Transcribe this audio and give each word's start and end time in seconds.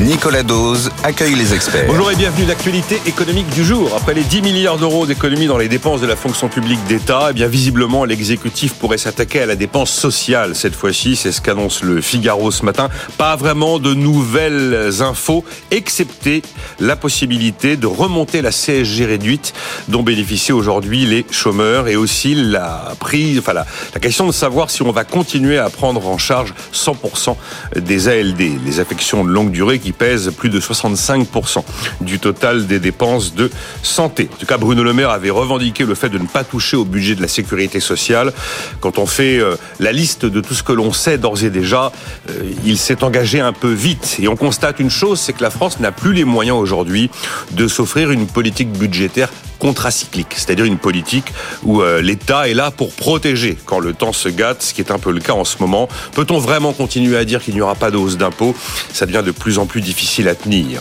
Nicolas 0.00 0.42
Dose 0.42 0.90
accueille 1.04 1.34
les 1.34 1.52
experts. 1.52 1.84
Bonjour 1.86 2.10
et 2.10 2.16
bienvenue 2.16 2.46
l'actualité 2.46 3.02
économique 3.04 3.50
du 3.50 3.62
jour. 3.62 3.92
Après 3.94 4.14
les 4.14 4.22
10 4.22 4.40
milliards 4.40 4.78
d'euros 4.78 5.04
d'économies 5.04 5.46
dans 5.46 5.58
les 5.58 5.68
dépenses 5.68 6.00
de 6.00 6.06
la 6.06 6.16
fonction 6.16 6.48
publique 6.48 6.82
d'État, 6.88 7.28
eh 7.30 7.32
bien 7.34 7.48
visiblement 7.48 8.06
l'exécutif 8.06 8.72
pourrait 8.72 8.96
s'attaquer 8.96 9.42
à 9.42 9.46
la 9.46 9.56
dépense 9.56 9.90
sociale 9.90 10.56
cette 10.56 10.74
fois-ci. 10.74 11.16
C'est 11.16 11.32
ce 11.32 11.42
qu'annonce 11.42 11.82
le 11.82 12.00
Figaro 12.00 12.50
ce 12.50 12.64
matin. 12.64 12.88
Pas 13.18 13.36
vraiment 13.36 13.78
de 13.78 13.92
nouvelles 13.92 15.02
infos, 15.02 15.44
excepté 15.70 16.40
la 16.78 16.96
possibilité 16.96 17.76
de 17.76 17.86
remonter 17.86 18.40
la 18.40 18.52
CSG 18.52 19.04
réduite 19.04 19.52
dont 19.88 20.02
bénéficient 20.02 20.52
aujourd'hui 20.52 21.04
les 21.04 21.26
chômeurs 21.30 21.88
et 21.88 21.96
aussi 21.96 22.34
la 22.34 22.94
prise, 23.00 23.38
enfin 23.38 23.52
la, 23.52 23.66
la 23.92 24.00
question 24.00 24.26
de 24.26 24.32
savoir 24.32 24.70
si 24.70 24.80
on 24.80 24.92
va 24.92 25.04
continuer 25.04 25.58
à 25.58 25.68
prendre 25.68 26.08
en 26.08 26.16
charge 26.16 26.54
100% 26.72 27.36
des 27.76 28.08
ALD, 28.08 28.64
les 28.64 28.80
affections 28.80 29.24
de 29.24 29.30
longue 29.30 29.50
durée 29.50 29.78
qui 29.78 29.89
pèse 29.92 30.30
plus 30.36 30.50
de 30.50 30.60
65% 30.60 31.64
du 32.00 32.18
total 32.18 32.66
des 32.66 32.78
dépenses 32.78 33.34
de 33.34 33.50
santé. 33.82 34.28
En 34.32 34.36
tout 34.36 34.46
cas, 34.46 34.58
Bruno 34.58 34.82
Le 34.82 34.92
Maire 34.92 35.10
avait 35.10 35.30
revendiqué 35.30 35.84
le 35.84 35.94
fait 35.94 36.08
de 36.08 36.18
ne 36.18 36.26
pas 36.26 36.44
toucher 36.44 36.76
au 36.76 36.84
budget 36.84 37.14
de 37.14 37.22
la 37.22 37.28
sécurité 37.28 37.80
sociale. 37.80 38.32
Quand 38.80 38.98
on 38.98 39.06
fait 39.06 39.38
euh, 39.38 39.56
la 39.78 39.92
liste 39.92 40.26
de 40.26 40.40
tout 40.40 40.54
ce 40.54 40.62
que 40.62 40.72
l'on 40.72 40.92
sait 40.92 41.18
d'ores 41.18 41.44
et 41.44 41.50
déjà, 41.50 41.92
euh, 42.28 42.42
il 42.64 42.78
s'est 42.78 43.04
engagé 43.04 43.40
un 43.40 43.52
peu 43.52 43.72
vite. 43.72 44.16
Et 44.20 44.28
on 44.28 44.36
constate 44.36 44.80
une 44.80 44.90
chose, 44.90 45.20
c'est 45.20 45.32
que 45.32 45.42
la 45.42 45.50
France 45.50 45.80
n'a 45.80 45.92
plus 45.92 46.12
les 46.12 46.24
moyens 46.24 46.58
aujourd'hui 46.58 47.10
de 47.52 47.68
s'offrir 47.68 48.10
une 48.10 48.26
politique 48.26 48.72
budgétaire 48.72 49.30
contracyclique, 49.60 50.34
c'est-à-dire 50.34 50.64
une 50.64 50.78
politique 50.78 51.32
où 51.62 51.82
euh, 51.82 52.00
l'État 52.02 52.48
est 52.48 52.54
là 52.54 52.72
pour 52.72 52.92
protéger 52.92 53.56
quand 53.66 53.78
le 53.78 53.92
temps 53.92 54.12
se 54.12 54.28
gâte, 54.28 54.62
ce 54.62 54.74
qui 54.74 54.80
est 54.80 54.90
un 54.90 54.98
peu 54.98 55.12
le 55.12 55.20
cas 55.20 55.34
en 55.34 55.44
ce 55.44 55.58
moment. 55.60 55.88
Peut-on 56.14 56.38
vraiment 56.38 56.72
continuer 56.72 57.16
à 57.16 57.24
dire 57.24 57.42
qu'il 57.42 57.54
n'y 57.54 57.60
aura 57.60 57.76
pas 57.76 57.92
de 57.92 58.00
d'impôts? 58.16 58.56
Ça 58.92 59.06
devient 59.06 59.22
de 59.24 59.30
plus 59.30 59.58
en 59.58 59.66
plus 59.66 59.82
difficile 59.82 60.28
à 60.28 60.34
tenir. 60.34 60.80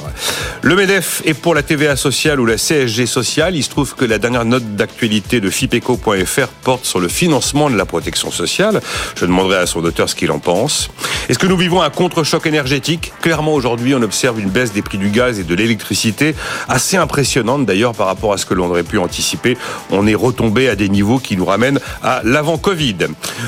Le 0.61 0.75
MEDEF 0.75 1.21
est 1.25 1.33
pour 1.33 1.53
la 1.53 1.63
TVA 1.63 1.95
sociale 1.95 2.39
ou 2.39 2.45
la 2.45 2.55
CSG 2.55 3.05
sociale. 3.05 3.55
Il 3.55 3.63
se 3.63 3.69
trouve 3.69 3.93
que 3.95 4.05
la 4.05 4.17
dernière 4.17 4.45
note 4.45 4.75
d'actualité 4.75 5.41
de 5.41 5.49
FIPECO.fr 5.49 6.47
porte 6.63 6.85
sur 6.85 6.99
le 6.99 7.09
financement 7.09 7.69
de 7.69 7.75
la 7.75 7.85
protection 7.85 8.31
sociale. 8.31 8.81
Je 9.15 9.25
demanderai 9.25 9.57
à 9.57 9.65
son 9.65 9.83
auteur 9.83 10.09
ce 10.09 10.15
qu'il 10.15 10.31
en 10.31 10.39
pense. 10.39 10.89
Est-ce 11.27 11.37
que 11.37 11.47
nous 11.47 11.57
vivons 11.57 11.81
un 11.81 11.89
contre-choc 11.89 12.45
énergétique? 12.45 13.11
Clairement, 13.21 13.53
aujourd'hui, 13.53 13.93
on 13.93 14.01
observe 14.01 14.39
une 14.39 14.49
baisse 14.49 14.71
des 14.71 14.81
prix 14.81 14.97
du 14.97 15.09
gaz 15.09 15.39
et 15.39 15.43
de 15.43 15.55
l'électricité 15.55 16.35
assez 16.69 16.95
impressionnante 16.95 17.65
d'ailleurs 17.65 17.93
par 17.93 18.07
rapport 18.07 18.33
à 18.33 18.37
ce 18.37 18.45
que 18.45 18.53
l'on 18.53 18.68
aurait 18.69 18.83
pu 18.83 18.97
anticiper. 18.97 19.57
On 19.91 20.07
est 20.07 20.15
retombé 20.15 20.69
à 20.69 20.75
des 20.75 20.89
niveaux 20.89 21.19
qui 21.19 21.37
nous 21.37 21.45
ramènent 21.45 21.79
à 22.01 22.21
l'avant-Covid. 22.23 22.95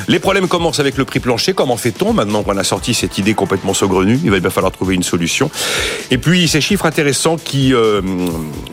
Les 0.07 0.19
problèmes 0.19 0.47
commencent 0.47 0.79
avec 0.79 0.97
le 0.97 1.05
prix 1.05 1.19
plancher. 1.19 1.53
Comment 1.53 1.77
fait-on 1.77 2.13
maintenant 2.13 2.43
qu'on 2.43 2.57
a 2.57 2.63
sorti 2.63 2.93
cette 2.93 3.17
idée 3.17 3.33
complètement 3.33 3.73
saugrenue? 3.73 4.19
Il 4.23 4.31
va 4.31 4.39
bien 4.39 4.49
falloir 4.49 4.71
trouver 4.71 4.95
une 4.95 5.03
solution. 5.03 5.49
Et 6.11 6.17
puis 6.17 6.47
ces 6.47 6.61
chiffres 6.61 6.85
intéressants 6.85 7.37
qui 7.37 7.73
euh, 7.73 8.01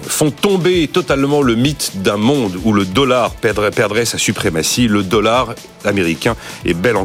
font 0.07 0.31
tomber 0.31 0.89
totalement 0.89 1.43
le 1.43 1.55
mythe 1.55 2.03
d'un 2.03 2.17
monde 2.17 2.59
où 2.65 2.73
le 2.73 2.85
dollar 2.85 3.33
perdrait, 3.33 4.05
sa 4.05 4.19
suprématie. 4.19 4.89
Le 4.89 5.03
dollar 5.03 5.55
américain 5.85 6.37
est 6.65 6.75
bel 6.75 6.97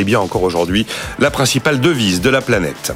et 0.00 0.04
bien 0.04 0.20
encore 0.20 0.42
aujourd'hui 0.42 0.86
la 1.18 1.30
principale 1.30 1.80
devise 1.80 2.20
de 2.20 2.30
la 2.30 2.40
planète. 2.40 2.92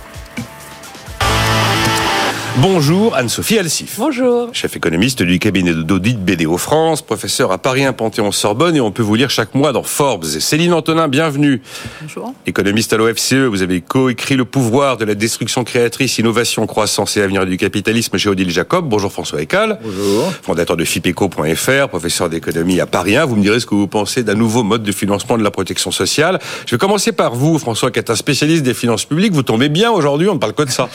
Bonjour 2.59 3.17
Anne-Sophie 3.17 3.59
Alsif. 3.59 3.97
Bonjour. 3.99 4.51
Chef 4.53 4.77
économiste 4.77 5.25
du 5.25 5.41
cabinet 5.41 5.75
d'audit 5.75 6.17
BDO 6.17 6.57
France, 6.57 7.03
professeur 7.03 7.51
à 7.51 7.59
Paris 7.59 7.85
1 7.85 7.93
Panthéon-Sorbonne 7.95 8.77
et 8.77 8.81
on 8.81 8.93
peut 8.93 9.03
vous 9.03 9.17
lire 9.17 9.29
chaque 9.29 9.57
mois 9.57 9.73
dans 9.73 9.83
Forbes. 9.83 10.25
Céline 10.25 10.73
Antonin, 10.73 11.09
bienvenue. 11.09 11.61
Bonjour. 12.01 12.33
Économiste 12.47 12.93
à 12.93 12.97
l'OFCE, 12.97 13.49
vous 13.51 13.63
avez 13.63 13.81
coécrit 13.81 14.37
Le 14.37 14.45
pouvoir 14.45 14.99
de 14.99 15.05
la 15.05 15.17
destruction 15.17 15.65
créatrice, 15.65 16.19
innovation, 16.19 16.65
croissance 16.69 17.17
et 17.17 17.23
avenir 17.23 17.45
du 17.45 17.57
capitalisme 17.57 18.17
chez 18.19 18.29
Odile 18.29 18.51
Jacob. 18.51 18.89
Bonjour 18.89 19.11
François 19.11 19.43
Ecal. 19.43 19.81
Bonjour. 19.83 20.33
Fondateur 20.43 20.77
de 20.77 20.85
FIPECO.fr, 20.85 21.89
professeur 21.89 22.29
d'économie 22.29 22.79
à 22.79 22.87
Paris 22.87 23.17
1. 23.17 23.25
Vous 23.25 23.35
me 23.35 23.43
direz 23.43 23.59
ce 23.59 23.67
que 23.67 23.75
vous 23.75 23.89
pensez 23.89 24.23
d'un 24.23 24.37
nouveau 24.37 24.63
mode 24.63 24.85
de 24.85 24.93
financement 24.93 25.37
de 25.37 25.43
la 25.43 25.51
protection 25.51 25.91
sociale. 25.91 26.39
Je 26.67 26.77
vais 26.77 26.79
commencer 26.79 27.11
par 27.11 27.35
vous, 27.35 27.59
François, 27.59 27.91
qui 27.91 27.99
êtes 27.99 28.11
un 28.11 28.17
spécialiste 28.17 28.63
des 28.63 28.75
finances 28.75 29.07
publiques. 29.07 29.33
Vous 29.33 29.43
tombez 29.43 29.69
bien 29.69 29.91
aujourd'hui, 29.91 30.29
on 30.29 30.35
ne 30.35 30.39
parle 30.39 30.55
que 30.55 30.63
de 30.63 30.71
ça. 30.71 30.89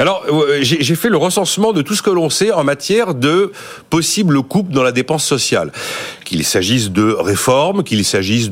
Alors, 0.00 0.24
euh, 0.28 0.58
j'ai 0.60 0.94
fait 0.96 1.03
le 1.08 1.16
recensement 1.16 1.72
de 1.72 1.82
tout 1.82 1.94
ce 1.94 2.02
que 2.02 2.10
l'on 2.10 2.30
sait 2.30 2.52
en 2.52 2.64
matière 2.64 3.14
de 3.14 3.52
possibles 3.90 4.42
coupes 4.42 4.70
dans 4.70 4.82
la 4.82 4.92
dépense 4.92 5.24
sociale. 5.24 5.72
Qu'il 6.24 6.44
s'agisse 6.44 6.90
de 6.90 7.12
réformes, 7.12 7.82
qu'il 7.84 8.04
s'agisse 8.04 8.50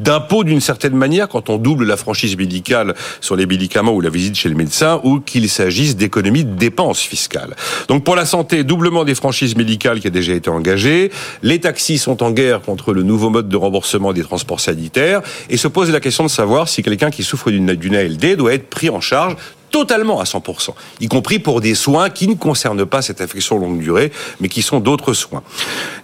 d'impôts 0.00 0.44
d'une 0.44 0.60
certaine 0.60 0.94
manière 0.94 1.28
quand 1.28 1.50
on 1.50 1.58
double 1.58 1.84
la 1.84 1.96
franchise 1.96 2.36
médicale 2.36 2.94
sur 3.20 3.36
les 3.36 3.46
médicaments 3.46 3.92
ou 3.92 4.00
la 4.00 4.10
visite 4.10 4.34
chez 4.34 4.48
le 4.48 4.54
médecin 4.54 5.00
ou 5.04 5.20
qu'il 5.20 5.48
s'agisse 5.48 5.96
d'économies 5.96 6.44
de 6.44 6.54
dépenses 6.54 7.00
fiscales. 7.00 7.54
Donc 7.88 8.04
pour 8.04 8.16
la 8.16 8.24
santé, 8.24 8.64
doublement 8.64 9.04
des 9.04 9.14
franchises 9.14 9.56
médicales 9.56 10.00
qui 10.00 10.06
a 10.06 10.10
déjà 10.10 10.32
été 10.32 10.48
engagé. 10.48 11.10
Les 11.42 11.60
taxis 11.60 11.98
sont 11.98 12.22
en 12.22 12.30
guerre 12.30 12.62
contre 12.62 12.92
le 12.92 13.02
nouveau 13.02 13.30
mode 13.30 13.48
de 13.48 13.56
remboursement 13.56 14.12
des 14.12 14.22
transports 14.22 14.60
sanitaires 14.60 15.20
et 15.50 15.56
se 15.56 15.68
pose 15.68 15.90
la 15.90 16.00
question 16.00 16.24
de 16.24 16.30
savoir 16.30 16.68
si 16.68 16.82
quelqu'un 16.82 17.10
qui 17.10 17.22
souffre 17.22 17.50
d'une 17.50 17.94
ALD 17.94 18.36
doit 18.36 18.54
être 18.54 18.70
pris 18.70 18.88
en 18.88 19.00
charge 19.00 19.36
totalement 19.70 20.20
à 20.20 20.24
100%, 20.24 20.70
y 21.00 21.08
compris 21.08 21.38
pour 21.38 21.60
des 21.60 21.74
soins 21.74 22.10
qui 22.10 22.28
ne 22.28 22.34
concernent 22.34 22.86
pas 22.86 23.02
cette 23.02 23.20
affection 23.20 23.58
longue 23.58 23.80
durée, 23.80 24.12
mais 24.40 24.48
qui 24.48 24.62
sont 24.62 24.80
d'autres 24.80 25.12
soins. 25.12 25.42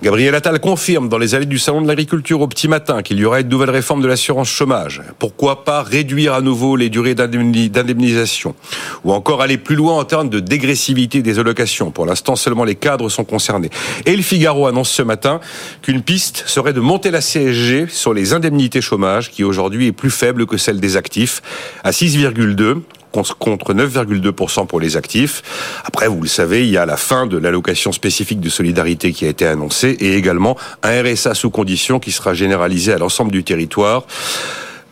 Gabriel 0.03 0.35
Attal 0.35 0.61
confirme 0.61 1.09
dans 1.09 1.19
les 1.19 1.35
allées 1.35 1.47
du 1.47 1.59
Salon 1.59 1.83
de 1.83 1.89
l'Agriculture 1.89 2.41
au 2.41 2.49
petit 2.49 2.69
matin 2.69 3.03
qu'il 3.03 3.19
y 3.19 3.25
aura 3.25 3.41
une 3.41 3.49
nouvelle 3.49 3.71
réforme 3.71 4.03
de 4.03 4.09
l'assurance 4.09 4.49
chômage. 4.49 5.03
Pourquoi 5.19 5.65
pas 5.65 5.83
réduire 5.83 6.35
à 6.35 6.41
nouveau 6.41 6.77
les 6.77 6.89
durées 6.89 7.15
d'indemnisation? 7.15 8.55
Ou 9.05 9.13
encore 9.13 9.43
aller 9.43 9.59
plus 9.59 9.77
loin 9.77 9.95
en 9.99 10.05
termes 10.05 10.29
de 10.29 10.41
dégressivité 10.41 11.23
des 11.23 11.39
allocations. 11.39 11.91
Pour 11.91 12.07
l'instant, 12.07 12.37
seulement 12.37 12.65
les 12.65 12.75
cadres 12.75 13.09
sont 13.09 13.25
concernés. 13.25 13.71
Et 14.05 14.17
le 14.17 14.23
Figaro 14.23 14.67
annonce 14.67 14.91
ce 14.91 15.03
matin 15.03 15.41
qu'une 15.83 16.03
piste 16.03 16.45
serait 16.47 16.73
de 16.73 16.81
monter 16.81 17.11
la 17.11 17.21
CSG 17.21 17.89
sur 17.89 18.15
les 18.15 18.33
indemnités 18.33 18.81
chômage, 18.81 19.31
qui 19.31 19.45
aujourd'hui 19.45 19.87
est 19.87 19.93
plus 19.93 20.11
faible 20.11 20.47
que 20.47 20.57
celle 20.57 20.81
des 20.81 20.97
actifs, 20.97 21.43
à 21.85 21.91
6,2 21.91 22.83
contre 23.13 23.75
9,2% 23.75 24.67
pour 24.67 24.81
les 24.81 24.97
actifs. 24.97 25.43
Après, 25.85 26.09
vous 26.09 26.21
le 26.21 26.29
savez, 26.29 26.67
il 26.67 26.71
y 26.71 26.77
a 26.77 26.87
la 26.87 26.97
fin 26.97 27.27
de 27.27 27.39
l'allocation 27.39 27.93
spécifique 27.93 28.41
de 28.41 28.49
solidarité 28.49 29.13
qui 29.13 29.25
a 29.25 29.29
été 29.29 29.47
annoncée 29.47 29.97
et 30.01 30.15
également 30.17 30.57
un 30.83 31.03
RSA 31.03 31.35
sous 31.35 31.51
condition 31.51 31.99
qui 31.99 32.13
sera 32.13 32.35
généralisé 32.35 32.93
à 32.93 32.99
l'ensemble 32.99 33.31
du 33.31 33.45
territoire. 33.45 34.05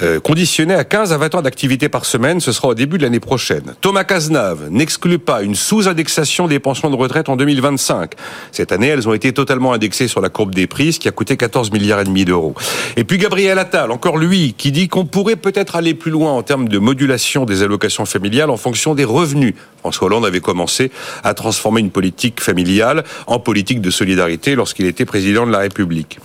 Euh, 0.03 0.19
conditionné 0.19 0.75
à 0.75 0.83
15 0.83 1.13
à 1.13 1.19
20 1.19 1.37
ans 1.37 1.43
d'activité 1.43 1.89
par 1.89 2.05
semaine. 2.05 2.41
Ce 2.41 2.51
sera 2.51 2.67
au 2.69 2.75
début 2.75 2.99
de 2.99 3.05
l'année 3.05 3.21
prochaine. 3.21 3.75
Thomas 3.81 4.03
Cazenave 4.03 4.69
n'exclut 4.69 5.21
pas 5.21 5.43
une 5.43 5.55
sous-indexation 5.55 6.49
des 6.49 6.59
pensions 6.59 6.91
de 6.91 6.97
retraite 6.97 7.29
en 7.29 7.37
2025. 7.37 8.15
Cette 8.51 8.73
année, 8.73 8.89
elles 8.89 9.09
ont 9.09 9.15
été 9.15 9.33
totalement 9.33 9.73
indexées 9.73 10.09
sur 10.09 10.21
la 10.21 10.31
courbe 10.31 10.53
des 10.53 10.67
prix, 10.67 10.95
ce 10.95 10.99
qui 10.99 11.07
a 11.07 11.13
coûté 11.13 11.37
14 11.37 11.71
milliards 11.71 12.01
et 12.01 12.05
demi 12.05 12.25
d'euros. 12.25 12.57
Et 12.97 13.05
puis 13.05 13.19
Gabriel 13.19 13.57
Attal, 13.57 13.93
encore 13.93 14.19
lui, 14.19 14.55
qui 14.59 14.73
dit 14.73 14.89
qu'on 14.89 15.05
pourrait 15.05 15.37
peut-être 15.37 15.77
aller 15.77 15.95
plus 15.95 16.11
loin 16.11 16.33
en 16.33 16.43
termes 16.43 16.69
de 16.69 16.79
modulation 16.79 17.45
des 17.45 17.63
allocations 17.63 18.05
familiales 18.05 18.51
en 18.51 18.57
fonction 18.57 18.97
des 18.97 19.05
revenus. 19.05 19.55
François 19.79 20.07
Hollande 20.07 20.27
avait 20.27 20.41
commencé 20.41 20.91
à 21.23 21.35
transformer 21.35 21.81
une 21.81 21.91
politique 21.91 22.41
familiale 22.41 23.05
en 23.29 23.39
politique 23.39 23.81
de 23.81 23.91
solidarité 23.91 24.57
lorsqu'il 24.57 24.87
était 24.87 25.05
président 25.05 25.47
de 25.47 25.53
la 25.53 25.59
République. 25.59 26.19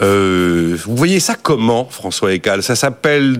Euh, 0.00 0.76
vous 0.84 0.96
voyez 0.96 1.20
ça 1.20 1.34
comment, 1.40 1.86
François 1.88 2.32
Ecal 2.32 2.62
Ça 2.62 2.74
s'appelle 2.76 3.36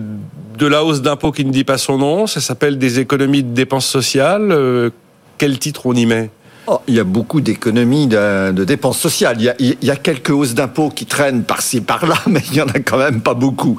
de 0.57 0.67
la 0.67 0.83
hausse 0.83 1.01
d'impôts 1.01 1.31
qui 1.31 1.45
ne 1.45 1.51
dit 1.51 1.63
pas 1.63 1.77
son 1.77 1.97
nom 1.97 2.27
Ça 2.27 2.39
s'appelle 2.39 2.77
des 2.77 2.99
économies 2.99 3.43
de 3.43 3.53
dépenses 3.53 3.87
sociales 3.87 4.51
euh, 4.51 4.89
Quel 5.37 5.59
titre 5.59 5.85
on 5.85 5.93
y 5.93 6.05
met? 6.05 6.29
Oh, 6.67 6.79
il 6.87 6.95
y 6.95 6.99
a 6.99 7.03
beaucoup 7.03 7.41
d'économies 7.41 8.07
de, 8.07 8.51
de, 8.51 8.63
dépenses 8.63 8.97
sociales. 8.97 9.35
Il 9.39 9.43
y, 9.43 9.49
a, 9.49 9.55
il 9.59 9.77
y 9.83 9.91
a 9.91 9.95
quelques 9.95 10.31
hausses 10.31 10.55
d'impôts 10.55 10.89
qui 10.89 11.05
traînent 11.05 11.43
par-ci 11.43 11.81
par-là, 11.81 12.15
mais 12.27 12.41
il 12.51 12.55
y 12.55 12.61
en 12.61 12.67
a 12.67 12.79
quand 12.79 12.97
même 12.97 13.21
pas 13.21 13.35
beaucoup. 13.35 13.77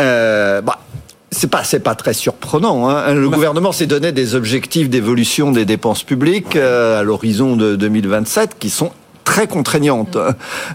Euh, 0.00 0.60
bah, 0.60 0.80
c'est 1.30 1.50
pas 1.50 1.64
c'est 1.64 1.80
pas 1.80 1.94
très 1.94 2.12
surprenant. 2.12 2.88
Hein. 2.88 3.14
Le 3.14 3.28
bah. 3.28 3.36
gouvernement 3.36 3.72
s'est 3.72 3.86
donné 3.86 4.12
des 4.12 4.34
objectifs 4.34 4.88
d'évolution 4.88 5.52
des 5.52 5.64
dépenses 5.64 6.02
publiques 6.02 6.56
euh, 6.56 7.00
à 7.00 7.02
l'horizon 7.02 7.56
de 7.56 7.76
2027 7.76 8.56
qui 8.58 8.70
sont 8.70 8.90
très 9.24 9.48
contraignante. 9.48 10.16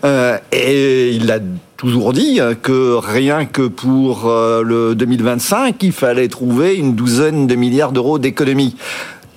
Euh, 0.03 0.37
et 0.51 1.11
il 1.11 1.31
a 1.31 1.39
toujours 1.77 2.11
dit 2.11 2.41
que 2.61 2.95
rien 2.95 3.45
que 3.45 3.61
pour 3.61 4.27
euh, 4.27 4.63
le 4.63 4.95
2025, 4.95 5.81
il 5.81 5.93
fallait 5.93 6.27
trouver 6.27 6.75
une 6.75 6.93
douzaine 6.95 7.47
de 7.47 7.55
milliards 7.55 7.93
d'euros 7.93 8.19
d'économies. 8.19 8.75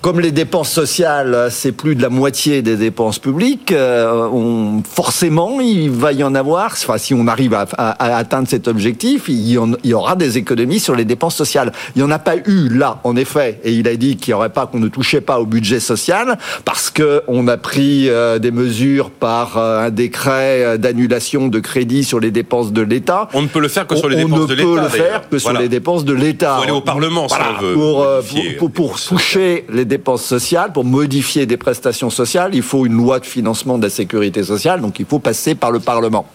Comme 0.03 0.19
les 0.19 0.33
dépenses 0.33 0.69
sociales, 0.69 1.47
c'est 1.49 1.71
plus 1.71 1.95
de 1.95 2.01
la 2.01 2.09
moitié 2.09 2.61
des 2.61 2.75
dépenses 2.75 3.19
publiques, 3.19 3.71
euh, 3.71 4.27
on, 4.33 4.83
forcément, 4.83 5.61
il 5.61 5.91
va 5.91 6.11
y 6.11 6.25
en 6.25 6.35
avoir, 6.35 6.73
enfin, 6.73 6.97
si 6.97 7.13
on 7.13 7.25
arrive 7.25 7.53
à, 7.53 7.65
à, 7.77 8.17
atteindre 8.17 8.49
cet 8.49 8.67
objectif, 8.67 9.29
il 9.29 9.49
y, 9.49 9.57
en, 9.57 9.71
il 9.81 9.91
y, 9.91 9.93
aura 9.93 10.17
des 10.17 10.37
économies 10.37 10.81
sur 10.81 10.93
les 10.93 11.05
dépenses 11.05 11.37
sociales. 11.37 11.71
Il 11.95 11.99
n'y 12.01 12.05
en 12.05 12.11
a 12.11 12.19
pas 12.19 12.35
eu 12.35 12.67
là, 12.67 12.99
en 13.05 13.15
effet, 13.15 13.61
et 13.63 13.71
il 13.71 13.87
a 13.87 13.95
dit 13.95 14.17
qu'il 14.17 14.31
n'y 14.31 14.35
aurait 14.35 14.49
pas, 14.49 14.65
qu'on 14.65 14.79
ne 14.79 14.89
touchait 14.89 15.21
pas 15.21 15.39
au 15.39 15.45
budget 15.45 15.79
social, 15.79 16.37
parce 16.65 16.89
que 16.89 17.23
on 17.29 17.47
a 17.47 17.55
pris 17.55 18.09
euh, 18.09 18.39
des 18.39 18.51
mesures 18.51 19.09
par 19.09 19.57
euh, 19.57 19.85
un 19.85 19.89
décret 19.89 20.77
d'annulation 20.79 21.47
de 21.47 21.59
crédit 21.61 22.03
sur 22.03 22.19
les 22.19 22.31
dépenses 22.31 22.73
de 22.73 22.81
l'État. 22.81 23.29
On 23.33 23.41
ne 23.41 23.47
peut 23.47 23.61
le 23.61 23.69
faire 23.69 23.87
que 23.87 23.95
sur 23.95 24.09
les 24.09 24.17
dépenses 24.17 24.47
de 24.47 24.53
l'État. 24.53 24.67
On 24.67 24.73
ne 24.73 24.75
peut 24.75 24.83
le 24.83 24.89
faire 24.89 25.29
que 25.29 25.37
sur 25.37 25.53
les 25.53 25.69
dépenses 25.69 26.03
de 26.03 26.13
l'État. 26.13 26.55
Il 26.55 26.57
faut 26.57 26.63
aller 26.63 26.77
au 26.77 26.81
Parlement, 26.81 27.29
si 27.29 27.35
on 27.35 27.61
veut. 27.61 27.73
Pour, 27.73 28.05
pour, 28.05 28.57
pour, 28.57 28.71
pour 28.71 28.99
toucher 28.99 29.65
les 29.69 29.85
dépenses 29.85 29.92
sociales, 30.17 30.71
pour 30.73 30.85
modifier 30.85 31.45
des 31.45 31.57
prestations 31.57 32.09
sociales, 32.09 32.51
il 32.53 32.61
faut 32.61 32.85
une 32.85 32.93
loi 32.93 33.19
de 33.19 33.25
financement 33.25 33.77
de 33.77 33.83
la 33.83 33.89
sécurité 33.89 34.43
sociale, 34.43 34.81
donc 34.81 34.99
il 34.99 35.05
faut 35.05 35.19
passer 35.19 35.55
par 35.55 35.71
le 35.71 35.79
Parlement. 35.79 36.25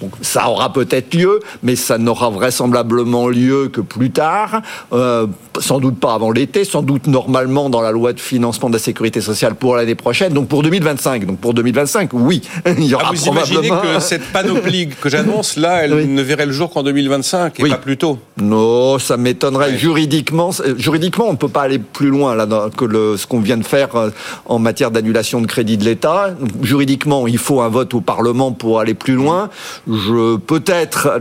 Donc 0.00 0.12
ça 0.22 0.48
aura 0.48 0.72
peut-être 0.72 1.14
lieu, 1.14 1.40
mais 1.62 1.76
ça 1.76 1.98
n'aura 1.98 2.30
vraisemblablement 2.30 3.28
lieu 3.28 3.68
que 3.68 3.80
plus 3.80 4.10
tard, 4.10 4.62
euh, 4.92 5.26
sans 5.60 5.80
doute 5.80 5.98
pas 5.98 6.14
avant 6.14 6.30
l'été, 6.30 6.64
sans 6.64 6.82
doute 6.82 7.06
normalement 7.06 7.70
dans 7.70 7.80
la 7.80 7.92
loi 7.92 8.12
de 8.12 8.20
financement 8.20 8.68
de 8.68 8.74
la 8.74 8.80
sécurité 8.80 9.20
sociale 9.20 9.54
pour 9.54 9.76
l'année 9.76 9.94
prochaine, 9.94 10.32
donc 10.32 10.48
pour 10.48 10.62
2025. 10.62 11.26
Donc 11.26 11.38
pour 11.38 11.54
2025, 11.54 12.10
oui, 12.12 12.42
il 12.78 12.84
y 12.84 12.94
aura 12.94 13.08
ah, 13.08 13.12
vous 13.14 13.26
imaginez 13.26 13.68
que 13.68 13.98
cette 14.00 14.24
panoplie 14.32 14.88
que 14.88 15.08
j'annonce 15.08 15.56
là, 15.56 15.84
elle 15.84 16.12
ne 16.12 16.22
verrait 16.22 16.46
le 16.46 16.52
jour 16.52 16.70
qu'en 16.70 16.82
2025 16.82 17.60
et 17.60 17.62
oui. 17.62 17.70
pas 17.70 17.76
plus 17.76 17.96
tôt 17.96 18.18
Non, 18.40 18.98
ça 18.98 19.16
m'étonnerait. 19.16 19.76
Juridiquement, 19.76 20.50
juridiquement, 20.76 21.26
on 21.28 21.32
ne 21.32 21.36
peut 21.36 21.48
pas 21.48 21.62
aller 21.62 21.78
plus 21.78 22.08
loin 22.08 22.34
là 22.34 22.46
que 22.76 22.84
le, 22.84 23.05
ce 23.16 23.26
qu'on 23.26 23.40
vient 23.40 23.56
de 23.56 23.64
faire 23.64 23.94
euh, 23.96 24.10
en 24.46 24.58
matière 24.58 24.90
d'annulation 24.90 25.40
de 25.40 25.46
crédit 25.46 25.76
de 25.76 25.84
l'État. 25.84 26.34
Juridiquement, 26.62 27.26
il 27.26 27.38
faut 27.38 27.60
un 27.60 27.68
vote 27.68 27.94
au 27.94 28.00
Parlement 28.00 28.52
pour 28.52 28.80
aller 28.80 28.94
plus 28.94 29.14
loin. 29.14 29.50
Je 29.86 30.36
peut-être 30.36 31.20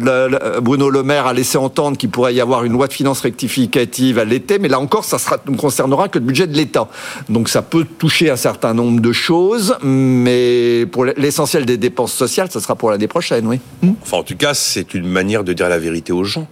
Bruno 0.62 0.90
Le 0.90 1.04
Maire 1.04 1.28
a 1.28 1.34
laissé 1.34 1.58
entendre 1.58 1.98
qu'il 1.98 2.10
pourrait 2.10 2.34
y 2.34 2.42
avoir 2.42 2.64
une 2.64 2.74
loi 2.74 2.88
de 2.88 2.94
finances 2.94 3.22
rectificative 3.22 4.20
à 4.20 4.26
l'été, 4.26 4.58
mais 4.60 4.68
là 4.68 4.80
encore, 4.80 5.04
ça 5.04 5.18
ne 5.48 5.58
concernera 5.58 6.10
que 6.10 6.20
le 6.20 6.26
budget 6.26 6.48
de 6.48 6.56
l'État. 6.56 6.88
Donc 7.30 7.50
ça 7.50 7.62
peut 7.62 7.86
toucher 7.98 8.30
un 8.30 8.36
certain 8.36 8.74
nombre 8.74 9.02
de 9.02 9.12
choses, 9.12 9.76
mais 9.84 10.86
pour 10.92 11.06
l'essentiel 11.06 11.66
des 11.66 11.78
dépenses 11.78 12.14
sociales, 12.14 12.50
ça 12.52 12.60
sera 12.60 12.76
pour 12.76 12.92
l'année 12.92 13.08
prochaine, 13.08 13.48
oui. 13.48 13.60
Enfin, 14.02 14.18
en 14.18 14.24
tout 14.24 14.38
cas, 14.38 14.54
c'est 14.54 14.94
une 14.94 15.08
manière 15.08 15.44
de 15.44 15.54
dire 15.54 15.70
la 15.70 15.80
vérité 15.80 16.14
aux 16.14 16.24
gens. 16.24 16.48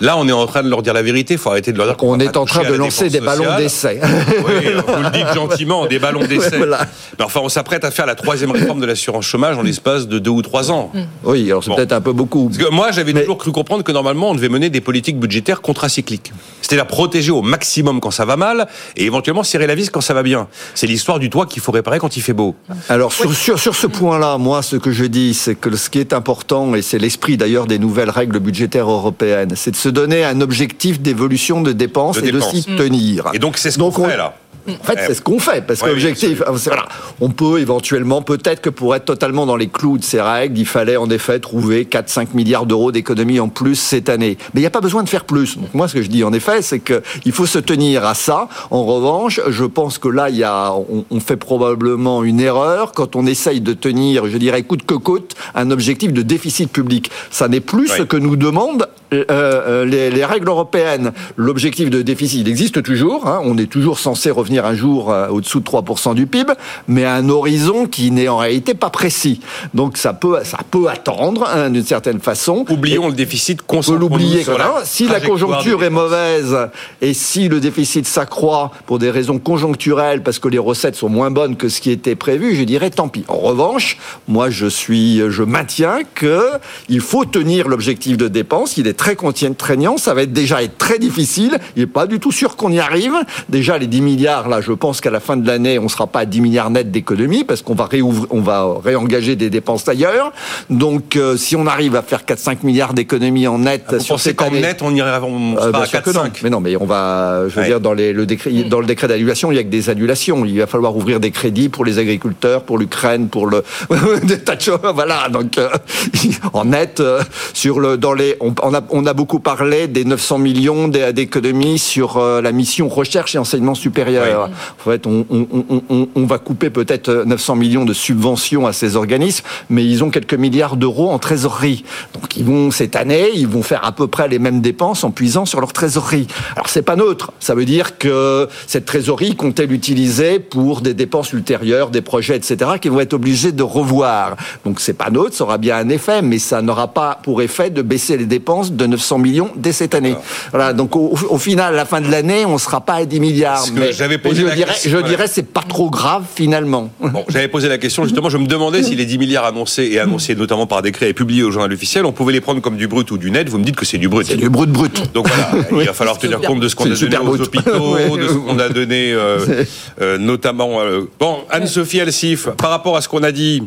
Là, 0.00 0.16
on 0.16 0.26
est 0.26 0.32
en 0.32 0.46
train 0.46 0.62
de 0.62 0.68
leur 0.68 0.82
dire 0.82 0.94
la 0.94 1.02
vérité. 1.02 1.34
Il 1.34 1.38
faut 1.38 1.50
arrêter 1.50 1.72
de 1.72 1.78
leur 1.78 1.86
dire 1.86 1.96
qu'on 1.96 2.18
est 2.20 2.36
en 2.36 2.44
train 2.44 2.68
de 2.68 2.74
lancer 2.74 3.10
des 3.10 3.20
ballons 3.20 3.56
d'essai. 3.56 4.00
Oui, 4.46 4.72
vous 4.86 5.02
le 5.02 5.10
dites 5.10 5.26
gentiment, 5.34 5.86
des 5.86 5.98
ballons 5.98 6.24
d'essai. 6.24 6.56
Voilà. 6.56 6.80
Mais 7.18 7.24
enfin, 7.24 7.40
on 7.42 7.48
s'apprête 7.48 7.84
à 7.84 7.90
faire 7.90 8.06
la 8.06 8.14
troisième 8.14 8.50
réforme 8.50 8.80
de 8.80 8.86
l'assurance 8.86 9.24
chômage 9.26 9.58
en 9.58 9.62
l'espace 9.62 10.08
de 10.08 10.18
deux 10.18 10.30
ou 10.30 10.42
trois 10.42 10.70
ans. 10.72 10.90
Oui, 11.24 11.46
alors 11.50 11.62
c'est 11.62 11.70
bon. 11.70 11.76
peut-être 11.76 11.92
un 11.92 12.00
peu 12.00 12.12
beaucoup. 12.12 12.48
Parce 12.48 12.58
que 12.58 12.70
moi, 12.70 12.90
j'avais 12.92 13.12
Mais... 13.12 13.20
toujours 13.20 13.38
cru 13.38 13.52
comprendre 13.52 13.84
que 13.84 13.92
normalement, 13.92 14.30
on 14.30 14.34
devait 14.34 14.48
mener 14.48 14.70
des 14.70 14.80
politiques 14.80 15.18
budgétaires 15.18 15.60
contracycliques. 15.60 16.32
C'était 16.62 16.76
la 16.76 16.84
protéger 16.84 17.32
au 17.32 17.42
maximum 17.42 18.00
quand 18.00 18.10
ça 18.10 18.24
va 18.24 18.36
mal 18.36 18.68
et 18.96 19.04
éventuellement 19.04 19.42
serrer 19.42 19.66
la 19.66 19.74
vis 19.74 19.90
quand 19.90 20.00
ça 20.00 20.14
va 20.14 20.22
bien. 20.22 20.48
C'est 20.74 20.86
l'histoire 20.86 21.18
du 21.18 21.28
toit 21.28 21.46
qu'il 21.46 21.60
faut 21.60 21.72
réparer 21.72 21.98
quand 21.98 22.16
il 22.16 22.22
fait 22.22 22.32
beau. 22.32 22.54
Alors, 22.88 23.12
sur, 23.12 23.34
sur, 23.34 23.58
sur 23.58 23.74
ce 23.74 23.86
point-là, 23.86 24.38
moi, 24.38 24.62
ce 24.62 24.76
que 24.76 24.92
je 24.92 25.04
dis, 25.04 25.34
c'est 25.34 25.54
que 25.54 25.74
ce 25.76 25.90
qui 25.90 25.98
est 25.98 26.12
important, 26.12 26.74
et 26.74 26.82
c'est 26.82 26.98
l'esprit 26.98 27.36
d'ailleurs 27.36 27.66
des 27.66 27.78
nouvelles 27.78 28.10
règles 28.10 28.38
budgétaires 28.38 28.90
européennes, 28.90 29.52
c'est 29.56 29.72
de 29.72 29.76
se 29.76 29.89
donner 29.90 30.24
un 30.24 30.40
objectif 30.40 31.00
d'évolution 31.00 31.60
de 31.60 31.72
dépenses 31.72 32.20
de 32.20 32.26
et 32.26 32.32
dépenses. 32.32 32.52
de 32.52 32.60
s'y 32.60 32.64
tenir. 32.76 33.30
Et 33.32 33.38
donc, 33.38 33.58
c'est 33.58 33.70
ce 33.70 33.78
qu'on 33.78 33.90
fait 33.90 34.16
là. 34.16 34.34
En 34.68 34.84
fait, 34.84 34.98
c'est 35.06 35.14
ce 35.14 35.22
qu'on 35.22 35.38
fait, 35.38 35.66
parce 35.66 35.80
que 35.80 35.86
ouais, 35.86 35.92
l'objectif, 35.92 36.42
oui, 36.46 36.58
voilà, 36.64 36.86
on 37.20 37.30
peut 37.30 37.60
éventuellement, 37.60 38.22
peut-être 38.22 38.60
que 38.60 38.70
pour 38.70 38.94
être 38.94 39.06
totalement 39.06 39.46
dans 39.46 39.56
les 39.56 39.68
clous 39.68 39.98
de 39.98 40.04
ces 40.04 40.20
règles, 40.20 40.58
il 40.58 40.66
fallait 40.66 40.96
en 40.96 41.08
effet 41.10 41.38
trouver 41.38 41.84
4-5 41.84 42.28
milliards 42.34 42.66
d'euros 42.66 42.92
d'économies 42.92 43.40
en 43.40 43.48
plus 43.48 43.76
cette 43.76 44.08
année. 44.08 44.36
Mais 44.54 44.60
il 44.60 44.62
n'y 44.62 44.66
a 44.66 44.70
pas 44.70 44.80
besoin 44.80 45.02
de 45.02 45.08
faire 45.08 45.24
plus. 45.24 45.56
Donc 45.56 45.72
moi, 45.74 45.88
ce 45.88 45.94
que 45.94 46.02
je 46.02 46.08
dis 46.08 46.24
en 46.24 46.32
effet, 46.32 46.62
c'est 46.62 46.80
qu'il 46.80 47.32
faut 47.32 47.46
se 47.46 47.58
tenir 47.58 48.04
à 48.04 48.14
ça. 48.14 48.48
En 48.70 48.84
revanche, 48.84 49.40
je 49.48 49.64
pense 49.64 49.98
que 49.98 50.08
là, 50.08 50.28
il 50.28 50.36
y 50.36 50.44
a, 50.44 50.72
on, 50.72 51.04
on, 51.10 51.20
fait 51.20 51.36
probablement 51.36 52.22
une 52.22 52.40
erreur 52.40 52.92
quand 52.92 53.16
on 53.16 53.26
essaye 53.26 53.60
de 53.60 53.72
tenir, 53.72 54.26
je 54.26 54.36
dirais, 54.36 54.62
coûte 54.62 54.84
que 54.84 54.94
coûte, 54.94 55.34
un 55.54 55.70
objectif 55.70 56.12
de 56.12 56.22
déficit 56.22 56.70
public. 56.70 57.10
Ça 57.30 57.48
n'est 57.48 57.60
plus 57.60 57.88
ce 57.88 58.02
que 58.02 58.16
nous 58.16 58.36
demandent 58.36 58.88
euh, 59.12 59.84
les, 59.84 60.10
les, 60.10 60.24
règles 60.24 60.48
européennes. 60.48 61.12
L'objectif 61.36 61.90
de 61.90 62.00
déficit, 62.02 62.40
il 62.42 62.48
existe 62.48 62.82
toujours. 62.82 63.26
Hein, 63.26 63.40
on 63.44 63.58
est 63.58 63.66
toujours 63.66 63.98
censé 63.98 64.30
revenir 64.40 64.66
un 64.66 64.74
jour 64.74 65.10
euh, 65.10 65.28
au-dessous 65.28 65.60
de 65.60 65.64
3% 65.64 66.14
du 66.14 66.26
PIB, 66.26 66.52
mais 66.88 67.04
à 67.04 67.14
un 67.14 67.28
horizon 67.28 67.86
qui 67.86 68.10
n'est 68.10 68.28
en 68.28 68.38
réalité 68.38 68.74
pas 68.74 68.90
précis. 68.90 69.40
Donc 69.74 69.96
ça 69.96 70.12
peut, 70.12 70.38
ça 70.44 70.58
peut 70.70 70.88
attendre 70.88 71.48
hein, 71.52 71.70
d'une 71.70 71.84
certaine 71.84 72.20
façon. 72.20 72.64
Oublions 72.68 73.04
et 73.04 73.10
le 73.10 73.16
déficit. 73.16 73.60
On 73.68 73.80
peut 73.80 73.96
l'oublier. 73.96 74.44
Si 74.84 75.06
la 75.06 75.20
conjoncture 75.20 75.82
est 75.84 75.90
mauvaise 75.90 76.56
et 77.00 77.14
si 77.14 77.48
le 77.48 77.60
déficit 77.60 78.06
s'accroît 78.06 78.72
pour 78.86 78.98
des 78.98 79.10
raisons 79.10 79.38
conjoncturelles, 79.38 80.22
parce 80.22 80.38
que 80.38 80.48
les 80.48 80.58
recettes 80.58 80.96
sont 80.96 81.08
moins 81.08 81.30
bonnes 81.30 81.56
que 81.56 81.68
ce 81.68 81.80
qui 81.80 81.90
était 81.90 82.14
prévu, 82.14 82.54
je 82.54 82.64
dirais 82.64 82.90
tant 82.90 83.08
pis. 83.08 83.24
En 83.28 83.38
revanche, 83.38 83.98
moi 84.28 84.50
je 84.50 84.66
suis, 84.66 85.22
je 85.28 85.42
maintiens 85.42 86.00
que 86.14 86.40
il 86.88 87.00
faut 87.00 87.24
tenir 87.24 87.68
l'objectif 87.68 88.16
de 88.16 88.28
dépense. 88.28 88.76
Il 88.76 88.86
est 88.86 88.94
très 88.94 89.16
contraignant, 89.16 89.96
ça 89.96 90.14
va 90.14 90.22
être 90.22 90.32
déjà 90.32 90.62
être 90.62 90.78
très 90.78 90.98
difficile. 90.98 91.58
Il 91.76 91.80
n'est 91.80 91.86
pas 91.86 92.06
du 92.06 92.18
tout 92.18 92.32
sûr 92.32 92.56
qu'on 92.56 92.72
y 92.72 92.80
arrive. 92.80 93.14
Déjà 93.48 93.78
les 93.78 93.86
10 93.86 94.00
milliards 94.00 94.29
là, 94.48 94.60
je 94.60 94.72
pense 94.72 95.00
qu'à 95.00 95.10
la 95.10 95.20
fin 95.20 95.36
de 95.36 95.46
l'année, 95.46 95.78
on 95.78 95.84
ne 95.84 95.88
sera 95.88 96.06
pas 96.06 96.20
à 96.20 96.24
10 96.24 96.40
milliards 96.40 96.70
net 96.70 96.90
d'économies 96.90 97.44
parce 97.44 97.62
qu'on 97.62 97.74
va 97.74 97.86
réouvrir, 97.86 98.26
on 98.30 98.40
va 98.40 98.66
réengager 98.82 99.36
des 99.36 99.50
dépenses 99.50 99.88
ailleurs. 99.88 100.32
Donc, 100.68 101.16
euh, 101.16 101.36
si 101.36 101.56
on 101.56 101.66
arrive 101.66 101.96
à 101.96 102.02
faire 102.02 102.22
4-5 102.24 102.58
milliards 102.62 102.94
d'économies 102.94 103.46
en 103.46 103.58
net 103.58 103.84
ah, 103.88 104.00
sur 104.00 104.20
cette 104.20 104.40
année, 104.42 104.60
net, 104.60 104.82
on 104.82 104.94
ira, 104.94 105.20
on 105.22 105.56
sera 105.56 105.80
euh, 105.80 105.82
à 105.82 105.86
4 105.86 106.12
non. 106.12 106.22
Mais 106.42 106.50
non, 106.50 106.60
mais 106.60 106.76
on 106.76 106.86
va, 106.86 107.48
je 107.48 107.54
veux 107.54 107.60
ouais. 107.62 107.66
dire, 107.66 107.80
dans 107.80 107.92
les, 107.92 108.12
le 108.12 108.26
décret, 108.26 108.50
dans 108.64 108.80
le 108.80 108.86
décret 108.86 109.08
d'annulation, 109.08 109.52
il 109.52 109.56
y 109.56 109.58
a 109.58 109.62
que 109.62 109.68
des 109.68 109.90
annulations. 109.90 110.44
Il 110.44 110.58
va 110.58 110.66
falloir 110.66 110.96
ouvrir 110.96 111.20
des 111.20 111.30
crédits 111.30 111.68
pour 111.68 111.84
les 111.84 111.98
agriculteurs, 111.98 112.62
pour 112.62 112.78
l'Ukraine, 112.78 113.28
pour 113.28 113.46
le 113.46 113.62
des 114.24 114.38
tas 114.38 114.56
de 114.56 114.60
choses. 114.60 114.80
Voilà. 114.94 115.28
Donc, 115.28 115.58
euh, 115.58 115.68
en 116.52 116.66
net, 116.66 117.00
euh, 117.00 117.22
sur 117.52 117.80
le, 117.80 117.96
dans 117.96 118.12
les, 118.12 118.36
on, 118.40 118.54
on, 118.62 118.74
a, 118.74 118.80
on 118.90 119.06
a 119.06 119.12
beaucoup 119.12 119.40
parlé 119.40 119.88
des 119.88 120.04
900 120.04 120.38
millions 120.38 120.88
d'économies 120.88 121.78
sur 121.78 122.16
euh, 122.16 122.40
la 122.40 122.52
mission 122.52 122.88
recherche 122.88 123.34
et 123.34 123.38
enseignement 123.38 123.74
supérieur. 123.74 124.19
Ouais. 124.20 124.34
En 124.34 124.90
fait, 124.90 125.06
on, 125.06 125.26
on, 125.30 125.82
on, 125.88 126.08
on 126.14 126.24
va 126.26 126.38
couper 126.38 126.70
peut-être 126.70 127.24
900 127.26 127.56
millions 127.56 127.84
de 127.84 127.92
subventions 127.92 128.66
à 128.66 128.72
ces 128.72 128.96
organismes, 128.96 129.44
mais 129.68 129.84
ils 129.84 130.02
ont 130.04 130.10
quelques 130.10 130.34
milliards 130.34 130.76
d'euros 130.76 131.10
en 131.10 131.18
trésorerie. 131.18 131.84
Donc, 132.14 132.36
ils 132.36 132.44
vont 132.44 132.70
cette 132.70 132.96
année, 132.96 133.30
ils 133.34 133.48
vont 133.48 133.62
faire 133.62 133.84
à 133.84 133.92
peu 133.92 134.06
près 134.06 134.28
les 134.28 134.38
mêmes 134.38 134.60
dépenses 134.60 135.04
en 135.04 135.10
puisant 135.10 135.46
sur 135.46 135.60
leur 135.60 135.72
trésorerie. 135.72 136.26
Alors, 136.54 136.68
c'est 136.68 136.82
pas 136.82 136.96
neutre. 136.96 137.32
Ça 137.40 137.54
veut 137.54 137.64
dire 137.64 137.98
que 137.98 138.48
cette 138.66 138.84
trésorerie 138.84 139.36
comptait 139.36 139.66
l'utiliser 139.66 140.38
pour 140.38 140.80
des 140.80 140.94
dépenses 140.94 141.32
ultérieures, 141.32 141.90
des 141.90 142.02
projets, 142.02 142.36
etc., 142.36 142.72
qu'ils 142.80 142.90
vont 142.90 143.00
être 143.00 143.14
obligés 143.14 143.52
de 143.52 143.62
revoir. 143.62 144.36
Donc, 144.64 144.80
c'est 144.80 144.94
pas 144.94 145.10
neutre. 145.10 145.34
Ça 145.34 145.44
aura 145.44 145.58
bien 145.58 145.76
un 145.76 145.88
effet, 145.88 146.22
mais 146.22 146.38
ça 146.38 146.62
n'aura 146.62 146.88
pas 146.88 147.18
pour 147.22 147.42
effet 147.42 147.70
de 147.70 147.82
baisser 147.82 148.16
les 148.16 148.26
dépenses 148.26 148.72
de 148.72 148.86
900 148.86 149.18
millions 149.18 149.50
dès 149.56 149.72
cette 149.72 149.94
année. 149.94 150.16
Voilà. 150.50 150.72
Donc, 150.72 150.96
au, 150.96 151.14
au 151.28 151.38
final, 151.38 151.74
à 151.74 151.76
la 151.76 151.84
fin 151.84 152.00
de 152.00 152.10
l'année, 152.10 152.44
on 152.46 152.58
sera 152.58 152.80
pas 152.80 152.94
à 152.94 153.04
10 153.04 153.20
milliards. 153.20 153.64
Mais 153.74 153.92
j'avais 154.10 154.22
posé 154.22 154.42
je 154.42 154.46
la 154.46 154.54
dirais, 154.54 154.72
question, 154.72 154.90
je 154.90 155.06
dirais, 155.06 155.26
c'est 155.28 155.46
pas 155.46 155.62
trop 155.62 155.90
grave 155.90 156.24
finalement. 156.34 156.90
Bon, 157.00 157.24
j'avais 157.28 157.48
posé 157.48 157.68
la 157.68 157.78
question 157.78 158.04
justement. 158.04 158.28
Je 158.28 158.38
me 158.38 158.46
demandais 158.46 158.82
si 158.82 158.96
les 158.96 159.06
10 159.06 159.18
milliards 159.18 159.44
annoncés 159.44 159.88
et 159.92 160.00
annoncés 160.00 160.34
notamment 160.34 160.66
par 160.66 160.82
décret 160.82 161.10
et 161.10 161.14
publiés 161.14 161.42
au 161.42 161.50
journal 161.50 161.72
officiel, 161.72 162.04
on 162.04 162.12
pouvait 162.12 162.32
les 162.32 162.40
prendre 162.40 162.60
comme 162.60 162.76
du 162.76 162.88
brut 162.88 163.10
ou 163.10 163.18
du 163.18 163.30
net. 163.30 163.48
Vous 163.48 163.58
me 163.58 163.64
dites 163.64 163.76
que 163.76 163.84
c'est 163.84 163.98
du 163.98 164.08
brut. 164.08 164.26
C'est 164.26 164.36
du 164.36 164.50
brut 164.50 164.70
brut. 164.70 165.12
Donc 165.14 165.28
voilà, 165.28 165.66
il 165.82 165.86
va 165.86 165.92
falloir 165.92 166.18
tenir 166.18 166.40
compte 166.40 166.60
de 166.60 166.68
ce 166.68 166.74
qu'on 166.74 166.90
a 166.90 166.94
donné 166.94 167.18
aux 167.18 167.40
hôpitaux, 167.40 168.16
de 168.16 168.28
ce 168.28 168.34
qu'on 168.34 168.58
a 168.58 168.68
donné 168.68 169.12
euh, 169.12 169.64
euh, 170.00 170.18
notamment. 170.18 170.80
Euh, 170.80 171.02
bon, 171.18 171.38
Anne-Sophie 171.50 172.00
Alsif, 172.00 172.48
par 172.50 172.70
rapport 172.70 172.96
à 172.96 173.00
ce 173.00 173.08
qu'on 173.08 173.22
a 173.22 173.32
dit. 173.32 173.62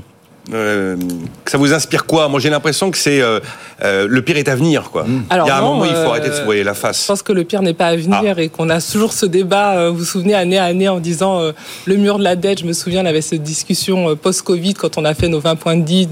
Euh, 0.52 0.98
ça 1.46 1.58
vous 1.58 1.74
inspire 1.74 2.06
quoi? 2.06 2.28
Moi, 2.28 2.40
j'ai 2.40 2.50
l'impression 2.50 2.92
que 2.92 2.98
c'est 2.98 3.22
euh, 3.22 3.40
euh, 3.84 4.08
le 4.10 4.22
pire 4.22 4.38
est 4.38 4.50
à 4.50 4.56
venir, 4.56 4.90
quoi. 4.92 5.06
Alors 5.30 5.48
il 5.48 5.50
y 5.50 5.52
a 5.52 5.58
un 5.58 5.62
non, 5.62 5.76
moment, 5.76 5.86
il 5.86 5.96
faut 5.96 6.10
arrêter 6.10 6.30
de 6.30 6.34
se 6.34 6.42
voiler 6.42 6.64
la 6.64 6.74
face. 6.74 7.04
Je 7.04 7.08
pense 7.08 7.22
que 7.22 7.32
le 7.32 7.46
pire 7.46 7.62
n'est 7.62 7.74
pas 7.74 7.88
à 7.88 7.96
venir 7.96 8.36
ah. 8.38 8.42
et 8.42 8.50
qu'on 8.50 8.70
a 8.70 8.82
toujours 8.82 9.14
ce 9.14 9.26
débat. 9.26 9.90
vous 9.90 9.98
vous 9.98 10.06
souvenez 10.06 10.34
année 10.34 10.58
à 10.58 10.66
année 10.66 10.90
en 10.90 11.00
disant 11.00 11.40
le 11.86 11.96
mur 11.96 12.18
de 12.18 12.24
la 12.24 12.36
dette. 12.36 12.60
Je 12.60 12.66
me 12.66 12.74
souviens, 12.74 13.04
on 13.04 13.06
avait 13.06 13.22
cette 13.22 13.44
discussion 13.44 14.16
post-Covid 14.16 14.74
quand 14.74 14.98
on 14.98 15.06
a 15.06 15.14
fait 15.14 15.30
nos 15.30 15.40
20 15.40 15.56
points 15.56 15.78
de 15.78 15.84
DIT 15.84 16.10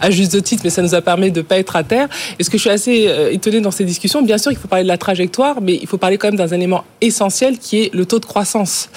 à 0.00 0.10
juste 0.10 0.42
titre, 0.42 0.62
mais 0.64 0.70
ça 0.70 0.82
nous 0.82 0.94
a 0.94 1.00
permis 1.00 1.30
de 1.30 1.42
pas 1.42 1.58
être 1.58 1.76
à 1.76 1.84
terre. 1.84 2.08
Et 2.38 2.44
ce 2.44 2.50
que 2.50 2.58
je 2.58 2.62
suis 2.62 2.70
assez 2.70 3.08
étonnée 3.30 3.60
dans 3.60 3.70
ces 3.70 3.84
discussions, 3.84 4.22
bien 4.22 4.38
sûr, 4.38 4.50
il 4.50 4.58
faut 4.58 4.68
parler 4.68 4.84
de 4.84 4.88
la 4.88 4.98
trajectoire, 4.98 5.60
mais 5.60 5.78
il 5.80 5.86
faut 5.86 5.98
parler 5.98 6.18
quand 6.18 6.28
même 6.28 6.36
d'un 6.36 6.48
élément 6.48 6.84
essentiel 7.00 7.58
qui 7.58 7.82
est 7.84 7.94
le 7.94 8.06
taux 8.06 8.18
de 8.18 8.26
croissance. 8.26 8.90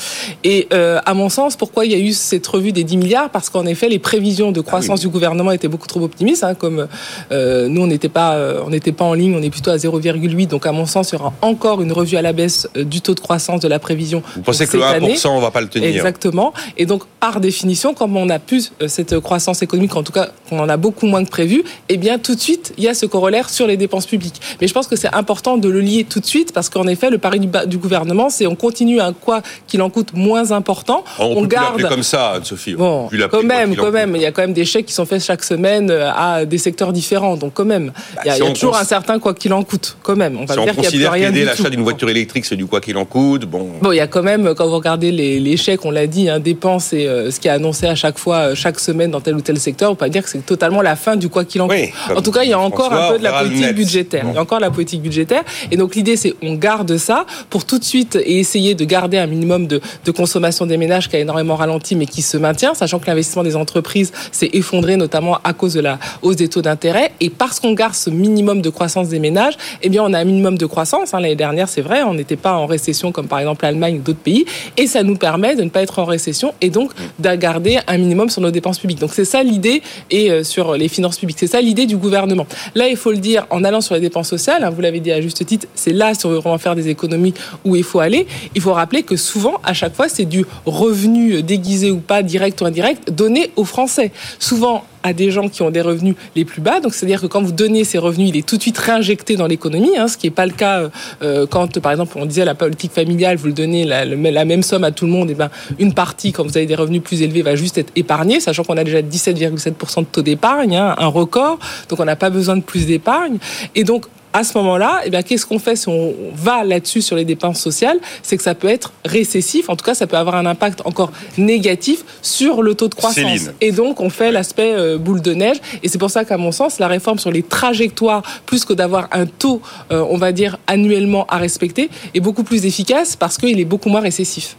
Et 0.43 0.67
à 0.71 1.13
mon 1.13 1.29
sens, 1.29 1.55
pourquoi 1.55 1.85
il 1.85 1.91
y 1.91 1.95
a 1.95 1.99
eu 1.99 2.13
cette 2.13 2.47
revue 2.47 2.71
des 2.71 2.83
10 2.83 2.97
milliards? 2.97 3.29
Parce 3.29 3.49
qu'en 3.49 3.65
effet, 3.67 3.87
les 3.87 3.99
prévisions 3.99 4.51
de 4.51 4.61
croissance 4.61 4.70
du 4.99 5.09
gouvernement 5.09 5.51
était 5.51 5.67
beaucoup 5.67 5.87
trop 5.87 6.01
optimiste. 6.01 6.43
Hein, 6.43 6.55
comme 6.55 6.87
euh, 7.31 7.67
nous, 7.67 7.81
on 7.81 7.87
n'était 7.87 8.09
pas, 8.09 8.35
euh, 8.35 8.61
on 8.65 8.69
n'était 8.69 8.91
pas 8.91 9.05
en 9.05 9.13
ligne, 9.13 9.35
on 9.35 9.41
est 9.41 9.49
plutôt 9.49 9.71
à 9.71 9.77
0,8. 9.77 10.47
Donc, 10.47 10.65
à 10.65 10.71
mon 10.71 10.85
sens, 10.85 11.11
il 11.11 11.17
y 11.17 11.19
aura 11.19 11.33
encore 11.41 11.81
une 11.81 11.91
revue 11.91 12.17
à 12.17 12.21
la 12.21 12.33
baisse 12.33 12.67
euh, 12.77 12.83
du 12.83 13.01
taux 13.01 13.15
de 13.15 13.19
croissance 13.19 13.61
de 13.61 13.67
la 13.67 13.79
prévision. 13.79 14.23
Vous 14.35 14.41
pensez 14.41 14.67
que 14.67 14.77
le 14.77 14.83
1%, 14.83 15.27
on 15.29 15.39
va 15.39 15.51
pas 15.51 15.61
le 15.61 15.67
tenir 15.67 15.89
Exactement. 15.89 16.53
Et 16.77 16.85
donc, 16.85 17.03
par 17.19 17.39
définition, 17.39 17.93
comme 17.93 18.17
on 18.17 18.29
a 18.29 18.39
plus 18.39 18.73
cette 18.87 19.19
croissance 19.19 19.61
économique, 19.61 19.95
en 19.95 20.03
tout 20.03 20.11
cas, 20.11 20.29
qu'on 20.49 20.59
en 20.59 20.69
a 20.69 20.77
beaucoup 20.77 21.05
moins 21.05 21.23
que 21.23 21.29
prévu, 21.29 21.63
eh 21.89 21.97
bien, 21.97 22.17
tout 22.17 22.35
de 22.35 22.39
suite, 22.39 22.73
il 22.77 22.83
y 22.83 22.87
a 22.87 22.93
ce 22.93 23.05
corollaire 23.05 23.49
sur 23.49 23.67
les 23.67 23.77
dépenses 23.77 24.05
publiques. 24.05 24.41
Mais 24.59 24.67
je 24.67 24.73
pense 24.73 24.87
que 24.87 24.95
c'est 24.95 25.13
important 25.13 25.57
de 25.57 25.69
le 25.69 25.81
lier 25.81 26.05
tout 26.09 26.19
de 26.19 26.25
suite 26.25 26.53
parce 26.53 26.69
qu'en 26.69 26.87
effet, 26.87 27.09
le 27.09 27.17
pari 27.17 27.39
du, 27.39 27.49
du 27.67 27.77
gouvernement, 27.77 28.29
c'est 28.29 28.47
on 28.47 28.55
continue 28.55 28.99
un 28.99 29.13
quoi 29.13 29.41
qu'il 29.67 29.81
en 29.81 29.89
coûte 29.89 30.13
moins 30.13 30.51
important. 30.51 31.03
Oh, 31.19 31.23
on, 31.23 31.37
on 31.37 31.41
peut 31.41 31.47
garde 31.47 31.81
comme 31.87 32.03
ça, 32.03 32.39
Sophie. 32.43 32.73
Bon, 32.73 33.09
quand 33.29 33.43
même, 33.43 33.75
quand 33.75 33.91
même, 33.91 34.15
il 34.15 34.21
y 34.21 34.25
a 34.25 34.31
quand 34.31 34.41
même 34.41 34.53
des 34.53 34.60
chèques 34.65 34.85
qui 34.85 34.93
sont 34.93 35.05
faits 35.05 35.23
chaque 35.23 35.43
semaine 35.43 35.91
à 35.91 36.45
des 36.45 36.57
secteurs 36.57 36.93
différents. 36.93 37.37
Donc 37.37 37.53
quand 37.53 37.65
même, 37.65 37.91
il 38.23 38.27
y 38.27 38.31
a, 38.31 38.39
bah, 38.39 38.51
toujours 38.51 38.77
un 38.77 38.83
certain 38.83 39.19
quoi 39.19 39.33
qu'il 39.33 39.53
en 39.53 39.63
coûte. 39.63 39.97
Quand 40.03 40.15
même, 40.15 40.37
on 40.37 40.45
va 40.45 40.55
si 40.55 40.61
dire 40.61 40.75
qu'il 40.75 41.01
y 41.01 41.05
a 41.05 41.09
plus 41.09 41.19
rien 41.19 41.31
l'achat 41.45 41.69
d'une 41.69 41.83
voiture 41.83 42.09
électrique, 42.09 42.45
c'est 42.45 42.55
du 42.55 42.65
quoi 42.65 42.81
qu'il 42.81 42.97
en 42.97 43.05
coûte. 43.05 43.45
Bon. 43.45 43.69
Bon, 43.81 43.91
il 43.91 43.97
y 43.97 44.01
a 44.01 44.07
quand 44.07 44.23
même, 44.23 44.53
quand 44.55 44.67
vous 44.67 44.75
regardez 44.75 45.11
les, 45.11 45.39
les 45.39 45.57
chèques, 45.57 45.85
on 45.85 45.91
l'a 45.91 46.07
dit, 46.07 46.29
hein, 46.29 46.39
dépenses 46.39 46.93
et 46.93 47.07
euh, 47.07 47.31
ce 47.31 47.39
qui 47.39 47.47
est 47.47 47.51
annoncé 47.51 47.87
à 47.87 47.95
chaque 47.95 48.17
fois, 48.17 48.37
euh, 48.37 48.55
chaque 48.55 48.79
semaine 48.79 49.11
dans 49.11 49.21
tel 49.21 49.35
ou 49.35 49.41
tel 49.41 49.59
secteur, 49.59 49.91
on 49.91 49.95
peut 49.95 50.05
pas 50.05 50.09
dire 50.09 50.23
que 50.23 50.29
c'est 50.29 50.45
totalement 50.45 50.81
la 50.81 50.95
fin 50.95 51.15
du 51.15 51.29
quoi 51.29 51.45
qu'il 51.45 51.61
en 51.61 51.67
coûte. 51.67 51.77
en 52.15 52.21
tout 52.21 52.31
cas, 52.31 52.43
il 52.43 52.49
y 52.49 52.53
a 52.53 52.59
encore 52.59 52.93
un 52.93 53.11
peu 53.11 53.19
de 53.19 53.23
la 53.23 53.43
politique 53.43 53.75
budgétaire. 53.75 54.25
Il 54.27 54.35
y 54.35 54.37
a 54.37 54.41
encore 54.41 54.59
la 54.59 54.71
politique 54.71 55.01
budgétaire. 55.01 55.43
Et 55.71 55.77
donc 55.77 55.95
l'idée, 55.95 56.15
c'est 56.15 56.33
on 56.41 56.55
garde 56.55 56.97
ça 56.97 57.25
pour 57.49 57.65
tout 57.65 57.79
de 57.79 57.83
suite 57.83 58.15
et 58.15 58.39
essayer 58.39 58.75
de 58.75 58.85
garder 58.85 59.17
un 59.17 59.27
minimum 59.27 59.67
de, 59.67 59.81
de 60.05 60.11
consommation 60.11 60.65
des 60.65 60.77
ménages 60.77 61.09
qui 61.09 61.15
a 61.15 61.19
énormément 61.19 61.55
ralenti, 61.55 61.95
mais 61.95 62.05
qui 62.05 62.21
se 62.21 62.37
maintient, 62.37 62.73
sachant 62.73 62.99
que 62.99 63.07
l'investissement 63.07 63.43
des 63.43 63.55
entreprises 63.55 64.11
s'est 64.51 64.57
effondré, 64.57 64.97
notamment 64.97 65.37
à 65.43 65.53
cause 65.53 65.73
de 65.73 65.81
la 65.81 65.99
hausse 66.21 66.35
des 66.35 66.47
taux 66.47 66.61
d'intérêt. 66.61 67.11
Et 67.19 67.29
parce 67.29 67.59
qu'on 67.59 67.73
garde 67.73 67.93
ce 67.93 68.09
minimum 68.09 68.61
de 68.61 68.69
croissance 68.69 69.09
des 69.09 69.19
ménages, 69.19 69.55
eh 69.81 69.89
bien, 69.89 70.03
on 70.03 70.13
a 70.13 70.19
un 70.19 70.23
minimum 70.23 70.57
de 70.57 70.65
croissance. 70.65 71.13
Hein. 71.13 71.19
L'année 71.19 71.35
dernière, 71.35 71.69
c'est 71.69 71.81
vrai, 71.81 72.03
on 72.03 72.13
n'était 72.13 72.35
pas 72.35 72.53
en 72.53 72.65
récession 72.65 73.11
comme 73.11 73.27
par 73.27 73.39
exemple 73.39 73.63
l'Allemagne 73.65 73.97
ou 73.97 74.01
d'autres 74.01 74.19
pays. 74.19 74.45
Et 74.77 74.87
ça 74.87 75.03
nous 75.03 75.15
permet 75.15 75.55
de 75.55 75.63
ne 75.63 75.69
pas 75.69 75.81
être 75.81 75.99
en 75.99 76.05
récession 76.05 76.53
et 76.61 76.69
donc 76.69 76.91
de 77.19 77.35
garder 77.35 77.79
un 77.87 77.97
minimum 77.97 78.29
sur 78.29 78.41
nos 78.41 78.51
dépenses 78.51 78.79
publiques. 78.79 78.99
Donc 78.99 79.13
c'est 79.13 79.25
ça 79.25 79.43
l'idée 79.43 79.81
et 80.09 80.31
euh, 80.31 80.43
sur 80.43 80.73
les 80.75 80.87
finances 80.87 81.17
publiques. 81.17 81.37
C'est 81.39 81.47
ça 81.47 81.61
l'idée 81.61 81.85
du 81.85 81.97
gouvernement. 81.97 82.45
Là, 82.75 82.87
il 82.87 82.97
faut 82.97 83.11
le 83.11 83.17
dire, 83.17 83.45
en 83.49 83.63
allant 83.63 83.81
sur 83.81 83.95
les 83.95 84.01
dépenses 84.01 84.29
sociales, 84.29 84.63
hein, 84.63 84.69
vous 84.69 84.81
l'avez 84.81 84.99
dit 84.99 85.11
à 85.11 85.21
juste 85.21 85.45
titre, 85.45 85.67
c'est 85.75 85.93
là, 85.93 86.13
si 86.13 86.25
on 86.25 86.29
veut 86.29 86.37
vraiment 86.37 86.57
faire 86.57 86.75
des 86.75 86.89
économies, 86.89 87.33
où 87.63 87.75
il 87.75 87.83
faut 87.83 87.99
aller. 87.99 88.27
Il 88.55 88.61
faut 88.61 88.73
rappeler 88.73 89.03
que 89.03 89.15
souvent, 89.15 89.55
à 89.63 89.73
chaque 89.73 89.95
fois, 89.95 90.09
c'est 90.09 90.25
du 90.25 90.45
revenu 90.65 91.41
déguisé 91.43 91.91
ou 91.91 91.99
pas, 91.99 92.23
direct 92.23 92.61
ou 92.61 92.65
indirect, 92.65 93.11
donné 93.11 93.51
aux 93.55 93.65
Français. 93.65 94.11
Souvent, 94.41 94.85
à 95.03 95.13
des 95.13 95.29
gens 95.29 95.49
qui 95.49 95.61
ont 95.61 95.69
des 95.69 95.81
revenus 95.81 96.15
les 96.35 96.45
plus 96.45 96.61
bas. 96.61 96.79
Donc, 96.79 96.95
c'est-à-dire 96.95 97.21
que 97.21 97.27
quand 97.27 97.43
vous 97.43 97.51
donnez 97.51 97.83
ces 97.83 97.99
revenus, 97.99 98.29
il 98.29 98.37
est 98.37 98.45
tout 98.45 98.57
de 98.57 98.61
suite 98.63 98.77
réinjecté 98.79 99.35
dans 99.35 99.45
l'économie, 99.45 99.95
hein, 99.97 100.07
ce 100.07 100.17
qui 100.17 100.25
n'est 100.25 100.31
pas 100.31 100.47
le 100.47 100.51
cas 100.51 100.89
euh, 101.21 101.45
quand, 101.45 101.79
par 101.79 101.91
exemple, 101.91 102.17
on 102.17 102.25
disait 102.25 102.43
la 102.43 102.55
politique 102.55 102.91
familiale, 102.91 103.37
vous 103.37 103.47
le 103.47 103.53
donnez 103.53 103.85
la, 103.85 104.03
la, 104.03 104.45
même 104.45 104.63
somme 104.63 104.83
à 104.83 104.91
tout 104.91 105.05
le 105.05 105.11
monde, 105.11 105.29
et 105.29 105.35
ben 105.35 105.51
une 105.77 105.93
partie, 105.93 106.31
quand 106.31 106.43
vous 106.43 106.57
avez 106.57 106.65
des 106.65 106.73
revenus 106.73 107.03
plus 107.03 107.21
élevés, 107.21 107.43
va 107.43 107.55
juste 107.55 107.77
être 107.77 107.91
épargnée, 107.95 108.39
sachant 108.39 108.63
qu'on 108.63 108.77
a 108.77 108.83
déjà 108.83 109.03
17,7% 109.03 109.99
de 109.99 110.05
taux 110.05 110.23
d'épargne, 110.23 110.75
hein, 110.75 110.95
un 110.97 111.07
record, 111.07 111.59
donc 111.87 111.99
on 111.99 112.05
n'a 112.05 112.15
pas 112.15 112.31
besoin 112.31 112.57
de 112.57 112.63
plus 112.63 112.87
d'épargne. 112.87 113.37
Et 113.75 113.83
donc, 113.83 114.07
à 114.33 114.43
ce 114.43 114.57
moment-là, 114.57 115.01
eh 115.05 115.09
bien, 115.09 115.21
qu'est-ce 115.21 115.45
qu'on 115.45 115.59
fait 115.59 115.75
si 115.75 115.89
on 115.89 116.13
va 116.33 116.63
là-dessus 116.63 117.01
sur 117.01 117.15
les 117.15 117.25
dépenses 117.25 117.59
sociales? 117.59 117.99
C'est 118.23 118.37
que 118.37 118.43
ça 118.43 118.55
peut 118.55 118.69
être 118.69 118.93
récessif, 119.05 119.69
en 119.69 119.75
tout 119.75 119.85
cas, 119.85 119.93
ça 119.93 120.07
peut 120.07 120.17
avoir 120.17 120.35
un 120.35 120.45
impact 120.45 120.81
encore 120.85 121.11
négatif 121.37 122.03
sur 122.21 122.61
le 122.61 122.75
taux 122.75 122.87
de 122.87 122.95
croissance. 122.95 123.49
Et 123.59 123.71
donc, 123.71 123.99
on 123.99 124.09
fait 124.09 124.31
l'aspect 124.31 124.73
euh, 124.73 124.97
boule 124.97 125.21
de 125.21 125.33
neige. 125.33 125.57
Et 125.83 125.87
c'est 125.87 125.97
pour 125.97 126.09
ça 126.09 126.25
qu'à 126.25 126.37
mon 126.37 126.51
sens, 126.51 126.79
la 126.79 126.87
réforme 126.87 127.19
sur 127.19 127.31
les 127.31 127.43
trajectoires, 127.43 128.23
plus 128.45 128.65
que 128.65 128.73
d'avoir 128.73 129.07
un 129.11 129.25
taux, 129.25 129.61
euh, 129.91 130.05
on 130.09 130.17
va 130.17 130.31
dire, 130.31 130.57
annuellement 130.67 131.25
à 131.27 131.37
respecter, 131.37 131.89
est 132.13 132.19
beaucoup 132.19 132.43
plus 132.43 132.65
efficace 132.65 133.15
parce 133.15 133.37
qu'il 133.37 133.59
est 133.59 133.65
beaucoup 133.65 133.89
moins 133.89 134.01
récessif. 134.01 134.55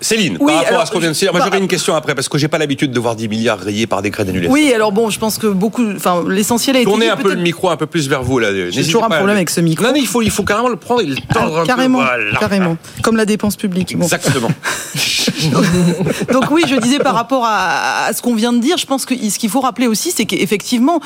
Céline, 0.00 0.38
par 0.38 0.56
rapport 0.56 0.80
à 0.80 0.86
ce 0.86 0.90
qu'on 0.90 0.98
vient 0.98 1.10
de 1.10 1.14
dire, 1.14 1.32
moi 1.32 1.40
j'aurais 1.44 1.58
une 1.58 1.68
question 1.68 1.94
après 1.94 2.14
parce 2.14 2.28
que 2.28 2.36
j'ai 2.38 2.48
pas 2.48 2.58
l'habitude 2.58 2.92
de 2.92 3.00
voir 3.00 3.16
10 3.16 3.28
milliards 3.28 3.58
rayés 3.58 3.86
par 3.86 4.02
décret 4.02 4.24
d'annulation. 4.24 4.52
Oui, 4.52 4.72
alors 4.74 4.92
bon, 4.92 5.08
je 5.08 5.18
pense 5.18 5.38
que 5.38 5.46
beaucoup, 5.46 5.84
enfin 5.96 6.22
l'essentiel 6.28 6.76
est. 6.76 6.84
Tournez 6.84 7.08
un 7.08 7.16
peu 7.16 7.34
le 7.34 7.40
micro 7.40 7.70
un 7.70 7.76
peu 7.76 7.86
plus 7.86 8.08
vers 8.08 8.22
vous 8.22 8.38
là. 8.38 8.48
J'ai 8.70 8.84
toujours 8.84 9.04
un 9.04 9.08
problème 9.08 9.36
avec 9.36 9.50
ce 9.50 9.60
micro. 9.60 9.84
Non, 9.84 9.92
mais 9.92 10.00
il 10.00 10.06
faut, 10.06 10.22
il 10.22 10.30
faut 10.30 10.42
carrément 10.42 10.68
le 10.68 10.76
prendre 10.76 11.00
et 11.00 11.06
le 11.06 11.16
tendre 11.16 11.60
ah, 11.62 11.66
carrément, 11.66 12.00
peu. 12.00 12.38
Carrément, 12.38 12.76
comme 13.02 13.16
la 13.16 13.24
dépense 13.24 13.56
publique. 13.56 13.92
Exactement. 13.94 14.50
Donc 16.32 16.50
oui, 16.50 16.62
je 16.68 16.76
disais 16.76 16.98
par 16.98 17.14
rapport 17.14 17.44
à, 17.44 18.06
à 18.06 18.12
ce 18.12 18.22
qu'on 18.22 18.34
vient 18.34 18.52
de 18.52 18.58
dire, 18.58 18.76
je 18.76 18.86
pense 18.86 19.06
que 19.06 19.14
ce 19.14 19.38
qu'il 19.38 19.50
faut 19.50 19.60
rappeler 19.60 19.86
aussi, 19.86 20.10
c'est 20.10 20.24
qu'effectivement, 20.24 21.00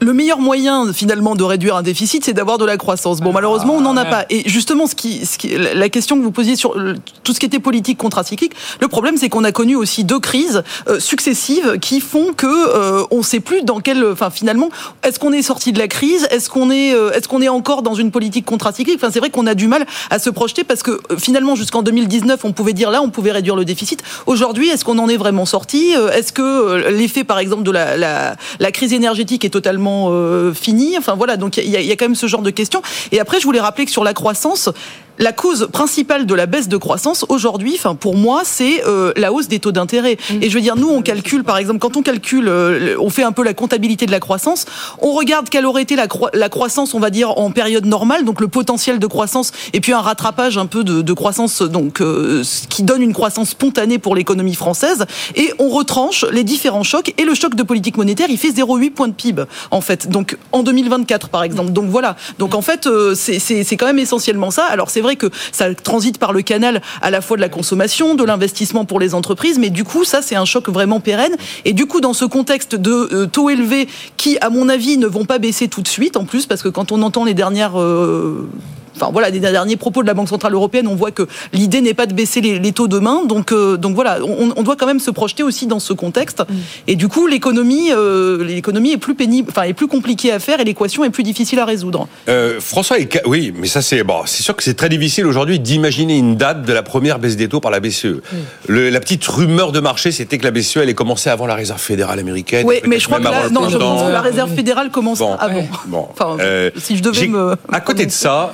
le 0.00 0.12
meilleur 0.12 0.38
moyen 0.38 0.92
finalement 0.92 1.34
de 1.34 1.42
réduire 1.42 1.76
un 1.76 1.82
déficit, 1.82 2.24
c'est 2.24 2.32
d'avoir 2.32 2.58
de 2.58 2.64
la 2.64 2.76
croissance. 2.76 3.20
Bon, 3.20 3.32
malheureusement, 3.32 3.74
on 3.74 3.80
n'en 3.80 3.96
a 3.96 4.04
pas. 4.04 4.26
Et 4.30 4.48
justement, 4.48 4.86
ce 4.86 4.94
qui, 4.94 5.24
ce 5.26 5.38
qui, 5.38 5.56
la 5.56 5.88
question 5.88 6.18
que 6.18 6.22
vous 6.22 6.30
posiez 6.30 6.56
sur 6.56 6.74
tout 7.22 7.32
ce 7.32 7.40
qui 7.40 7.46
était 7.46 7.58
politique 7.58 7.98
contracyclique, 7.98 8.52
le 8.80 8.88
problème, 8.88 9.16
c'est 9.16 9.28
qu'on 9.28 9.44
a 9.44 9.52
connu 9.52 9.76
aussi 9.76 10.04
deux 10.04 10.20
crises 10.20 10.62
euh, 10.88 11.00
successives 11.00 11.78
qui 11.80 12.00
font 12.00 12.32
que 12.32 12.46
euh, 12.46 13.04
on 13.10 13.18
ne 13.18 13.22
sait 13.22 13.40
plus 13.40 13.62
dans 13.62 13.80
quel, 13.80 14.04
enfin 14.04 14.30
finalement, 14.30 14.68
est-ce 15.02 15.18
qu'on 15.18 15.32
est 15.32 15.42
sorti 15.42 15.72
de 15.72 15.78
la 15.78 15.88
crise, 15.88 16.26
est-ce 16.30 16.50
qu'on 16.50 16.70
est, 16.70 16.94
euh, 16.94 17.12
est-ce 17.12 17.28
qu'on 17.28 17.42
est 17.42 17.48
encore 17.48 17.82
dans 17.82 17.94
une 17.94 18.10
politique 18.10 18.44
contracyclique? 18.44 18.96
Enfin, 18.96 19.10
c'est 19.12 19.20
vrai 19.20 19.30
qu'on 19.30 19.46
a 19.46 19.54
du 19.54 19.68
mal 19.68 19.86
à 20.10 20.18
se 20.18 20.30
projeter 20.30 20.64
parce 20.64 20.82
que 20.82 21.00
finalement, 21.18 21.54
jusqu'en 21.54 21.82
2019, 21.82 22.44
on 22.44 22.52
pouvait 22.52 22.72
dire 22.72 22.90
là, 22.90 23.02
on 23.02 23.10
pouvait 23.10 23.32
réduire 23.32 23.56
le 23.56 23.64
déficit. 23.64 24.02
Aujourd'hui, 24.26 24.68
est-ce 24.68 24.84
qu'on 24.84 24.98
en 24.98 25.08
est 25.08 25.16
vraiment 25.16 25.46
sorti? 25.46 25.94
Est-ce 26.12 26.32
que 26.32 26.88
l'effet, 26.90 27.24
par 27.24 27.38
exemple, 27.38 27.62
de 27.62 27.70
la, 27.70 27.96
la, 27.96 28.36
la 28.60 28.72
crise 28.72 28.92
énergétique 28.92 29.44
est 29.44 29.50
totalement 29.50 29.83
euh, 29.86 30.52
fini 30.54 30.96
Enfin 30.98 31.14
voilà, 31.14 31.36
donc 31.36 31.56
il 31.56 31.64
y, 31.64 31.70
y, 31.70 31.92
a 31.92 31.96
quand 31.96 32.06
même 32.06 32.14
ce 32.14 32.26
genre 32.26 32.42
de 32.42 32.50
questions. 32.50 32.82
Et 33.12 33.20
après, 33.20 33.40
je 33.40 33.44
voulais 33.44 33.60
rappeler 33.60 33.84
que 33.84 33.90
sur 33.90 34.04
la 34.04 34.14
croissance, 34.14 34.70
la 35.18 35.32
cause 35.32 35.68
principale 35.72 36.26
de 36.26 36.34
la 36.34 36.46
baisse 36.46 36.68
de 36.68 36.76
croissance 36.76 37.24
aujourd'hui, 37.28 37.74
enfin 37.76 37.94
pour 37.94 38.16
moi, 38.16 38.42
c'est 38.44 38.84
euh, 38.86 39.12
la 39.16 39.32
hausse 39.32 39.48
des 39.48 39.60
taux 39.60 39.72
d'intérêt. 39.72 40.16
Mm. 40.30 40.42
Et 40.42 40.50
je 40.50 40.54
veux 40.54 40.60
dire, 40.60 40.76
nous, 40.76 40.88
on 40.88 41.02
calcule, 41.02 41.44
par 41.44 41.58
exemple, 41.58 41.78
quand 41.78 41.96
on 41.96 42.02
calcule, 42.02 42.48
euh, 42.48 42.96
on 42.98 43.10
fait 43.10 43.22
un 43.22 43.32
peu 43.32 43.44
la 43.44 43.54
comptabilité 43.54 44.06
de 44.06 44.10
la 44.10 44.20
croissance, 44.20 44.66
on 45.00 45.12
regarde 45.12 45.48
quelle 45.48 45.66
aurait 45.66 45.82
été 45.82 45.96
la, 45.96 46.08
la, 46.32 46.48
croissance, 46.48 46.94
on 46.94 47.00
va 47.00 47.10
dire, 47.10 47.38
en 47.38 47.50
période 47.50 47.86
normale, 47.86 48.24
donc 48.24 48.40
le 48.40 48.48
potentiel 48.48 48.98
de 48.98 49.06
croissance, 49.06 49.52
et 49.72 49.80
puis 49.80 49.92
un 49.92 50.00
rattrapage 50.00 50.58
un 50.58 50.66
peu 50.66 50.84
de, 50.84 51.02
de 51.02 51.12
croissance, 51.12 51.62
donc 51.62 52.00
euh, 52.00 52.42
ce 52.42 52.66
qui 52.66 52.82
donne 52.82 53.02
une 53.02 53.12
croissance 53.12 53.50
spontanée 53.50 53.98
pour 53.98 54.16
l'économie 54.16 54.54
française, 54.54 55.06
et 55.36 55.52
on 55.58 55.68
retranche 55.68 56.24
les 56.32 56.44
différents 56.44 56.82
chocs. 56.82 57.14
Et 57.18 57.24
le 57.24 57.34
choc 57.34 57.54
de 57.54 57.62
politique 57.62 57.96
monétaire, 57.96 58.28
il 58.30 58.38
fait 58.38 58.50
0,8 58.50 58.90
points 58.90 59.08
de 59.08 59.12
PIB, 59.12 59.44
en 59.70 59.80
fait. 59.80 60.08
Donc 60.08 60.36
en 60.52 60.62
2024, 60.62 61.28
par 61.28 61.44
exemple. 61.44 61.72
Donc 61.72 61.88
voilà. 61.88 62.16
Donc 62.38 62.54
en 62.54 62.62
fait, 62.62 62.88
c'est 63.14 63.76
quand 63.76 63.86
même 63.86 63.98
essentiellement 63.98 64.50
ça. 64.50 64.64
Alors 64.64 64.90
c'est 64.90 65.03
vrai 65.04 65.16
que 65.16 65.30
ça 65.52 65.72
transite 65.74 66.18
par 66.18 66.32
le 66.32 66.42
canal 66.42 66.82
à 67.00 67.10
la 67.10 67.20
fois 67.20 67.36
de 67.36 67.42
la 67.42 67.48
consommation, 67.48 68.16
de 68.16 68.24
l'investissement 68.24 68.84
pour 68.84 68.98
les 68.98 69.14
entreprises, 69.14 69.58
mais 69.58 69.70
du 69.70 69.84
coup, 69.84 70.04
ça, 70.04 70.22
c'est 70.22 70.34
un 70.34 70.44
choc 70.44 70.68
vraiment 70.68 70.98
pérenne. 70.98 71.36
Et 71.64 71.72
du 71.72 71.86
coup, 71.86 72.00
dans 72.00 72.12
ce 72.12 72.24
contexte 72.24 72.74
de 72.74 72.90
euh, 72.90 73.26
taux 73.26 73.50
élevés 73.50 73.86
qui, 74.16 74.38
à 74.40 74.50
mon 74.50 74.68
avis, 74.68 74.98
ne 74.98 75.06
vont 75.06 75.24
pas 75.24 75.38
baisser 75.38 75.68
tout 75.68 75.82
de 75.82 75.88
suite, 75.88 76.16
en 76.16 76.24
plus, 76.24 76.46
parce 76.46 76.62
que 76.62 76.68
quand 76.68 76.90
on 76.90 77.02
entend 77.02 77.24
les 77.24 77.34
dernières 77.34 77.80
euh, 77.80 78.48
enfin 78.96 79.10
voilà, 79.12 79.30
des 79.30 79.40
derniers 79.40 79.76
propos 79.76 80.02
de 80.02 80.06
la 80.06 80.14
Banque 80.14 80.28
centrale 80.28 80.54
européenne, 80.54 80.86
on 80.86 80.94
voit 80.94 81.10
que 81.10 81.26
l'idée 81.52 81.80
n'est 81.80 81.94
pas 81.94 82.06
de 82.06 82.14
baisser 82.14 82.40
les, 82.40 82.72
taux 82.72 82.88
demain. 82.88 83.24
Donc, 83.24 83.52
euh, 83.52 83.76
donc 83.76 83.94
voilà, 83.94 84.18
on, 84.22 84.62
doit 84.62 84.76
quand 84.76 84.86
même 84.86 85.00
se 85.00 85.10
projeter 85.10 85.42
aussi 85.42 85.66
dans 85.66 85.80
ce 85.80 85.92
contexte. 85.92 86.40
Mm. 86.40 86.54
Et 86.88 86.96
du 86.96 87.08
coup, 87.08 87.26
l'économie, 87.26 87.90
euh, 87.92 88.44
l'économie 88.44 88.92
est 88.92 88.98
plus 88.98 89.14
pénible, 89.14 89.50
enfin 89.50 89.62
est 89.62 89.74
plus 89.74 89.86
compliquée 89.86 90.32
à 90.32 90.38
faire 90.38 90.60
et 90.60 90.64
l'équation 90.64 91.04
est 91.04 91.10
plus 91.10 91.22
difficile 91.22 91.58
à 91.58 91.64
résoudre. 91.64 92.08
Euh, 92.28 92.60
François, 92.60 92.96
oui, 93.26 93.52
mais 93.56 93.66
ça 93.66 93.82
c'est 93.82 94.02
bon, 94.02 94.22
c'est 94.26 94.42
sûr 94.42 94.56
que 94.56 94.62
c'est 94.62 94.74
très 94.74 94.88
difficile 94.88 95.26
aujourd'hui 95.26 95.58
d'imaginer 95.58 96.16
une 96.16 96.36
date 96.36 96.62
de 96.62 96.72
la 96.72 96.82
première 96.82 97.18
baisse 97.18 97.36
des 97.36 97.48
taux 97.48 97.60
par 97.60 97.70
la 97.70 97.80
BCE. 97.80 98.04
Mm. 98.04 98.20
Le, 98.68 98.90
la 98.90 99.00
petite 99.00 99.26
rumeur 99.26 99.72
de 99.72 99.80
marché, 99.80 100.12
c'était 100.12 100.38
que 100.38 100.44
la 100.44 100.50
BCE 100.50 100.78
allait 100.78 100.94
commencer 100.94 101.30
avant 101.30 101.46
la 101.46 101.54
Réserve 101.54 101.80
fédérale 101.80 102.18
américaine. 102.18 102.66
Oui, 102.66 102.76
mais 102.86 102.98
je 102.98 103.06
crois 103.06 103.18
que 103.18 103.24
la, 103.24 103.50
non, 103.50 103.68
je 103.68 103.76
pense 103.76 104.02
que 104.02 104.12
la 104.12 104.20
Réserve 104.20 104.54
fédérale 104.54 104.90
commence 104.90 105.20
avant. 105.20 105.66
Bon, 105.86 106.08
enfin, 106.10 106.36
si 106.76 106.96
je 106.96 107.02
devais 107.02 107.28
me. 107.28 107.56
À 107.70 107.80
côté 107.80 108.06
de 108.06 108.10
ça 108.10 108.52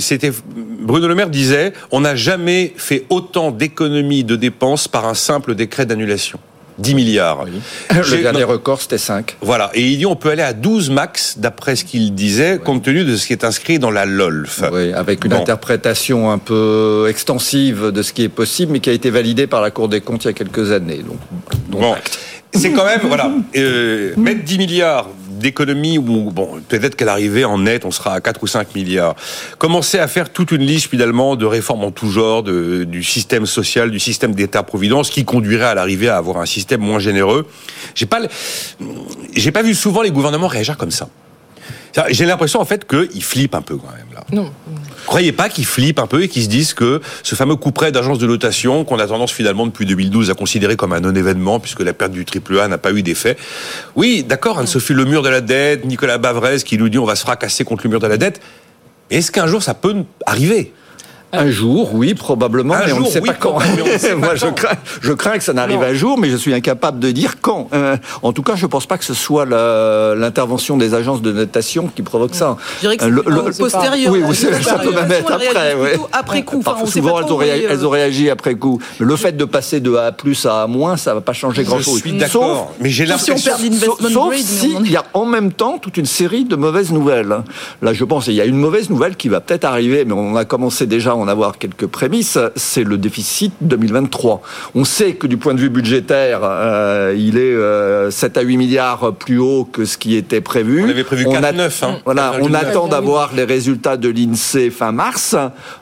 c'était 0.00 0.32
Bruno 0.80 1.08
Le 1.08 1.14
Maire 1.14 1.30
disait, 1.30 1.72
on 1.90 2.00
n'a 2.00 2.16
jamais 2.16 2.72
fait 2.76 3.04
autant 3.10 3.50
d'économies 3.50 4.24
de 4.24 4.36
dépenses 4.36 4.88
par 4.88 5.06
un 5.06 5.14
simple 5.14 5.54
décret 5.54 5.86
d'annulation. 5.86 6.38
10 6.78 6.94
milliards. 6.94 7.44
Le 7.90 8.22
dernier 8.22 8.42
record, 8.44 8.80
c'était 8.80 8.98
5. 8.98 9.36
Voilà. 9.40 9.70
Et 9.74 9.82
il 9.82 9.98
dit 9.98 10.06
on 10.06 10.16
peut 10.16 10.30
aller 10.30 10.42
à 10.42 10.52
12 10.52 10.90
max, 10.90 11.38
d'après 11.38 11.76
ce 11.76 11.84
qu'il 11.84 12.14
disait, 12.14 12.58
compte 12.62 12.82
tenu 12.82 13.04
de 13.04 13.16
ce 13.16 13.26
qui 13.26 13.32
est 13.32 13.44
inscrit 13.44 13.78
dans 13.78 13.90
la 13.90 14.06
LOLF. 14.06 14.62
Oui, 14.72 14.92
avec 14.92 15.24
une 15.24 15.32
interprétation 15.32 16.30
un 16.30 16.38
peu 16.38 17.06
extensive 17.08 17.92
de 17.92 18.02
ce 18.02 18.12
qui 18.12 18.24
est 18.24 18.28
possible, 18.28 18.72
mais 18.72 18.80
qui 18.80 18.90
a 18.90 18.92
été 18.92 19.10
validée 19.10 19.46
par 19.46 19.60
la 19.60 19.70
Cour 19.70 19.88
des 19.88 20.00
comptes 20.00 20.24
il 20.24 20.28
y 20.28 20.30
a 20.30 20.32
quelques 20.32 20.72
années. 20.72 21.04
Donc, 21.06 21.18
bon. 21.68 21.94
C'est 22.54 22.72
quand 22.72 22.84
même, 22.84 23.00
voilà, 23.04 23.30
euh, 23.56 24.14
mettre 24.16 24.44
10 24.44 24.58
milliards 24.58 25.08
d'économie 25.28 25.98
où, 25.98 26.30
bon, 26.30 26.60
peut-être 26.68 26.96
qu'à 26.96 27.04
l'arrivée 27.04 27.44
en 27.44 27.58
net, 27.58 27.84
on 27.84 27.90
sera 27.90 28.14
à 28.14 28.20
4 28.20 28.42
ou 28.42 28.46
5 28.46 28.74
milliards. 28.74 29.14
Commencer 29.58 29.98
à 29.98 30.08
faire 30.08 30.30
toute 30.30 30.52
une 30.52 30.62
liste 30.62 30.88
finalement 30.88 31.36
de 31.36 31.44
réformes 31.44 31.84
en 31.84 31.90
tout 31.90 32.08
genre, 32.08 32.42
de, 32.42 32.84
du 32.84 33.02
système 33.02 33.44
social, 33.44 33.90
du 33.90 33.98
système 33.98 34.34
d'État-providence, 34.34 35.10
qui 35.10 35.24
conduirait 35.24 35.66
à 35.66 35.74
l'arrivée 35.74 36.08
à 36.08 36.16
avoir 36.16 36.38
un 36.38 36.46
système 36.46 36.80
moins 36.80 36.98
généreux. 36.98 37.46
J'ai 37.94 38.06
pas, 38.06 38.20
j'ai 39.34 39.52
pas 39.52 39.62
vu 39.62 39.74
souvent 39.74 40.02
les 40.02 40.10
gouvernements 40.10 40.46
réagir 40.46 40.76
comme 40.76 40.92
ça. 40.92 41.08
J'ai 42.10 42.24
l'impression 42.24 42.60
en 42.60 42.64
fait 42.64 42.86
qu'ils 42.86 43.22
flippent 43.22 43.54
un 43.54 43.62
peu 43.62 43.76
quand 43.76 43.92
même 43.92 44.06
là. 44.14 44.24
Non. 44.32 44.50
Croyez 45.06 45.32
pas 45.32 45.48
qu'ils 45.48 45.66
flippent 45.66 45.98
un 45.98 46.06
peu 46.06 46.22
et 46.22 46.28
qu'ils 46.28 46.44
se 46.44 46.48
disent 46.48 46.74
que 46.74 47.00
ce 47.22 47.34
fameux 47.34 47.56
coup 47.56 47.72
près 47.72 47.92
d'agence 47.92 48.18
de 48.18 48.26
notation 48.26 48.84
qu'on 48.84 48.98
a 48.98 49.06
tendance 49.06 49.32
finalement 49.32 49.66
depuis 49.66 49.86
2012 49.86 50.30
à 50.30 50.34
considérer 50.34 50.76
comme 50.76 50.92
un 50.92 51.00
non-événement 51.00 51.60
puisque 51.60 51.80
la 51.80 51.92
perte 51.92 52.12
du 52.12 52.24
triple 52.24 52.58
A 52.58 52.68
n'a 52.68 52.78
pas 52.78 52.92
eu 52.92 53.02
d'effet. 53.02 53.36
Oui, 53.96 54.24
d'accord, 54.26 54.58
Anne-Sophie, 54.58 54.94
le 54.94 55.04
mur 55.04 55.22
de 55.22 55.28
la 55.28 55.40
dette, 55.40 55.84
Nicolas 55.84 56.18
Bavrez 56.18 56.58
qui 56.64 56.78
nous 56.78 56.88
dit 56.88 56.98
on 56.98 57.04
va 57.04 57.16
se 57.16 57.22
fracasser 57.22 57.64
contre 57.64 57.84
le 57.84 57.90
mur 57.90 58.00
de 58.00 58.06
la 58.06 58.16
dette. 58.16 58.40
Est-ce 59.10 59.30
qu'un 59.30 59.46
jour 59.46 59.62
ça 59.62 59.74
peut 59.74 59.94
arriver? 60.26 60.72
Un 61.38 61.50
jour, 61.50 61.94
oui, 61.94 62.14
probablement, 62.14 62.74
un 62.74 62.80
mais 62.80 62.88
jour, 62.88 62.98
on 63.00 63.02
ne 63.02 63.06
sait 63.10 63.20
oui, 63.20 63.28
pas 63.28 63.34
quand. 63.34 63.58
Sait 63.98 64.14
Moi, 64.16 64.28
pas 64.28 64.34
je, 64.36 64.46
quand. 64.46 64.52
crains, 64.54 64.76
je 65.02 65.12
crains 65.12 65.38
que 65.38 65.44
ça 65.44 65.52
n'arrive 65.52 65.82
un 65.82 65.94
jour, 65.94 66.18
mais 66.18 66.28
je 66.30 66.36
suis 66.36 66.52
incapable 66.54 66.98
de 67.00 67.10
dire 67.10 67.36
quand. 67.40 67.68
Euh, 67.74 67.96
en 68.22 68.32
tout 68.32 68.42
cas, 68.42 68.54
je 68.56 68.64
ne 68.66 68.70
pense 68.70 68.86
pas 68.86 68.98
que 68.98 69.04
ce 69.04 69.14
soit 69.14 69.44
l'intervention 70.16 70.76
des 70.76 70.94
agences 70.94 71.22
de 71.22 71.32
notation 71.32 71.88
qui 71.94 72.02
provoque 72.02 72.34
ça. 72.34 72.56
Je 72.76 72.80
dirais 72.80 72.96
que 72.96 73.04
Euh, 73.04 73.22
c'est 73.24 73.30
le- 73.30 73.58
postérieur. 73.58 74.12
Oui, 74.12 74.20
La 74.20 74.26
oui, 74.28 74.34
ça 74.62 74.78
peut 74.78 74.92
même 74.92 75.10
être 75.12 75.32
après. 75.32 75.74
ouais. 75.74 75.98
Après 76.12 76.42
coup. 76.42 76.62
Enfin, 76.64 76.84
sait 76.86 76.92
souvent, 77.00 77.14
pas 77.14 77.22
elles 77.26 77.32
ont, 77.32 77.36
réagi, 77.36 77.66
euh, 77.66 77.68
elles 77.70 77.86
ont 77.86 77.90
réagi 77.90 78.30
après 78.30 78.54
coup. 78.54 78.78
Mais 79.00 79.06
le 79.06 79.16
fait 79.16 79.32
de 79.36 79.44
passer 79.44 79.80
de 79.80 79.94
A 79.96 80.12
plus 80.12 80.46
à 80.46 80.62
A 80.62 80.66
moins, 80.66 80.96
ça 80.96 81.10
ne 81.10 81.16
va 81.16 81.20
pas 81.20 81.32
changer 81.32 81.62
Je 81.64 81.68
grand-chose. 81.68 82.00
suis 82.00 82.12
d'accord, 82.12 82.72
mais 82.80 82.90
j'ai 82.90 83.06
Sauf 83.06 83.20
si 83.20 83.30
on 83.30 83.34
l'impression 83.34 84.10
Sauf 84.10 84.34
s'il 84.36 84.90
y 84.90 84.96
a 84.96 85.04
en 85.14 85.24
même 85.26 85.52
temps 85.52 85.78
toute 85.78 85.96
une 85.96 86.06
série 86.06 86.44
de 86.44 86.56
mauvaises 86.56 86.92
nouvelles. 86.92 87.36
Là, 87.82 87.92
je 87.92 88.04
pense, 88.04 88.26
il 88.28 88.34
y 88.34 88.40
a 88.40 88.44
une 88.44 88.56
mauvaise 88.56 88.90
nouvelle 88.90 89.16
qui 89.16 89.28
va 89.28 89.40
peut-être 89.40 89.64
arriver, 89.64 90.04
mais 90.04 90.12
on 90.14 90.36
a 90.36 90.44
commencé 90.44 90.86
déjà 90.86 91.14
en 91.24 91.28
avoir 91.28 91.58
quelques 91.58 91.86
prémices, 91.86 92.38
c'est 92.54 92.84
le 92.84 92.98
déficit 92.98 93.52
2023. 93.62 94.42
On 94.74 94.84
sait 94.84 95.14
que 95.14 95.26
du 95.26 95.36
point 95.38 95.54
de 95.54 95.60
vue 95.60 95.70
budgétaire, 95.70 96.40
euh, 96.42 97.14
il 97.16 97.38
est 97.38 97.40
euh, 97.40 98.10
7 98.10 98.36
à 98.36 98.42
8 98.42 98.56
milliards 98.58 99.14
plus 99.14 99.38
haut 99.38 99.64
que 99.64 99.84
ce 99.86 99.96
qui 99.96 100.16
était 100.16 100.42
prévu. 100.42 100.82
On 100.84 100.88
avait 100.90 101.02
prévu 101.04 101.24
On 101.26 101.34
a- 101.34 101.40
4,9. 101.52 101.82
Hein. 101.84 101.98
Voilà, 102.04 102.34
on 102.40 102.48
4,9. 102.48 102.54
attend 102.56 102.88
d'avoir 102.88 103.32
les 103.34 103.44
résultats 103.44 103.96
de 103.96 104.08
l'INSEE 104.10 104.70
fin 104.70 104.92
mars. 104.92 105.34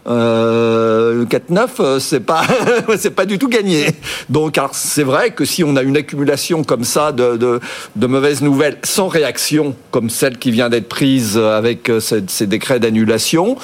Euh, 0.07 1.25
4,9, 1.27 1.69
euh, 1.81 1.99
c'est 1.99 2.21
pas, 2.21 2.43
c'est 2.97 3.11
pas 3.11 3.27
du 3.27 3.39
tout 3.39 3.49
gagné. 3.49 3.87
Donc, 4.29 4.59
c'est 4.73 5.03
vrai 5.03 5.31
que 5.33 5.45
si 5.45 5.65
on 5.65 5.75
a 5.77 5.83
une 5.83 5.97
accumulation 5.97 6.63
comme 6.63 6.85
ça 6.85 7.11
de, 7.13 7.37
de, 7.37 7.61
de 7.97 8.07
mauvaises 8.07 8.43
nouvelles 8.43 8.77
sans 8.85 9.09
réaction, 9.09 9.75
comme 9.91 10.09
celle 10.11 10.39
qui 10.39 10.51
vient 10.53 10.69
d'être 10.69 10.89
prise 10.89 11.37
avec 11.37 11.89
euh, 11.89 11.99
ces, 12.01 12.23
ces 12.29 12.47
décrets 12.47 12.79
d'annulation, 12.79 13.57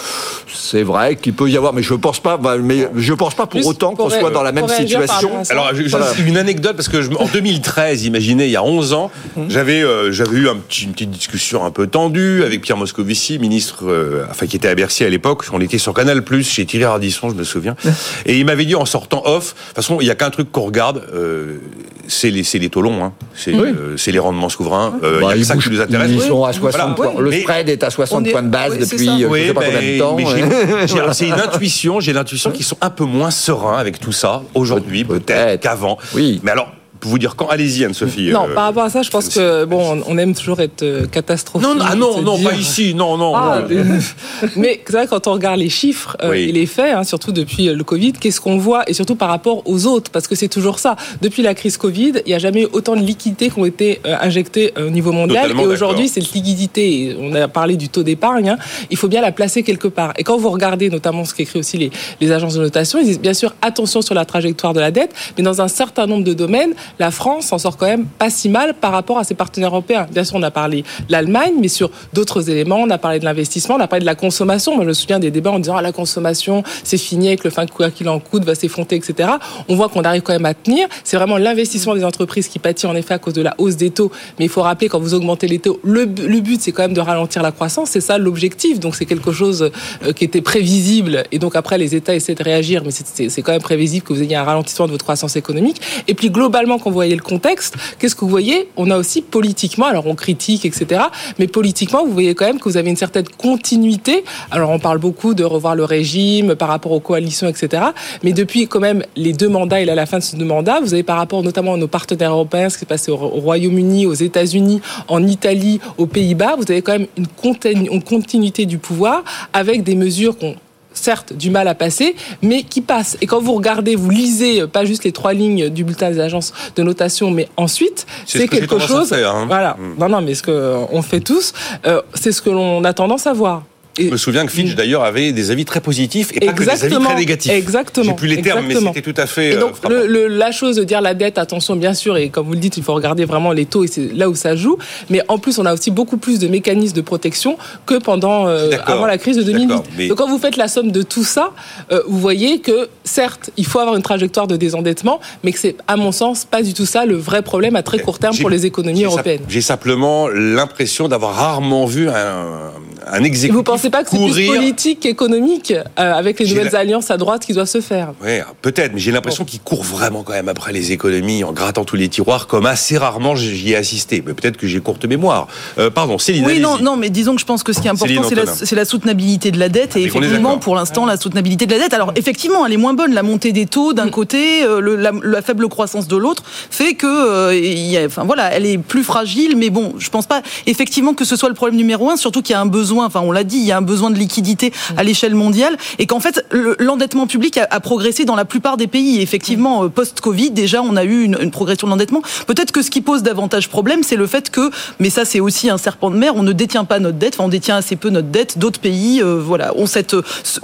c'est 0.52 0.82
vrai 0.82 1.16
qu'il 1.16 1.34
peut 1.34 1.48
y 1.48 1.56
avoir, 1.56 1.67
mais 1.74 1.82
je 1.82 1.94
pense 1.94 2.20
pas, 2.20 2.36
bah, 2.36 2.56
mais 2.62 2.88
je 2.96 3.12
pense 3.14 3.34
pas 3.34 3.46
pour 3.46 3.58
Juste 3.58 3.68
autant 3.70 3.94
qu'on 3.94 4.10
soit 4.10 4.30
dans 4.30 4.42
la 4.42 4.52
même 4.52 4.68
situation. 4.68 5.30
Alors, 5.50 5.70
je- 5.74 5.82
je- 5.84 5.88
Voilà. 5.88 6.06
une 6.26 6.36
anecdote, 6.36 6.76
parce 6.76 6.88
que 6.88 7.02
je, 7.02 7.10
en 7.12 7.26
2013, 7.26 8.04
imaginez, 8.04 8.44
il 8.46 8.50
y 8.50 8.56
a 8.56 8.62
11 8.62 8.92
ans, 8.92 9.10
j'avais 9.48 9.82
euh, 9.82 10.12
j'avais 10.12 10.36
eu 10.36 10.48
un 10.48 10.56
petit- 10.56 10.84
une 10.84 10.92
petite 10.92 11.10
discussion 11.10 11.64
un 11.64 11.70
peu 11.70 11.86
tendue 11.86 12.42
avec 12.44 12.60
Pierre 12.62 12.76
Moscovici, 12.76 13.38
ministre, 13.38 13.84
euh, 13.88 14.24
enfin 14.30 14.46
qui 14.46 14.56
était 14.56 14.68
à 14.68 14.74
Bercy 14.74 15.04
à 15.04 15.08
l'époque. 15.08 15.44
On 15.52 15.60
était 15.60 15.78
sur 15.78 15.94
Canal 15.94 16.22
Plus 16.22 16.48
chez 16.48 16.66
Thierry 16.66 16.84
Ardisson, 16.84 17.30
je 17.30 17.34
me 17.34 17.44
souviens. 17.44 17.76
Et 18.26 18.38
il 18.38 18.44
m'avait 18.44 18.64
dit 18.64 18.74
en 18.74 18.84
sortant 18.84 19.22
off, 19.24 19.54
de 19.54 19.66
toute 19.68 19.74
façon, 19.76 19.98
il 20.00 20.06
y 20.06 20.10
a 20.10 20.14
qu'un 20.14 20.30
truc 20.30 20.50
qu'on 20.52 20.62
regarde, 20.62 21.02
euh, 21.14 21.58
c'est 22.06 22.30
les, 22.30 22.42
les 22.54 22.68
taux 22.70 22.80
longs, 22.82 23.04
hein. 23.04 23.12
c'est 23.34 23.54
euh, 23.54 23.96
les 24.06 24.18
rendements 24.18 24.48
souverains. 24.48 24.94
Euh, 25.02 25.18
il 25.20 25.24
Bah, 25.24 25.26
y 25.28 25.30
a 25.30 25.34
que 25.34 25.38
ils 25.40 25.44
ça 25.44 25.56
qui 25.56 25.70
nous 25.70 25.80
intéresse. 25.80 26.10
Ils 26.10 26.20
sont 26.22 26.44
à 26.44 26.52
60 26.52 26.96
Voilà. 26.96 27.12
points. 27.12 27.20
Le 27.22 27.30
Mais- 27.30 27.40
spread 27.42 27.68
est 27.68 27.82
à 27.82 27.90
60 27.90 28.22
On 28.22 28.24
est- 28.24 28.30
points 28.32 28.42
de 28.42 28.48
base 28.48 28.78
depuis 28.78 29.06
je 29.20 29.26
Oui, 29.26 29.46
sais 29.48 29.54
pas 29.54 29.64
combien 29.64 29.80
de 29.80 29.98
temps. 29.98 30.14
mais 30.16 30.24
ouais. 30.24 31.12
c'est 31.12 31.26
une 31.28 31.34
intuition. 31.54 32.00
J'ai 32.00 32.12
l'intuition 32.12 32.50
qu'ils 32.50 32.64
sont 32.64 32.76
un 32.80 32.90
peu 32.90 33.04
moins 33.04 33.30
sereins 33.30 33.78
avec 33.78 33.98
tout 34.00 34.12
ça 34.12 34.42
aujourd'hui, 34.54 35.04
Peut- 35.04 35.20
peut-être 35.20 35.60
qu'avant. 35.62 35.98
Oui. 36.14 36.40
Mais 36.42 36.50
alors, 36.50 36.68
vous 37.02 37.18
dire 37.18 37.36
quand 37.36 37.48
Allez-y, 37.48 37.84
Anne-Sophie. 37.84 38.30
Non, 38.30 38.48
euh, 38.48 38.54
par 38.54 38.64
rapport 38.64 38.84
à 38.84 38.90
ça, 38.90 39.02
je 39.02 39.10
pense 39.10 39.28
que 39.28 39.64
bon, 39.64 40.02
on- 40.06 40.18
aime 40.18 40.34
toujours 40.34 40.60
être 40.60 40.82
euh, 40.82 41.06
catastrophique. 41.06 41.66
Non, 41.68 41.74
non, 41.76 41.84
ah 41.88 41.94
non, 41.94 42.20
non, 42.22 42.36
dire- 42.36 42.50
pas 42.50 42.56
ici, 42.56 42.94
non, 42.94 43.16
non. 43.16 43.34
Ah, 43.36 43.60
non. 43.68 43.84
mais 44.56 44.80
c'est 44.84 44.92
vrai 44.92 45.06
quand 45.06 45.26
on 45.26 45.32
regarde 45.32 45.58
les 45.60 45.68
chiffres 45.68 46.16
euh, 46.22 46.30
Oui. 46.30 46.40
et 46.48 46.52
les 46.52 46.66
faits, 46.66 46.94
hein, 46.94 47.04
surtout 47.04 47.30
depuis 47.32 47.68
euh, 47.68 47.74
le 47.74 47.84
Covid, 47.84 48.12
qu'est-ce 48.14 48.40
qu'on 48.40 48.58
voit? 48.58 48.82
Et 48.88 48.94
surtout 48.94 49.14
par 49.14 49.28
rapport 49.28 49.62
aux 49.66 49.86
autres, 49.86 50.10
parce 50.10 50.26
que 50.26 50.34
c'est 50.34 50.48
toujours 50.48 50.78
ça. 50.78 50.96
Depuis 51.22 51.42
la 51.42 51.54
crise 51.54 51.76
Covid, 51.76 52.14
il 52.26 52.28
n'y 52.28 52.34
a 52.34 52.38
jamais 52.38 52.62
eu 52.62 52.68
autant 52.72 52.96
de 52.96 53.00
liquidités 53.02 53.50
qui 53.50 53.58
ont 53.58 53.64
été 53.64 54.00
euh, 54.06 54.16
injectées 54.20 54.72
euh, 54.76 54.88
au 54.88 54.90
niveau 54.90 55.12
mondial. 55.12 55.42
Totalement 55.44 55.62
et 55.62 55.66
aujourd'hui, 55.66 56.08
cette 56.08 56.32
liquidité, 56.32 57.16
on 57.20 57.34
a 57.34 57.48
parlé 57.48 57.76
du 57.76 57.88
taux 57.88 58.02
d'épargne, 58.02 58.50
hein, 58.50 58.58
il 58.90 58.96
faut 58.96 59.08
bien 59.08 59.20
la 59.20 59.32
placer 59.32 59.62
quelque 59.62 59.88
part. 59.88 60.12
Et 60.18 60.24
quand 60.24 60.36
vous 60.36 60.50
regardez 60.50 60.90
notamment 60.90 61.24
ce 61.24 61.34
qu'écrit 61.34 61.58
aussi 61.60 61.78
les, 61.78 61.90
les 62.20 62.32
agences 62.32 62.54
de 62.54 62.60
notation, 62.62 62.98
ils 62.98 63.04
disent 63.06 63.20
bien 63.20 63.34
sûr 63.34 63.54
attention 63.62 64.02
sur 64.02 64.14
la 64.14 64.24
trajectoire 64.24 64.74
de 64.74 64.80
la 64.80 64.90
dette, 64.90 65.12
mais 65.36 65.44
dans 65.44 65.60
un 65.62 65.68
certain 65.68 66.06
nombre 66.06 66.24
de 66.24 66.32
domaines, 66.34 66.74
la 66.98 67.10
France 67.10 67.46
s'en 67.46 67.58
sort 67.58 67.76
quand 67.76 67.86
même 67.86 68.06
pas 68.06 68.30
si 68.30 68.48
mal 68.48 68.74
par 68.74 68.92
rapport 68.92 69.18
à 69.18 69.24
ses 69.24 69.34
partenaires 69.34 69.70
européens. 69.70 70.06
Bien 70.10 70.24
sûr, 70.24 70.36
on 70.36 70.42
a 70.42 70.50
parlé 70.50 70.82
de 70.82 71.12
l'Allemagne, 71.12 71.54
mais 71.60 71.68
sur 71.68 71.90
d'autres 72.12 72.50
éléments, 72.50 72.78
on 72.78 72.90
a 72.90 72.98
parlé 72.98 73.18
de 73.18 73.24
l'investissement, 73.24 73.76
on 73.76 73.80
a 73.80 73.88
parlé 73.88 74.00
de 74.00 74.06
la 74.06 74.14
consommation. 74.14 74.74
Moi, 74.74 74.84
je 74.84 74.88
me 74.88 74.94
souviens 74.94 75.18
des 75.18 75.30
débats 75.30 75.50
en 75.50 75.58
disant 75.58 75.76
ah, 75.76 75.82
la 75.82 75.92
consommation, 75.92 76.62
c'est 76.84 76.98
fini 76.98 77.28
avec 77.28 77.44
le 77.44 77.50
fin 77.50 77.66
quoi 77.66 77.90
qu'il 77.90 78.08
en 78.08 78.18
coûte, 78.18 78.44
va 78.44 78.54
s'effondrer, 78.54 78.96
etc. 78.96 79.30
On 79.68 79.76
voit 79.76 79.88
qu'on 79.88 80.02
arrive 80.02 80.22
quand 80.22 80.32
même 80.32 80.46
à 80.46 80.54
tenir. 80.54 80.88
C'est 81.04 81.16
vraiment 81.16 81.36
l'investissement 81.36 81.94
des 81.94 82.04
entreprises 82.04 82.48
qui 82.48 82.58
pâtit 82.58 82.86
en 82.86 82.94
effet 82.94 83.14
à 83.14 83.18
cause 83.18 83.34
de 83.34 83.42
la 83.42 83.54
hausse 83.58 83.76
des 83.76 83.90
taux. 83.90 84.10
Mais 84.38 84.46
il 84.46 84.48
faut 84.48 84.62
rappeler 84.62 84.88
quand 84.88 85.00
vous 85.00 85.14
augmentez 85.14 85.48
les 85.48 85.58
taux, 85.58 85.80
le, 85.82 86.04
le 86.04 86.40
but 86.40 86.60
c'est 86.60 86.72
quand 86.72 86.82
même 86.82 86.94
de 86.94 87.00
ralentir 87.00 87.42
la 87.42 87.52
croissance. 87.52 87.90
C'est 87.90 88.00
ça 88.00 88.18
l'objectif. 88.18 88.80
Donc 88.80 88.94
c'est 88.94 89.06
quelque 89.06 89.32
chose 89.32 89.70
euh, 90.04 90.12
qui 90.12 90.24
était 90.24 90.40
prévisible. 90.40 91.24
Et 91.32 91.38
donc 91.38 91.56
après, 91.56 91.78
les 91.78 91.94
États 91.94 92.14
essaient 92.14 92.34
de 92.34 92.42
réagir, 92.42 92.82
mais 92.84 92.90
c'est 92.90 93.42
quand 93.42 93.52
même 93.52 93.62
prévisible 93.62 94.04
que 94.04 94.12
vous 94.12 94.22
ayez 94.22 94.36
un 94.36 94.44
ralentissement 94.44 94.86
de 94.86 94.92
votre 94.92 95.04
croissance 95.04 95.36
économique. 95.36 95.80
Et 96.06 96.14
puis 96.14 96.30
globalement, 96.30 96.77
quand 96.78 96.90
vous 96.90 96.94
voyez 96.94 97.14
le 97.14 97.22
contexte, 97.22 97.76
qu'est-ce 97.98 98.14
que 98.14 98.20
vous 98.20 98.28
voyez? 98.28 98.68
On 98.76 98.90
a 98.90 98.96
aussi 98.96 99.22
politiquement, 99.22 99.86
alors 99.86 100.06
on 100.06 100.14
critique, 100.14 100.64
etc. 100.64 101.02
Mais 101.38 101.46
politiquement, 101.46 102.04
vous 102.04 102.12
voyez 102.12 102.34
quand 102.34 102.46
même 102.46 102.58
que 102.58 102.68
vous 102.68 102.76
avez 102.76 102.90
une 102.90 102.96
certaine 102.96 103.28
continuité. 103.28 104.24
Alors 104.50 104.70
on 104.70 104.78
parle 104.78 104.98
beaucoup 104.98 105.34
de 105.34 105.44
revoir 105.44 105.74
le 105.74 105.84
régime 105.84 106.54
par 106.54 106.68
rapport 106.68 106.92
aux 106.92 107.00
coalitions, 107.00 107.48
etc. 107.48 107.82
Mais 108.22 108.32
depuis 108.32 108.66
quand 108.66 108.80
même 108.80 109.04
les 109.16 109.32
deux 109.32 109.48
mandats 109.48 109.80
et 109.80 109.88
à 109.88 109.94
la 109.94 110.06
fin 110.06 110.18
de 110.18 110.22
ces 110.22 110.36
deux 110.36 110.44
mandats, 110.44 110.80
vous 110.80 110.94
avez 110.94 111.02
par 111.02 111.18
rapport 111.18 111.42
notamment 111.42 111.74
à 111.74 111.76
nos 111.76 111.88
partenaires 111.88 112.32
européens, 112.32 112.68
ce 112.68 112.74
qui 112.74 112.80
s'est 112.80 112.86
passé 112.86 113.10
au 113.10 113.18
au 113.18 113.40
Royaume-Uni, 113.40 114.06
aux 114.06 114.14
États-Unis, 114.14 114.80
en 115.08 115.26
Italie, 115.26 115.80
aux 115.96 116.06
Pays-Bas, 116.06 116.56
vous 116.56 116.70
avez 116.70 116.82
quand 116.82 116.92
même 116.92 117.06
une 117.16 118.02
continuité 118.02 118.66
du 118.66 118.78
pouvoir 118.78 119.22
avec 119.52 119.82
des 119.82 119.94
mesures 119.94 120.36
qu'on 120.36 120.54
certes 120.98 121.32
du 121.32 121.50
mal 121.50 121.68
à 121.68 121.74
passer, 121.74 122.14
mais 122.42 122.62
qui 122.62 122.80
passent. 122.80 123.16
Et 123.20 123.26
quand 123.26 123.40
vous 123.40 123.54
regardez, 123.54 123.96
vous 123.96 124.10
lisez 124.10 124.62
euh, 124.62 124.66
pas 124.66 124.84
juste 124.84 125.04
les 125.04 125.12
trois 125.12 125.32
lignes 125.32 125.68
du 125.68 125.84
bulletin 125.84 126.10
des 126.10 126.20
agences 126.20 126.52
de 126.76 126.82
notation, 126.82 127.30
mais 127.30 127.48
ensuite, 127.56 128.06
C'est 128.26 128.40
ce 128.40 128.44
que 128.44 128.56
quelque 128.56 128.78
chose. 128.78 129.08
faire, 129.08 129.34
hein. 129.34 129.46
Voilà. 129.46 129.76
Mm. 129.78 129.94
Non, 130.00 130.08
non, 130.08 130.20
mais 130.20 130.34
ce 130.34 130.42
que 130.42 130.50
euh, 130.50 130.78
on 130.92 131.02
fait 131.02 131.20
tous, 131.20 131.52
euh, 131.86 132.02
c'est 132.14 132.32
ce 132.32 132.42
que 132.42 132.50
l'on 132.50 132.84
a 132.84 132.92
tendance 132.92 133.26
à 133.26 133.32
voir. 133.32 133.62
Et- 133.98 134.06
Je 134.06 134.10
me 134.12 134.16
souviens 134.16 134.46
que 134.46 134.52
Fitch, 134.52 134.74
d'ailleurs, 134.74 135.02
avait 135.04 135.32
des 135.32 135.50
avis 135.50 135.64
très 135.64 135.80
positifs 135.80 136.30
et 136.34 136.40
pas 136.46 136.52
que 136.52 136.62
des 136.64 136.68
avis 136.70 136.94
très 136.98 137.14
négatifs. 137.16 137.52
exactement, 137.52 138.06
J'ai 138.06 138.12
plus 138.14 138.28
les 138.28 138.40
termes, 138.42 138.58
exactement. 138.66 138.90
mais 138.92 138.94
c'était 139.00 139.12
tout 139.12 139.20
à 139.20 139.26
fait. 139.26 139.50
Et 139.50 139.54
euh, 139.56 139.60
donc, 139.60 139.74
frappant. 139.76 139.94
le, 139.94 140.06
le- 140.06 140.28
la 140.28 140.52
chose 140.52 140.76
de 140.76 140.84
dire 140.84 141.00
la 141.00 141.14
dette, 141.14 141.38
attention, 141.38 141.76
bien 141.76 141.94
sûr, 141.94 142.16
et 142.16 142.28
comme 142.28 142.46
vous 142.46 142.52
le 142.54 142.58
dites, 142.60 142.76
il 142.76 142.82
faut 142.82 142.94
regarder 142.94 143.24
vraiment 143.24 143.52
les 143.52 143.66
taux, 143.66 143.84
et 143.84 143.88
c'est 143.88 144.12
là 144.14 144.28
où 144.28 144.34
ça 144.34 144.56
joue. 144.56 144.78
Mais 145.10 145.22
en 145.28 145.38
plus, 145.38 145.58
on 145.58 145.66
a 145.66 145.74
aussi 145.74 145.90
beaucoup 145.90 146.16
plus 146.16 146.38
de 146.38 146.48
mécanismes 146.48 146.94
de 146.96 147.00
protection 147.00 147.56
que 147.86 147.94
pendant, 147.94 148.46
euh, 148.48 148.70
avant 148.86 149.06
la 149.06 149.18
crise 149.18 149.36
de 149.36 149.42
je 149.42 149.46
suis 149.46 149.52
2008. 149.54 149.68
d'accord, 149.68 149.84
mais- 149.96 150.08
Donc, 150.08 150.18
quand 150.18 150.28
vous 150.28 150.38
faites 150.38 150.56
la 150.56 150.68
somme 150.68 150.90
de 150.92 151.02
tout 151.02 151.24
ça, 151.24 151.50
euh, 151.92 152.02
vous 152.06 152.18
voyez 152.18 152.60
que, 152.60 152.88
certes, 153.04 153.50
il 153.56 153.66
faut 153.66 153.78
avoir 153.80 153.96
une 153.96 154.02
trajectoire 154.02 154.46
de 154.46 154.56
désendettement, 154.56 155.20
mais 155.44 155.52
que 155.52 155.58
c'est, 155.58 155.76
à 155.86 155.96
mon 155.96 156.12
sens, 156.12 156.44
pas 156.44 156.62
du 156.62 156.74
tout 156.74 156.86
ça 156.86 157.04
le 157.06 157.16
vrai 157.16 157.42
problème 157.42 157.76
à 157.76 157.82
très 157.82 157.98
court 157.98 158.18
terme 158.18 158.36
pour 158.38 158.50
les 158.50 158.66
économies 158.66 159.04
européennes. 159.04 159.40
J'ai 159.48 159.60
simplement 159.60 160.28
l'impression 160.28 161.08
d'avoir 161.08 161.34
rarement 161.34 161.86
vu 161.86 162.08
un, 162.08 162.72
un 163.10 163.24
exécutif 163.24 163.54
pensez 163.88 164.04
pas 164.04 164.04
que 164.04 164.10
c'est 164.10 164.32
plus 164.32 164.46
politique 164.46 165.00
qu'économique 165.00 165.72
euh, 165.72 165.82
avec 166.14 166.38
les 166.40 166.46
nouvelles 166.46 166.70
la- 166.72 166.78
alliances 166.80 167.10
à 167.10 167.16
droite 167.16 167.44
qui 167.44 167.52
doivent 167.52 167.66
se 167.68 167.80
faire 167.80 168.12
Ouais, 168.22 168.42
peut-être, 168.62 168.92
mais 168.94 169.00
j'ai 169.00 169.10
l'impression 169.12 169.44
qu'il 169.44 169.60
court 169.60 169.82
vraiment 169.82 170.22
quand 170.22 170.32
même 170.32 170.48
après 170.48 170.72
les 170.72 170.92
économies 170.92 171.44
en 171.44 171.52
grattant 171.52 171.84
tous 171.84 171.96
les 171.96 172.08
tiroirs, 172.08 172.46
comme 172.46 172.66
assez 172.66 172.96
rarement 172.98 173.34
j'y 173.36 173.72
ai 173.72 173.76
assisté. 173.76 174.22
Mais 174.26 174.34
peut-être 174.34 174.56
que 174.56 174.66
j'ai 174.66 174.80
courte 174.80 175.04
mémoire. 175.04 175.48
Euh, 175.78 175.90
pardon, 175.90 176.18
Céline. 176.18 176.44
Oui, 176.46 176.60
non, 176.60 176.78
non, 176.80 176.96
mais 176.96 177.10
disons 177.10 177.34
que 177.34 177.40
je 177.40 177.46
pense 177.46 177.62
que 177.62 177.72
ce 177.72 177.80
qui 177.80 177.86
est 177.86 177.90
important, 177.90 178.22
c'est 178.64 178.74
la, 178.76 178.84
soutenabilité 178.84 179.50
de 179.50 179.58
la 179.58 179.68
dette. 179.68 179.96
Et 179.96 180.02
est 180.02 180.06
effectivement, 180.06 180.58
pour 180.58 180.74
l'instant, 180.74 181.06
la 181.06 181.16
soutenabilité 181.16 181.66
de 181.66 181.72
la 181.72 181.78
dette. 181.78 181.94
Alors, 181.94 182.12
effectivement, 182.16 182.64
elle 182.66 182.72
est 182.72 182.76
moins 182.78 182.94
bonne. 182.94 183.12
La 183.14 183.22
montée 183.22 183.52
des 183.52 183.66
taux 183.66 183.92
d'un 183.92 184.08
côté, 184.08 184.62
euh, 184.64 184.80
le- 184.80 184.96
la, 184.96 185.12
la 185.22 185.42
faible 185.42 185.68
croissance 185.68 186.08
de 186.08 186.16
l'autre, 186.16 186.42
fait 186.70 186.94
que, 186.94 187.06
euh, 187.06 187.54
il 187.56 187.78
y 187.90 187.96
a- 187.96 188.04
enfin 188.06 188.24
voilà, 188.24 188.52
elle 188.52 188.66
est 188.66 188.78
plus 188.78 189.02
fragile. 189.04 189.56
Mais 189.56 189.70
bon, 189.70 189.94
je 189.98 190.08
pense 190.10 190.26
pas 190.26 190.42
effectivement 190.66 191.14
que 191.14 191.24
ce 191.24 191.36
soit 191.36 191.48
le 191.48 191.54
problème 191.54 191.76
numéro 191.76 192.10
un. 192.10 192.16
Surtout 192.16 192.42
qu'il 192.42 192.52
y 192.54 192.56
a 192.56 192.60
un 192.60 192.66
besoin. 192.66 193.06
Enfin, 193.06 193.20
on 193.24 193.32
l'a 193.32 193.44
dit, 193.44 193.56
il 193.58 193.64
y 193.64 193.72
a 193.72 193.77
un 193.78 193.82
besoin 193.82 194.10
de 194.10 194.18
liquidité 194.18 194.72
à 194.96 195.04
l'échelle 195.04 195.34
mondiale 195.34 195.76
et 195.98 196.06
qu'en 196.06 196.20
fait 196.20 196.44
l'endettement 196.78 197.26
public 197.26 197.58
a, 197.58 197.80
progressé 197.80 198.24
dans 198.24 198.36
la 198.36 198.44
plupart 198.44 198.76
des 198.76 198.86
pays. 198.86 199.20
effectivement, 199.20 199.84
euh, 199.84 199.88
post-Covid, 199.88 200.50
déjà, 200.50 200.82
on 200.82 200.96
a 200.96 201.04
eu 201.04 201.22
une, 201.22 201.50
progression 201.50 201.86
de 201.86 201.92
l'endettement. 201.92 202.22
Peut-être 202.46 202.72
que 202.72 202.82
ce 202.82 202.90
qui 202.90 203.00
pose 203.00 203.22
davantage 203.22 203.68
problème, 203.68 204.02
c'est 204.02 204.16
le 204.16 204.26
fait 204.26 204.50
que, 204.50 204.70
mais 204.98 205.10
ça 205.10 205.24
c'est 205.24 205.40
aussi 205.40 205.70
un 205.70 205.78
serpent 205.78 206.10
de 206.10 206.16
mer, 206.16 206.34
on 206.36 206.42
ne 206.42 206.52
détient 206.52 206.84
pas 206.84 206.98
notre 206.98 207.18
dette, 207.18 207.34
enfin, 207.34 207.44
on 207.44 207.48
détient 207.48 207.76
assez 207.76 207.96
peu 207.96 208.10
notre 208.10 208.28
dette. 208.28 208.58
D'autres 208.58 208.80
pays, 208.80 209.22
euh, 209.22 209.40
voilà, 209.40 209.74
ont 209.76 209.86
cette, 209.86 210.16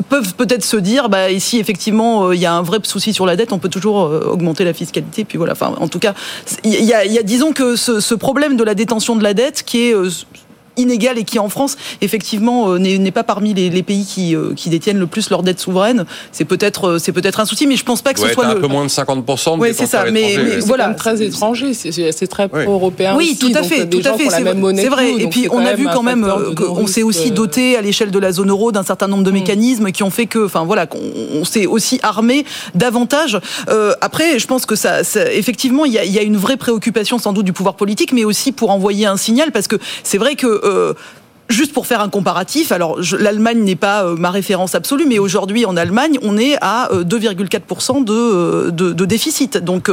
peuvent 0.08 0.34
peut-être 0.34 0.64
se 0.64 0.76
dire, 0.76 1.08
bah, 1.08 1.30
ici 1.30 1.58
effectivement, 1.58 2.32
il 2.32 2.40
y 2.40 2.46
a 2.46 2.52
un 2.52 2.62
vrai 2.62 2.78
souci 2.82 3.14
sur 3.14 3.24
la 3.24 3.36
dette, 3.36 3.52
on 3.52 3.58
peut 3.58 3.68
toujours 3.68 4.10
augmenter 4.26 4.64
la 4.64 4.74
fiscalité. 4.74 5.24
Puis 5.24 5.38
voilà, 5.38 5.52
enfin, 5.52 5.74
en 5.78 5.88
tout 5.88 6.00
cas, 6.00 6.14
il 6.64 6.84
y 6.84 6.92
a, 6.92 7.22
disons 7.22 7.52
que 7.52 7.76
ce 7.76 8.14
problème 8.14 8.56
de 8.56 8.64
la 8.64 8.74
détention 8.74 9.16
de 9.16 9.22
la 9.22 9.34
dette 9.34 9.62
qui 9.62 9.88
est 9.88 9.94
inégal 10.76 11.18
et 11.18 11.24
qui 11.24 11.38
en 11.38 11.48
France 11.48 11.76
effectivement 12.00 12.70
euh, 12.70 12.78
n'est 12.78 13.10
pas 13.10 13.24
parmi 13.24 13.54
les, 13.54 13.82
pays 13.82 14.04
qui, 14.04 14.34
euh, 14.34 14.54
qui, 14.54 14.70
détiennent 14.70 14.98
le 14.98 15.06
plus 15.06 15.30
leur 15.30 15.42
dette 15.42 15.60
souveraine. 15.60 16.04
C'est 16.32 16.44
peut-être 16.44 16.84
euh, 16.88 16.98
c'est 16.98 17.12
peut-être 17.12 17.40
un 17.40 17.44
souci, 17.44 17.66
mais 17.66 17.76
je 17.76 17.84
pense 17.84 18.02
pas 18.02 18.14
que 18.14 18.20
ce 18.20 18.28
soit 18.28 18.46
un 18.46 18.56
peu 18.56 18.66
moins 18.66 18.84
de 18.84 18.90
50 18.90 19.24
de 19.24 19.60
Oui, 19.60 19.70
c'est 19.74 19.86
ça. 19.86 20.04
Mais, 20.10 20.36
mais 20.36 20.58
voilà, 20.60 20.92
très 20.94 21.22
étranger, 21.22 21.74
c'est 21.74 22.26
très 22.26 22.48
pro-européen. 22.48 23.14
Oui, 23.16 23.36
tout 23.38 23.52
à 23.54 23.62
fait, 23.62 23.88
tout 23.88 24.00
à 24.04 24.14
fait. 24.14 24.28
C'est 24.30 24.88
vrai. 24.88 25.12
et 25.18 25.26
puis 25.28 25.48
on 25.50 25.64
a 25.64 25.74
vu 25.74 25.86
quand 25.92 26.02
même 26.02 26.26
qu'on 26.56 26.86
s'est 26.86 27.02
aussi 27.02 27.30
doté 27.30 27.76
à 27.76 27.82
l'échelle 27.82 28.10
de 28.10 28.18
la 28.18 28.32
zone 28.32 28.50
euro 28.50 28.72
d'un 28.72 28.82
certain 28.82 29.08
nombre 29.08 29.24
de 29.24 29.30
mm. 29.30 29.34
mécanismes 29.34 29.92
qui 29.92 30.02
ont 30.02 30.10
fait 30.10 30.26
que, 30.26 30.44
enfin 30.46 30.64
voilà, 30.64 30.86
qu'on 30.86 31.44
s'est 31.44 31.66
aussi 31.66 32.00
armé 32.02 32.44
davantage. 32.74 33.38
après, 34.00 34.38
je 34.38 34.46
pense 34.46 34.66
que 34.66 34.76
ça, 34.76 35.00
effectivement, 35.32 35.84
il 35.84 35.92
y 35.92 35.98
a, 35.98 36.04
y 36.04 36.18
a 36.18 36.22
une 36.22 36.36
vraie 36.36 36.56
préoccupation 36.56 37.18
sans 37.18 37.32
doute 37.32 37.44
du 37.44 37.52
pouvoir 37.52 37.74
politique, 37.74 38.12
mais 38.12 38.24
aussi 38.24 38.52
pour 38.52 38.70
envoyer 38.70 39.06
un 39.06 39.16
signal, 39.16 39.52
parce 39.52 39.68
que 39.68 39.76
c'est 40.02 40.18
vrai 40.18 40.36
que 40.36 40.46
euh, 40.64 40.94
Juste 41.50 41.74
pour 41.74 41.86
faire 41.86 42.00
un 42.00 42.08
comparatif, 42.08 42.72
alors 42.72 42.98
l'Allemagne 43.18 43.62
n'est 43.64 43.76
pas 43.76 44.04
euh, 44.04 44.16
ma 44.16 44.30
référence 44.30 44.74
absolue, 44.74 45.04
mais 45.06 45.18
aujourd'hui 45.18 45.66
en 45.66 45.76
Allemagne, 45.76 46.18
on 46.22 46.38
est 46.38 46.56
à 46.62 46.88
2,4% 46.90 48.08
euh, 48.08 48.64
de, 48.64 48.70
de, 48.70 48.92
de, 48.94 49.04
déficit. 49.04 49.58
Donc 49.58 49.90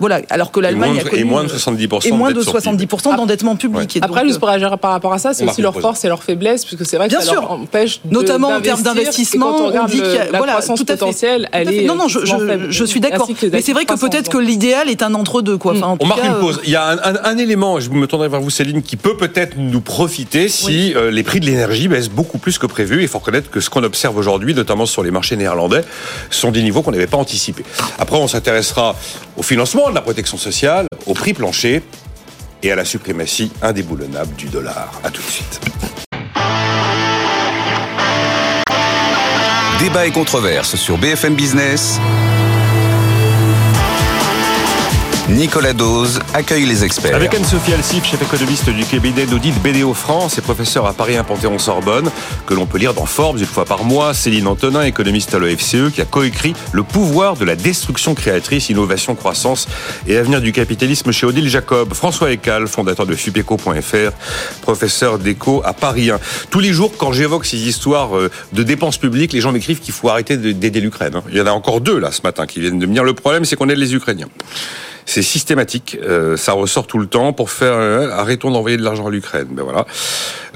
voilà, 0.00 0.20
alors 0.30 0.50
que 0.50 0.60
l'Allemagne 0.60 0.98
a 0.98 1.04
connu, 1.04 1.22
et 1.22 1.24
moins 1.24 1.44
de 1.44 1.48
70% 1.48 2.08
et 2.08 2.12
moins 2.12 2.32
de 2.32 2.42
70% 2.42 3.16
d'endettement 3.16 3.56
public. 3.56 3.98
Après, 4.02 4.26
juste 4.26 4.38
pour 4.38 4.48
réagir 4.48 4.76
par 4.78 4.90
rapport 4.90 5.12
à 5.12 5.18
ça, 5.18 5.34
c'est 5.34 5.48
aussi 5.48 5.62
leur 5.62 5.78
force 5.80 6.04
et 6.04 6.08
leur 6.08 6.22
faiblesse, 6.22 6.64
puisque 6.64 6.84
c'est 6.84 6.96
vrai 6.96 7.06
que 7.06 7.12
Bien 7.12 7.20
ça 7.20 7.32
sûr. 7.32 7.40
leur 7.40 7.52
empêche 7.52 8.00
de, 8.04 8.12
notamment 8.12 8.48
en 8.48 8.60
termes 8.60 8.82
d'investissement. 8.82 9.56
On 9.56 9.86
dit 9.86 10.00
que 10.00 10.32
la 10.32 10.38
voilà, 10.38 10.54
croissance 10.54 10.82
potentielle, 10.82 11.48
elle 11.52 11.72
est 11.72 11.84
non 11.84 11.94
non, 11.94 12.08
je, 12.08 12.24
je, 12.24 12.70
je 12.70 12.84
suis 12.84 13.00
d'accord. 13.00 13.28
Mais 13.52 13.60
c'est 13.60 13.72
vrai 13.72 13.84
que 13.84 13.98
peut-être 13.98 14.28
que 14.28 14.38
l'idéal 14.38 14.88
est 14.88 15.02
un 15.02 15.14
entre 15.14 15.42
deux 15.42 15.58
quoi. 15.58 15.74
Enfin, 15.76 15.96
on 16.00 16.06
marque 16.06 16.24
une 16.24 16.40
pause. 16.40 16.60
Il 16.64 16.70
y 16.70 16.76
a 16.76 16.86
un, 16.88 16.98
un, 16.98 17.24
un, 17.24 17.38
élément, 17.38 17.80
je 17.80 17.90
me 17.90 18.06
tournerai 18.06 18.28
vers 18.28 18.40
vous 18.40 18.50
Céline, 18.50 18.82
qui 18.82 18.96
peut 18.96 19.16
peut-être 19.16 19.56
nous 19.56 19.80
profiter 19.80 20.48
si 20.48 20.94
euh, 20.94 21.10
les 21.10 21.22
prix 21.22 21.40
de 21.40 21.46
l'énergie 21.46 21.88
baissent 21.88 22.08
beaucoup 22.08 22.38
plus 22.38 22.58
que 22.58 22.66
prévu. 22.66 23.02
Il 23.02 23.08
faut 23.08 23.18
reconnaître 23.18 23.50
que 23.50 23.60
ce 23.60 23.70
qu'on 23.70 23.82
observe 23.82 24.16
aujourd'hui, 24.16 24.54
notamment 24.54 24.86
sur 24.86 25.02
les 25.02 25.10
marchés 25.10 25.36
néerlandais, 25.36 25.82
sont 26.30 26.50
des 26.50 26.62
niveaux 26.62 26.82
qu'on 26.82 26.92
n'avait 26.92 27.06
pas 27.06 27.16
anticipés. 27.16 27.64
Après, 27.98 28.16
on 28.16 28.28
s'intéressera 28.28 28.96
au 29.36 29.42
financement 29.42 29.83
de 29.90 29.94
la 29.94 30.02
protection 30.02 30.36
sociale 30.38 30.86
au 31.06 31.14
prix 31.14 31.34
plancher 31.34 31.82
et 32.62 32.72
à 32.72 32.76
la 32.76 32.84
suprématie 32.84 33.52
indéboulonnable 33.62 34.34
du 34.36 34.46
dollar. 34.46 35.00
A 35.04 35.10
tout 35.10 35.22
de 35.22 35.26
suite. 35.26 35.60
Débat 39.80 40.06
et 40.06 40.12
controverse 40.12 40.76
sur 40.76 40.96
BFM 40.96 41.34
Business. 41.34 42.00
Nicolas 45.30 45.72
Dose 45.72 46.20
accueille 46.34 46.66
les 46.66 46.84
experts. 46.84 47.16
Avec 47.16 47.32
Anne-Sophie 47.34 47.72
Alsif, 47.72 48.04
chef 48.04 48.20
économiste 48.20 48.68
du 48.68 48.84
cabinet 48.84 49.24
d'audit 49.24 49.54
BDO 49.62 49.94
France 49.94 50.36
et 50.36 50.42
professeur 50.42 50.84
à 50.84 50.92
Paris 50.92 51.16
1 51.16 51.24
Panthéon-Sorbonne, 51.24 52.10
que 52.46 52.52
l'on 52.52 52.66
peut 52.66 52.76
lire 52.76 52.92
dans 52.92 53.06
Forbes 53.06 53.38
une 53.38 53.46
fois 53.46 53.64
par 53.64 53.84
mois. 53.84 54.12
Céline 54.12 54.46
Antonin, 54.46 54.82
économiste 54.82 55.34
à 55.34 55.38
l'OFCE, 55.38 55.90
qui 55.94 56.02
a 56.02 56.04
coécrit 56.04 56.52
Le 56.72 56.82
pouvoir 56.82 57.36
de 57.36 57.46
la 57.46 57.56
destruction 57.56 58.14
créatrice, 58.14 58.68
innovation, 58.68 59.14
croissance 59.14 59.66
et 60.06 60.18
avenir 60.18 60.42
du 60.42 60.52
capitalisme 60.52 61.10
chez 61.10 61.24
Odile 61.24 61.48
Jacob. 61.48 61.94
François 61.94 62.30
Ecal, 62.30 62.66
fondateur 62.66 63.06
de 63.06 63.14
Fupeco.fr, 63.14 64.12
professeur 64.60 65.18
d'éco 65.18 65.62
à 65.64 65.72
Paris 65.72 66.10
1. 66.10 66.20
Tous 66.50 66.60
les 66.60 66.74
jours, 66.74 66.92
quand 66.98 67.12
j'évoque 67.12 67.46
ces 67.46 67.66
histoires 67.66 68.14
euh, 68.14 68.30
de 68.52 68.62
dépenses 68.62 68.98
publiques, 68.98 69.32
les 69.32 69.40
gens 69.40 69.52
m'écrivent 69.52 69.80
qu'il 69.80 69.94
faut 69.94 70.10
arrêter 70.10 70.36
d'aider 70.36 70.80
l'Ukraine. 70.82 71.16
Hein. 71.16 71.22
Il 71.30 71.38
y 71.38 71.40
en 71.40 71.46
a 71.46 71.52
encore 71.52 71.80
deux 71.80 71.98
là 71.98 72.12
ce 72.12 72.20
matin 72.22 72.46
qui 72.46 72.60
viennent 72.60 72.78
de 72.78 72.84
me 72.84 72.92
dire 72.92 73.04
le 73.04 73.14
problème, 73.14 73.46
c'est 73.46 73.56
qu'on 73.56 73.70
aide 73.70 73.78
les 73.78 73.94
Ukrainiens. 73.94 74.28
C'est 75.06 75.22
systématique, 75.22 75.98
euh, 76.02 76.36
ça 76.36 76.52
ressort 76.52 76.86
tout 76.86 76.98
le 76.98 77.06
temps 77.06 77.32
pour 77.32 77.50
faire 77.50 77.74
euh, 77.74 78.10
arrêtons 78.10 78.50
d'envoyer 78.50 78.76
de 78.76 78.82
l'argent 78.82 79.06
à 79.06 79.10
l'Ukraine. 79.10 79.48
Ben 79.50 79.62
voilà, 79.62 79.86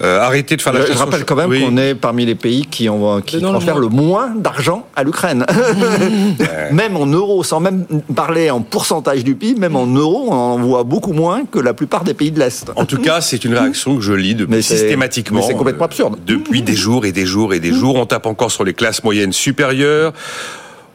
euh, 0.02 0.20
arrêtez 0.20 0.56
de 0.56 0.62
faire 0.62 0.72
la. 0.72 0.86
Je, 0.86 0.92
je 0.92 0.98
rappelle 0.98 1.24
quand 1.24 1.36
même 1.36 1.50
qu'on 1.50 1.76
est 1.76 1.94
parmi 1.94 2.24
les 2.24 2.34
pays 2.34 2.66
qui 2.66 2.88
ont 2.88 3.20
qui 3.20 3.40
transfèrent 3.40 3.78
le 3.78 3.88
moins 3.88 4.30
d'argent 4.34 4.86
à 4.96 5.04
l'Ukraine, 5.04 5.44
même 6.72 6.96
en 6.96 7.06
euros, 7.06 7.44
sans 7.44 7.60
même 7.60 7.84
parler 8.16 8.50
en 8.50 8.62
pourcentage 8.62 9.22
du 9.22 9.34
PIB, 9.34 9.60
même 9.60 9.76
en 9.76 9.86
euros, 9.86 10.28
on 10.28 10.32
envoie 10.32 10.82
beaucoup 10.82 11.12
moins 11.12 11.44
que 11.44 11.58
la 11.58 11.74
plupart 11.74 12.04
des 12.04 12.14
pays 12.14 12.30
de 12.30 12.38
l'est. 12.38 12.70
En 12.76 12.86
tout 12.86 13.00
cas, 13.00 13.20
c'est 13.20 13.44
une 13.44 13.54
réaction 13.54 13.96
que 13.96 14.02
je 14.02 14.12
lis 14.14 14.34
depuis 14.34 14.62
systématiquement. 14.62 15.42
C'est 15.42 15.54
complètement 15.54 15.84
absurde. 15.84 16.18
Depuis 16.26 16.62
des 16.62 16.74
jours 16.74 17.04
et 17.04 17.12
des 17.12 17.26
jours 17.26 17.52
et 17.52 17.60
des 17.60 17.72
jours, 17.72 17.96
on 17.96 18.06
tape 18.06 18.26
encore 18.26 18.50
sur 18.50 18.64
les 18.64 18.74
classes 18.74 19.04
moyennes 19.04 19.32
supérieures. 19.32 20.12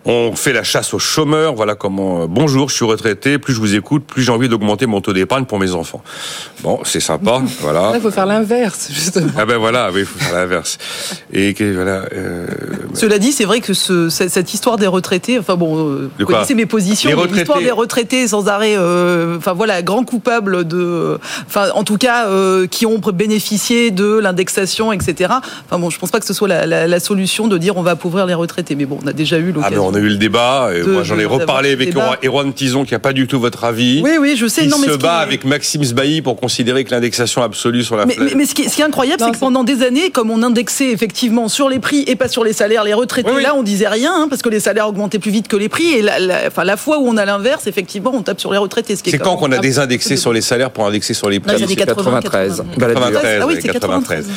On 0.05 0.35
fait 0.35 0.51
la 0.51 0.63
chasse 0.63 0.93
aux 0.93 0.99
chômeurs. 0.99 1.53
Voilà 1.55 1.75
comment. 1.75 2.23
Euh, 2.23 2.27
bonjour, 2.27 2.69
je 2.69 2.75
suis 2.75 2.85
retraité. 2.85 3.37
Plus 3.37 3.53
je 3.53 3.59
vous 3.59 3.75
écoute, 3.75 4.03
plus 4.03 4.23
j'ai 4.23 4.31
envie 4.31 4.49
d'augmenter 4.49 4.85
mon 4.85 4.99
taux 4.99 5.13
d'épargne 5.13 5.45
pour 5.45 5.59
mes 5.59 5.73
enfants. 5.73 6.01
Bon, 6.61 6.79
c'est 6.83 6.99
sympa. 6.99 7.41
Voilà. 7.61 7.93
Il 7.95 8.01
faut 8.01 8.11
faire 8.11 8.25
l'inverse, 8.25 8.89
justement. 8.91 9.31
Ah 9.37 9.45
ben 9.45 9.57
voilà, 9.57 9.89
oui, 9.93 10.01
il 10.01 10.05
faut 10.05 10.19
faire 10.19 10.33
l'inverse. 10.33 10.77
Et 11.31 11.53
voilà. 11.73 12.03
Euh... 12.13 12.47
Cela 12.93 13.17
dit, 13.19 13.31
c'est 13.31 13.45
vrai 13.45 13.61
que 13.61 13.73
ce, 13.73 14.09
cette 14.09 14.53
histoire 14.53 14.77
des 14.77 14.87
retraités. 14.87 15.39
Enfin 15.39 15.55
bon, 15.55 15.77
euh, 15.77 16.09
vous 16.19 16.25
connaissez 16.25 16.55
mes 16.55 16.65
positions. 16.65 17.09
L'histoire 17.31 17.59
des 17.59 17.71
retraités 17.71 18.27
sans 18.27 18.47
arrêt. 18.47 18.75
Euh, 18.77 19.37
enfin 19.37 19.53
voilà, 19.53 19.81
grand 19.81 20.03
coupable 20.03 20.67
de. 20.67 21.17
Enfin, 21.47 21.69
en 21.73 21.83
tout 21.83 21.97
cas, 21.97 22.27
euh, 22.27 22.67
qui 22.67 22.85
ont 22.85 22.99
bénéficié 22.99 23.91
de 23.91 24.17
l'indexation, 24.17 24.91
etc. 24.91 25.33
Enfin 25.65 25.79
bon, 25.79 25.89
je 25.89 25.99
pense 25.99 26.11
pas 26.11 26.19
que 26.19 26.25
ce 26.25 26.33
soit 26.33 26.47
la, 26.47 26.65
la, 26.65 26.87
la, 26.87 26.99
solution 26.99 27.47
de 27.47 27.57
dire 27.57 27.77
on 27.77 27.83
va 27.83 27.91
appauvrir 27.91 28.25
les 28.25 28.33
retraités. 28.33 28.75
Mais 28.75 28.85
bon, 28.85 28.99
on 29.03 29.07
a 29.07 29.13
déjà 29.13 29.37
eu 29.37 29.49
ah, 29.49 29.69
l'occasion 29.69 29.92
on 29.93 29.95
a 29.95 29.99
eu 29.99 30.09
le 30.09 30.17
débat. 30.17 30.69
Et 30.75 30.81
moi, 30.83 31.03
j'en 31.03 31.19
ai 31.19 31.25
reparlé 31.25 31.71
avec 31.71 31.93
Erwan 32.23 32.53
Tison, 32.53 32.85
qui 32.85 32.93
n'a 32.93 32.99
pas 32.99 33.13
du 33.13 33.27
tout 33.27 33.39
votre 33.39 33.63
avis. 33.63 34.01
Oui, 34.03 34.17
oui, 34.19 34.35
je 34.37 34.47
sais. 34.47 34.65
Non, 34.65 34.77
se 34.77 34.97
bat 34.97 35.17
avec 35.17 35.45
Maxime 35.45 35.83
Sbailly 35.83 36.21
pour 36.21 36.39
considérer 36.39 36.83
que 36.83 36.91
l'indexation 36.91 37.41
absolue 37.41 37.83
sur 37.83 37.95
la. 37.95 38.05
Mais, 38.05 38.15
mais, 38.35 38.45
ce, 38.45 38.53
qui, 38.53 38.63
est 38.63 38.81
incroyable, 38.81 39.23
c'est 39.23 39.31
que 39.31 39.37
pendant 39.37 39.63
des 39.63 39.83
années, 39.83 40.09
comme 40.09 40.29
on 40.31 40.41
indexait 40.43 40.91
effectivement 40.91 41.47
sur 41.47 41.69
les 41.69 41.79
prix 41.79 42.03
et 42.07 42.15
pas 42.15 42.27
sur 42.27 42.43
les 42.43 42.53
salaires, 42.53 42.83
les 42.83 42.93
retraités, 42.93 43.41
là, 43.41 43.55
on 43.55 43.63
disait 43.63 43.87
rien 43.87 44.13
hein, 44.13 44.27
parce 44.29 44.41
que 44.41 44.49
les 44.49 44.59
salaires 44.59 44.87
augmentaient 44.87 45.19
plus 45.19 45.31
vite 45.31 45.47
que 45.47 45.55
les 45.55 45.69
prix. 45.69 45.93
Et 45.93 46.01
la, 46.01 46.17
enfin, 46.47 46.63
la 46.63 46.77
fois 46.77 46.99
où 46.99 47.07
on 47.07 47.17
a 47.17 47.25
l'inverse, 47.25 47.67
effectivement, 47.67 48.11
on 48.13 48.21
tape 48.21 48.39
sur 48.39 48.51
les 48.51 48.57
retraités. 48.57 48.95
C'est 48.95 49.17
quand 49.17 49.37
qu'on 49.37 49.51
a 49.51 49.59
désindexé 49.59 50.17
sur 50.17 50.33
les 50.33 50.41
salaires 50.41 50.71
pour 50.71 50.85
indexer 50.85 51.13
sur 51.13 51.29
les 51.29 51.39
prix 51.39 51.55
C'est 51.67 51.75
93. 51.75 52.63
93. 52.77 53.39
Ah 53.41 53.47
oui, 53.47 53.55
c'est 53.61 53.69
93. 53.69 54.27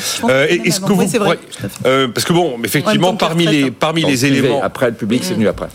Est-ce 0.48 0.80
que 0.80 0.92
vous, 0.92 2.08
parce 2.12 2.24
que 2.24 2.32
bon, 2.32 2.56
effectivement, 2.64 3.14
parmi 3.14 3.46
les 3.46 3.70
parmi 3.70 4.02
les 4.04 4.26
éléments, 4.26 4.62
après 4.62 4.86
le 4.88 4.94
public, 4.94 5.22
c'est 5.24 5.34
venu 5.34 5.45
après. 5.46 5.68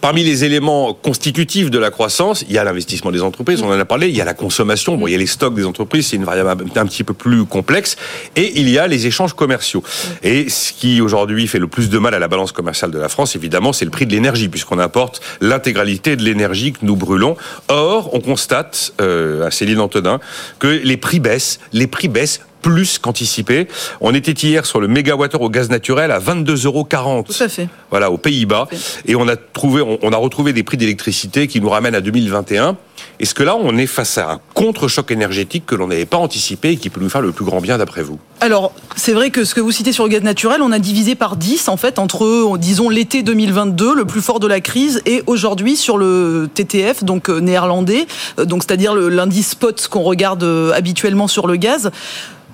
Parmi 0.00 0.24
les 0.24 0.44
éléments 0.44 0.94
constitutifs 0.94 1.70
de 1.70 1.78
la 1.78 1.90
croissance, 1.90 2.44
il 2.48 2.54
y 2.54 2.58
a 2.58 2.64
l'investissement 2.64 3.10
des 3.10 3.22
entreprises, 3.22 3.62
on 3.62 3.68
en 3.68 3.78
a 3.78 3.84
parlé, 3.84 4.08
il 4.08 4.16
y 4.16 4.20
a 4.20 4.24
la 4.24 4.34
consommation, 4.34 4.96
bon, 4.96 5.06
il 5.06 5.12
y 5.12 5.14
a 5.14 5.18
les 5.18 5.26
stocks 5.26 5.54
des 5.54 5.64
entreprises, 5.64 6.08
c'est 6.08 6.16
une 6.16 6.24
variable 6.24 6.64
un 6.74 6.86
petit 6.86 7.04
peu 7.04 7.14
plus 7.14 7.44
complexe, 7.44 7.96
et 8.36 8.60
il 8.60 8.68
y 8.68 8.78
a 8.78 8.86
les 8.86 9.06
échanges 9.06 9.34
commerciaux. 9.34 9.82
Et 10.22 10.48
ce 10.48 10.72
qui 10.72 11.00
aujourd'hui 11.00 11.46
fait 11.46 11.58
le 11.58 11.68
plus 11.68 11.90
de 11.90 11.98
mal 11.98 12.14
à 12.14 12.18
la 12.18 12.28
balance 12.28 12.52
commerciale 12.52 12.90
de 12.90 12.98
la 12.98 13.08
France, 13.08 13.36
évidemment, 13.36 13.72
c'est 13.72 13.84
le 13.84 13.90
prix 13.90 14.06
de 14.06 14.12
l'énergie, 14.12 14.48
puisqu'on 14.48 14.78
apporte 14.78 15.20
l'intégralité 15.40 16.16
de 16.16 16.22
l'énergie 16.22 16.72
que 16.72 16.78
nous 16.82 16.96
brûlons. 16.96 17.36
Or, 17.68 18.14
on 18.14 18.20
constate, 18.20 18.92
euh, 19.00 19.46
à 19.46 19.50
Céline 19.50 19.80
Antonin, 19.80 20.20
que 20.58 20.66
les 20.66 20.96
prix 20.96 21.20
baissent, 21.20 21.60
les 21.72 21.86
prix 21.86 22.08
baissent 22.08 22.40
plus 22.62 22.98
qu'anticipé. 22.98 23.68
On 24.00 24.14
était 24.14 24.32
hier 24.32 24.66
sur 24.66 24.80
le 24.80 24.88
mégawattheure 24.88 25.42
au 25.42 25.50
gaz 25.50 25.70
naturel 25.70 26.10
à 26.10 26.18
22,40 26.18 26.66
euros. 26.66 27.24
Tout 27.26 27.42
à 27.42 27.48
fait. 27.48 27.68
Voilà, 27.90 28.10
aux 28.10 28.18
Pays-Bas. 28.18 28.68
Et 29.06 29.16
on 29.16 29.28
a 29.28 29.36
trouvé, 29.36 29.82
on, 30.02 30.12
a 30.12 30.16
retrouvé 30.16 30.52
des 30.52 30.62
prix 30.62 30.76
d'électricité 30.76 31.46
qui 31.46 31.60
nous 31.60 31.68
ramènent 31.68 31.94
à 31.94 32.00
2021. 32.00 32.76
Est-ce 33.20 33.34
que 33.34 33.42
là, 33.42 33.56
on 33.56 33.76
est 33.76 33.86
face 33.86 34.18
à 34.18 34.32
un 34.32 34.40
contre-choc 34.54 35.10
énergétique 35.10 35.66
que 35.66 35.74
l'on 35.74 35.88
n'avait 35.88 36.06
pas 36.06 36.18
anticipé 36.18 36.70
et 36.70 36.76
qui 36.76 36.90
peut 36.90 37.00
nous 37.00 37.08
faire 37.08 37.20
le 37.20 37.32
plus 37.32 37.44
grand 37.44 37.60
bien 37.60 37.78
d'après 37.78 38.02
vous? 38.02 38.18
Alors, 38.40 38.72
c'est 38.96 39.12
vrai 39.12 39.30
que 39.30 39.44
ce 39.44 39.54
que 39.54 39.60
vous 39.60 39.72
citez 39.72 39.92
sur 39.92 40.04
le 40.04 40.10
gaz 40.10 40.22
naturel, 40.22 40.62
on 40.62 40.70
a 40.70 40.78
divisé 40.78 41.14
par 41.16 41.36
10 41.36 41.68
en 41.68 41.76
fait 41.76 41.98
entre, 41.98 42.56
disons, 42.58 42.88
l'été 42.88 43.22
2022, 43.22 43.94
le 43.94 44.04
plus 44.04 44.20
fort 44.20 44.38
de 44.38 44.46
la 44.46 44.60
crise, 44.60 45.02
et 45.06 45.22
aujourd'hui 45.26 45.76
sur 45.76 45.98
le 45.98 46.48
TTF, 46.52 47.02
donc 47.02 47.28
euh, 47.28 47.40
néerlandais, 47.40 48.06
euh, 48.38 48.44
donc 48.44 48.62
c'est-à-dire 48.62 48.94
l'indice 48.94 49.50
spot 49.50 49.88
qu'on 49.88 50.02
regarde 50.02 50.44
euh, 50.44 50.72
habituellement 50.72 51.26
sur 51.26 51.46
le 51.46 51.56
gaz. 51.56 51.90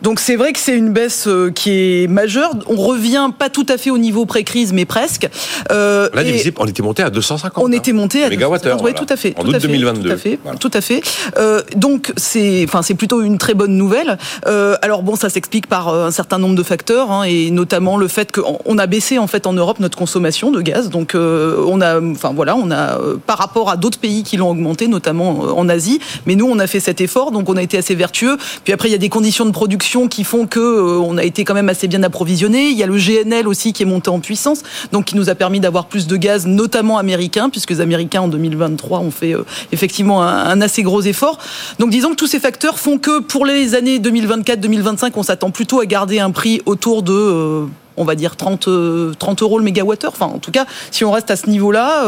Donc 0.05 0.21
c'est 0.21 0.37
vrai 0.37 0.53
que 0.53 0.59
c'est 0.59 0.77
une 0.77 0.93
baisse 0.93 1.27
euh, 1.27 1.51
qui 1.51 1.71
est 2.03 2.09
majeure. 2.09 2.51
On 2.67 2.77
revient 2.77 3.31
pas 3.39 3.49
tout 3.49 3.65
à 3.71 3.79
fait 3.79 3.89
au 3.89 3.97
niveau 3.97 4.27
pré-crise, 4.27 4.75
mais 4.75 4.85
presque. 4.85 5.27
Euh, 5.73 6.11
Là, 6.13 6.23
on 6.59 6.67
était 6.67 6.83
monté 6.83 7.03
à 7.03 7.09
250. 7.09 7.65
On 7.65 7.73
était 7.73 7.95
monté 7.95 8.23
à 8.23 8.29
mégawattheures. 8.29 8.83
Oui, 8.83 8.93
tout 8.93 9.07
à 9.09 9.17
fait. 9.17 9.33
En 9.39 9.47
août 9.47 9.57
2022. 9.59 10.11
Tout 10.11 10.15
à 10.15 10.19
fait. 10.19 10.39
Tout 10.61 10.71
à 10.75 10.81
fait. 10.83 11.01
Euh, 11.39 11.63
donc 11.75 12.13
c'est, 12.19 12.65
enfin 12.69 12.83
c'est 12.83 12.95
plutôt 12.95 13.23
une 13.23 13.39
très 13.39 13.55
bonne 13.55 13.79
nouvelle. 13.79 14.19
Euh, 14.47 14.77
alors 14.83 15.03
bon, 15.03 15.17
ça 15.17 15.31
s'explique 15.31 15.69
par 15.69 15.89
euh, 15.89 16.09
un 16.09 16.11
certain 16.11 16.37
nombre 16.37 16.55
de 16.55 16.63
facteurs, 16.63 17.11
hein, 17.11 17.23
et 17.23 17.51
notamment 17.51 17.97
le 17.97 18.09
fait 18.09 18.31
qu'on 18.31 18.77
a 18.77 18.87
baissé 18.87 19.19
en 19.19 19.27
fait 19.27 19.47
en 19.47 19.55
Europe 19.55 19.81
notre 19.81 19.97
consommation 19.97 20.51
de 20.51 20.61
gaz. 20.61 20.91
Donc 20.91 21.15
euh, 21.15 21.65
on 21.67 21.81
a, 21.81 21.99
enfin 22.03 22.33
voilà, 22.37 22.57
on 22.57 22.71
a 22.71 22.99
par 23.27 23.39
rapport 23.39 23.71
à 23.71 23.79
d'autres 23.79 23.99
pays 23.99 24.23
qui 24.23 24.37
l'ont 24.37 24.51
augmenté, 24.51 24.87
notamment 24.87 25.31
en 25.57 25.67
Asie. 25.71 25.99
Mais 26.27 26.35
nous, 26.35 26.47
on 26.47 26.59
a 26.59 26.67
fait 26.67 26.81
cet 26.81 27.01
effort, 27.01 27.31
donc 27.31 27.49
on 27.49 27.57
a 27.57 27.63
été 27.63 27.79
assez 27.79 27.95
vertueux. 27.95 28.37
Puis 28.65 28.75
après, 28.75 28.89
il 28.89 28.93
y 28.93 28.97
a 28.97 28.99
des 28.99 29.09
conditions 29.09 29.47
de 29.47 29.51
production 29.51 29.94
qui 30.09 30.25
font 30.25 30.47
que 30.47 30.61
euh, 30.61 30.99
on 30.99 31.17
a 31.17 31.25
été 31.25 31.45
quand 31.45 31.55
même 31.55 31.69
assez 31.69 31.89
bien 31.89 32.03
approvisionné. 32.03 32.69
Il 32.69 32.77
y 32.77 32.83
a 32.83 32.87
le 32.87 32.97
GNL 32.97 33.47
aussi 33.47 33.73
qui 33.73 33.83
est 33.83 33.87
monté 33.87 34.11
en 34.11 34.21
puissance, 34.21 34.63
donc 34.93 35.07
qui 35.07 35.17
nous 35.17 35.31
a 35.31 35.35
permis 35.35 35.61
d'avoir 35.61 35.87
plus 35.87 36.07
de 36.07 36.17
gaz, 36.17 36.47
notamment 36.47 36.99
américain, 36.99 37.49
puisque 37.49 37.71
les 37.71 37.81
Américains 37.81 38.23
en 38.23 38.29
2023 38.29 38.99
ont 38.99 39.11
fait 39.11 39.35
euh, 39.35 39.45
effectivement 39.73 40.23
un, 40.23 40.61
assez 40.61 40.83
gros 40.83 41.03
effort. 41.03 41.39
Donc 41.79 41.91
disons 41.91 42.11
que 42.11 42.17
tous 42.17 42.27
ces 42.27 42.41
facteurs 42.41 42.79
font 42.79 42.99
que 42.99 43.21
pour 43.21 43.47
les 43.47 43.75
années 43.75 43.99
2024-2025, 43.99 45.13
on 45.15 45.23
s'attend 45.23 45.51
plutôt 45.51 45.81
à 45.81 45.87
garder 45.87 46.19
un 46.19 46.31
prix 46.31 46.61
autour 46.67 47.03
de 47.03 47.13
euh, 47.13 47.67
on 47.97 48.05
va 48.05 48.17
dire 48.17 48.37
30, 48.37 48.69
30 49.17 49.43
euros 49.43 49.59
le 49.59 49.65
mégawattheure. 49.65 50.13
Enfin, 50.13 50.27
en 50.27 50.39
tout 50.39 50.51
cas, 50.51 50.67
si 50.91 51.05
on 51.05 51.13
reste 51.13 51.31
à 51.31 51.37
ce 51.37 51.49
niveau-là, 51.49 52.05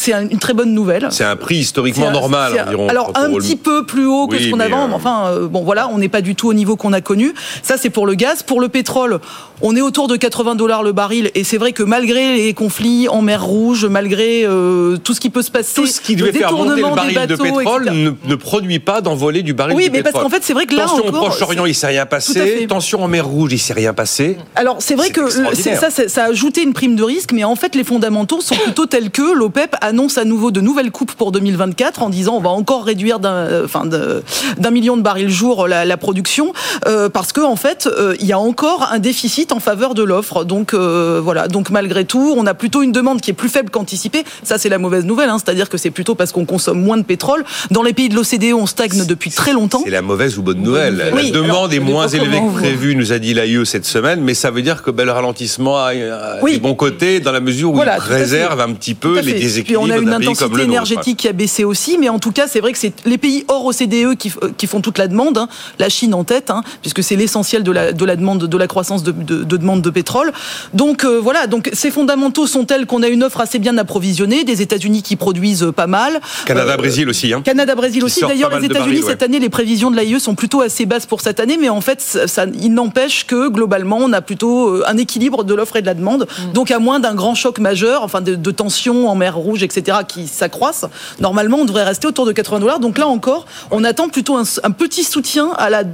c'est 0.00 0.12
une 0.12 0.38
très 0.38 0.54
bonne 0.54 0.72
nouvelle. 0.72 1.08
C'est 1.10 1.24
un 1.24 1.36
prix 1.36 1.56
historiquement 1.56 2.10
normal 2.10 2.58
environ. 2.66 2.88
Alors 2.88 3.12
un 3.14 3.30
petit 3.34 3.56
peu 3.56 3.84
plus 3.84 4.06
haut 4.06 4.26
que 4.26 4.38
ce 4.38 4.48
qu'on 4.48 4.60
avait. 4.60 4.72
Euh... 4.72 4.88
Enfin 4.92 5.26
euh, 5.26 5.46
bon 5.46 5.62
voilà, 5.62 5.88
on 5.88 5.98
n'est 5.98 6.08
pas 6.08 6.22
du 6.22 6.34
tout 6.34 6.48
au 6.48 6.54
niveau 6.54 6.76
qu'on 6.76 6.92
a 6.92 7.00
connu. 7.00 7.34
Ça 7.62 7.76
c'est 7.76 7.90
pour 7.90 8.06
le 8.06 8.14
gaz. 8.14 8.42
Pour 8.42 8.60
le 8.60 8.68
pétrole, 8.68 9.20
on 9.60 9.76
est 9.76 9.82
autour 9.82 10.08
de 10.08 10.16
80 10.16 10.54
dollars 10.54 10.82
le 10.82 10.92
baril 10.92 11.30
et 11.34 11.44
c'est 11.44 11.58
vrai 11.58 11.72
que 11.72 11.82
malgré 11.82 12.36
les 12.36 12.54
conflits 12.54 13.08
en 13.08 13.20
mer 13.20 13.44
Rouge, 13.44 13.84
malgré 13.84 14.44
euh, 14.44 14.96
tout 14.96 15.12
ce 15.12 15.20
qui 15.20 15.28
peut 15.28 15.42
se 15.42 15.50
passer, 15.50 15.74
tout 15.74 15.86
ce 15.86 16.00
qui 16.00 16.16
devait 16.16 16.32
faire 16.32 16.52
monter 16.52 16.80
le 16.80 16.94
baril 16.94 17.26
de 17.26 17.36
pétrole 17.36 17.90
ne, 17.92 18.10
ne, 18.24 18.34
produit 18.34 18.78
pas 18.78 19.00
d'envolée 19.00 19.42
du 19.42 19.52
baril 19.52 19.76
oui, 19.76 19.84
de 19.84 19.90
pétrole. 19.90 20.02
Oui, 20.02 20.06
mais 20.06 20.12
parce 20.12 20.24
qu'en 20.24 20.30
fait 20.30 20.42
c'est 20.42 20.54
vrai 20.54 20.66
que 20.66 20.74
là 20.74 20.84
Tension 20.84 21.06
encore, 21.06 21.22
au 21.22 21.26
Proche-Orient, 21.26 21.66
il 21.66 21.74
s'est 21.74 21.88
rien 21.88 22.06
passé. 22.06 22.66
Tension 22.68 23.02
en 23.02 23.08
mer 23.08 23.26
Rouge, 23.26 23.52
il 23.52 23.58
s'est 23.58 23.74
rien 23.74 23.92
passé. 23.92 24.38
Alors 24.56 24.76
c'est 24.80 24.94
vrai 24.94 25.10
que 25.10 25.28
ça, 25.28 25.90
ça 25.90 26.24
a 26.24 26.28
ajouté 26.28 26.62
une 26.62 26.72
prime 26.72 26.96
de 26.96 27.02
risque, 27.02 27.32
mais 27.32 27.44
en 27.44 27.56
fait 27.56 27.74
les 27.74 27.84
fondamentaux 27.84 28.40
sont 28.40 28.56
plutôt 28.56 28.86
tels 28.86 29.10
que 29.10 29.34
l'OPEP 29.34 29.76
annonce 29.90 30.18
à 30.18 30.24
nouveau 30.24 30.52
de 30.52 30.60
nouvelles 30.60 30.92
coupes 30.92 31.12
pour 31.14 31.32
2024 31.32 32.02
en 32.04 32.10
disant 32.10 32.34
on 32.36 32.40
va 32.40 32.50
encore 32.50 32.84
réduire 32.84 33.18
d'un 33.18 33.32
euh, 33.34 33.64
enfin 33.64 33.84
d'un 33.86 34.70
million 34.70 34.96
de 34.96 35.02
barils 35.02 35.28
jour 35.30 35.66
la, 35.66 35.84
la 35.84 35.96
production 35.96 36.52
euh, 36.86 37.08
parce 37.08 37.32
que 37.32 37.40
en 37.40 37.56
fait 37.56 37.88
euh, 37.90 38.14
il 38.20 38.26
y 38.26 38.32
a 38.32 38.38
encore 38.38 38.88
un 38.92 39.00
déficit 39.00 39.50
en 39.52 39.58
faveur 39.58 39.94
de 39.94 40.04
l'offre. 40.04 40.44
Donc 40.44 40.74
euh, 40.74 41.20
voilà, 41.22 41.48
donc 41.48 41.70
malgré 41.70 42.04
tout, 42.04 42.34
on 42.36 42.46
a 42.46 42.54
plutôt 42.54 42.82
une 42.82 42.92
demande 42.92 43.20
qui 43.20 43.30
est 43.30 43.34
plus 43.34 43.48
faible 43.48 43.70
qu'anticipée. 43.70 44.22
Ça 44.44 44.58
c'est 44.58 44.68
la 44.68 44.78
mauvaise 44.78 45.04
nouvelle, 45.04 45.28
hein, 45.28 45.38
c'est-à-dire 45.44 45.68
que 45.68 45.76
c'est 45.76 45.90
plutôt 45.90 46.14
parce 46.14 46.30
qu'on 46.30 46.44
consomme 46.44 46.80
moins 46.80 46.96
de 46.96 47.02
pétrole. 47.02 47.44
Dans 47.72 47.82
les 47.82 47.92
pays 47.92 48.08
de 48.08 48.14
l'OCDE, 48.14 48.54
on 48.54 48.66
stagne 48.66 49.04
depuis 49.06 49.30
très 49.30 49.52
longtemps. 49.52 49.80
C'est 49.84 49.90
la 49.90 50.02
mauvaise 50.02 50.38
ou 50.38 50.42
bonne 50.42 50.62
nouvelle. 50.62 51.10
Oui, 51.14 51.30
la 51.32 51.38
demande 51.40 51.50
alors, 51.50 51.72
est 51.72 51.80
moins 51.80 52.06
élevée 52.08 52.38
que 52.38 52.52
prévu, 52.54 52.94
nous 52.94 53.12
a 53.12 53.18
dit 53.18 53.34
l'AIE 53.34 53.64
cette 53.66 53.86
semaine, 53.86 54.20
mais 54.20 54.34
ça 54.34 54.50
veut 54.52 54.62
dire 54.62 54.82
que 54.82 54.90
ben, 54.92 55.04
le 55.04 55.10
ralentissement 55.12 55.78
a, 55.78 55.88
a 55.90 56.42
Oui. 56.42 56.52
des 56.54 56.58
bons 56.60 56.74
côtés 56.74 57.18
dans 57.20 57.32
la 57.32 57.40
mesure 57.40 57.70
où 57.72 57.74
Voilà, 57.74 57.96
il 57.96 57.98
tout 57.98 58.04
à 58.04 58.16
fait. 58.16 58.22
réserve 58.22 58.60
un 58.60 58.72
petit 58.72 58.94
peu 58.94 59.18
les 59.20 59.32
fait. 59.32 59.40
Puis 59.70 59.76
on 59.76 59.90
a 59.90 59.98
une 59.98 60.12
intensité 60.12 60.48
nôtre. 60.50 60.60
énergétique 60.62 61.16
qui 61.18 61.28
a 61.28 61.32
baissé 61.32 61.64
aussi, 61.64 61.96
mais 61.98 62.08
en 62.08 62.18
tout 62.18 62.32
cas, 62.32 62.46
c'est 62.48 62.60
vrai 62.60 62.72
que 62.72 62.78
c'est 62.78 62.92
les 63.06 63.18
pays 63.18 63.44
hors 63.48 63.64
OCDE 63.66 64.16
qui, 64.16 64.66
font 64.66 64.80
toute 64.80 64.98
la 64.98 65.06
demande, 65.08 65.38
hein. 65.38 65.48
la 65.78 65.88
Chine 65.88 66.14
en 66.14 66.24
tête, 66.24 66.50
hein, 66.50 66.62
puisque 66.82 67.02
c'est 67.02 67.16
l'essentiel 67.16 67.62
de 67.62 67.72
la, 67.72 67.92
de 67.92 68.04
la 68.04 68.16
demande, 68.16 68.44
de 68.46 68.56
la 68.56 68.66
croissance 68.66 69.02
de, 69.02 69.12
de- 69.12 69.44
de 69.44 69.56
demande 69.56 69.82
de 69.82 69.90
pétrole. 69.90 70.32
Donc 70.74 71.04
euh, 71.04 71.20
voilà, 71.20 71.46
donc 71.46 71.70
ces 71.72 71.90
fondamentaux 71.90 72.46
sont 72.46 72.64
tels 72.64 72.86
qu'on 72.86 73.02
a 73.02 73.08
une 73.08 73.22
offre 73.22 73.40
assez 73.40 73.58
bien 73.58 73.76
approvisionnée, 73.78 74.44
des 74.44 74.62
États-Unis 74.62 75.02
qui 75.02 75.16
produisent 75.16 75.62
euh, 75.62 75.72
pas 75.72 75.86
mal. 75.86 76.20
Canada, 76.46 76.72
Euh, 76.72 76.76
Brésil 76.76 77.08
aussi. 77.08 77.32
Hein. 77.32 77.42
Canada, 77.44 77.74
Brésil 77.74 78.00
Qui 78.00 78.06
aussi. 78.06 78.20
D'ailleurs, 78.22 78.58
les 78.58 78.66
États-Unis 78.66 79.02
ouais. 79.02 79.08
cette 79.10 79.22
année, 79.22 79.38
les 79.38 79.48
prévisions 79.48 79.90
de 79.90 79.96
l'AIE 79.96 80.18
sont 80.20 80.34
plutôt 80.34 80.60
assez 80.62 80.86
basses 80.86 81.06
pour 81.06 81.20
cette 81.20 81.40
année, 81.40 81.58
mais 81.60 81.68
en 81.68 81.80
fait, 81.80 82.00
ça, 82.00 82.26
ça- 82.26 82.46
il 82.60 82.72
n'empêche 82.74 83.26
que 83.26 83.48
globalement, 83.48 83.98
on 84.00 84.12
a 84.12 84.20
plutôt 84.20 84.84
un 84.86 84.96
équilibre 84.96 85.44
de 85.44 85.54
l'offre 85.54 85.76
et 85.76 85.80
de 85.82 85.86
la 85.86 85.94
demande. 85.94 86.26
Donc, 86.54 86.70
à 86.70 86.78
moins 86.78 87.00
d'un 87.00 87.14
grand 87.14 87.34
choc 87.34 87.58
majeur, 87.58 88.02
enfin 88.02 88.20
de, 88.20 88.34
de 88.34 88.50
tensions 88.50 89.08
en 89.08 89.14
mer 89.14 89.36
Rouge, 89.36 89.59
etc., 89.62 89.98
qui 90.06 90.26
s'accroissent, 90.26 90.86
normalement, 91.20 91.58
on 91.58 91.64
devrait 91.64 91.84
rester 91.84 92.06
autour 92.06 92.26
de 92.26 92.32
80 92.32 92.60
dollars. 92.60 92.80
Donc 92.80 92.98
là 92.98 93.06
encore, 93.06 93.46
on 93.70 93.84
attend 93.84 94.08
plutôt 94.08 94.36
un, 94.36 94.44
un 94.62 94.70
petit 94.70 95.04
soutien 95.04 95.50
à 95.56 95.70
la 95.70 95.84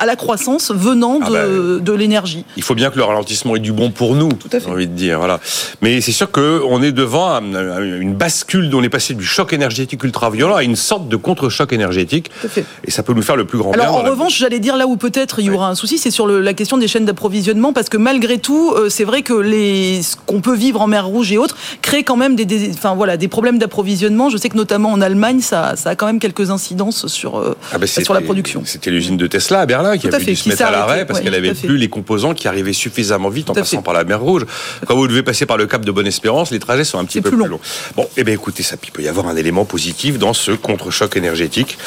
à 0.00 0.06
la 0.06 0.16
croissance 0.16 0.72
venant 0.74 1.18
de, 1.20 1.24
Ah 1.26 1.30
ben, 1.30 1.78
de 1.84 1.92
l'énergie. 1.92 2.44
Il 2.56 2.62
faut 2.62 2.74
bien 2.74 2.90
que 2.90 2.96
le 2.96 3.04
ralentissement 3.04 3.54
ait 3.54 3.60
du 3.60 3.72
bon 3.72 3.90
pour 3.90 4.14
nous, 4.16 4.28
à 4.30 4.50
fait. 4.50 4.60
j'ai 4.60 4.66
envie 4.70 4.86
de 4.88 4.94
dire. 4.94 5.18
Voilà. 5.18 5.38
Mais 5.82 6.00
c'est 6.00 6.10
sûr 6.12 6.30
qu'on 6.32 6.82
est 6.82 6.90
devant 6.92 7.28
un- 7.30 7.54
un- 7.54 8.00
une 8.00 8.14
bascule, 8.14 8.70
on 8.74 8.82
est 8.82 8.88
passé 8.88 9.14
du 9.14 9.24
choc 9.24 9.52
énergétique 9.52 10.02
ultra 10.02 10.30
violent 10.30 10.56
à 10.56 10.64
une 10.64 10.76
sorte 10.76 11.08
de 11.08 11.16
contre-choc 11.16 11.72
énergétique. 11.72 12.30
Tout 12.40 12.46
à 12.46 12.50
fait. 12.50 12.64
Et 12.84 12.90
ça 12.90 13.02
peut 13.02 13.12
nous 13.12 13.22
faire 13.22 13.36
le 13.36 13.44
plus 13.44 13.58
grand 13.58 13.70
bien. 13.72 13.82
Alors 13.82 13.94
dans 13.94 14.00
en 14.00 14.02
la- 14.04 14.10
revanche, 14.10 14.36
j'allais 14.38 14.58
dire 14.58 14.76
là 14.76 14.86
où 14.86 14.96
peut-être 14.96 15.38
il 15.38 15.46
y 15.46 15.50
aura 15.50 15.68
un 15.68 15.74
souci, 15.74 15.98
c'est 15.98 16.10
sur 16.10 16.26
le- 16.26 16.40
la 16.40 16.54
question 16.54 16.78
des 16.78 16.88
chaînes 16.88 17.04
d'approvisionnement, 17.04 17.72
parce 17.72 17.88
que 17.88 17.96
malgré 17.96 18.38
tout, 18.38 18.72
euh, 18.74 18.88
c'est 18.88 19.04
vrai 19.04 19.22
que 19.22 19.34
les, 19.34 20.02
ce 20.02 20.16
qu'on 20.26 20.40
peut 20.40 20.56
vivre 20.56 20.80
en 20.80 20.86
mer 20.86 21.06
Rouge 21.06 21.30
et 21.32 21.38
autres 21.38 21.56
crée 21.82 22.04
quand 22.04 22.16
même 22.16 22.36
des, 22.36 22.44
des- 22.46 22.70
enfin 22.72 22.94
voilà, 22.94 23.16
des 23.16 23.28
problèmes 23.28 23.58
d'approvisionnement. 23.58 24.30
Je 24.30 24.36
sais 24.38 24.48
que 24.48 24.56
notamment 24.56 24.90
en 24.92 25.00
Allemagne, 25.00 25.40
ça, 25.40 25.74
ça 25.76 25.90
a 25.90 25.94
quand 25.94 26.06
même 26.06 26.18
quelques 26.20 26.50
incidences 26.50 27.06
sur 27.06 27.38
euh, 27.38 27.54
Ah 27.72 27.78
ben, 27.78 27.86
sur 27.86 28.14
la 28.14 28.20
production. 28.20 28.62
C'était 28.64 28.90
l'usine 28.90 29.16
de 29.16 29.26
Tesla 29.26 29.60
à 29.60 29.66
Berlin 29.66 29.89
qui 29.96 30.08
Tout 30.08 30.14
avait 30.14 30.24
fait, 30.24 30.30
dû 30.32 30.36
se 30.36 30.48
mettre 30.48 30.62
à 30.62 30.70
l'arrêt 30.70 31.06
parce 31.06 31.18
ouais, 31.18 31.24
qu'elle 31.24 31.32
tout 31.32 31.36
à 31.36 31.38
avait 31.40 31.54
fait. 31.54 31.66
plus 31.66 31.76
les 31.78 31.88
composants 31.88 32.34
qui 32.34 32.48
arrivaient 32.48 32.72
suffisamment 32.72 33.28
vite 33.28 33.50
en 33.50 33.54
Tout 33.54 33.60
passant 33.60 33.78
fait. 33.78 33.82
par 33.84 33.94
la 33.94 34.04
mer 34.04 34.20
Rouge. 34.20 34.46
Quand 34.86 34.94
vous 34.96 35.08
devez 35.08 35.22
passer 35.22 35.46
par 35.46 35.56
le 35.56 35.66
cap 35.66 35.84
de 35.84 35.90
Bonne-Espérance, 35.92 36.50
les 36.50 36.58
trajets 36.58 36.84
sont 36.84 36.98
un 36.98 37.04
petit 37.04 37.20
peu 37.20 37.30
plus 37.30 37.38
plus 37.38 37.46
long. 37.46 37.52
longs. 37.56 37.60
Bon, 37.96 38.08
eh 38.16 38.24
bien 38.24 38.34
écoutez, 38.34 38.62
ça 38.62 38.76
il 38.82 38.90
peut 38.92 39.02
y 39.02 39.08
avoir 39.08 39.26
un 39.28 39.36
élément 39.36 39.64
positif 39.64 40.18
dans 40.18 40.32
ce 40.32 40.52
contre-choc 40.52 41.16
énergétique. 41.16 41.78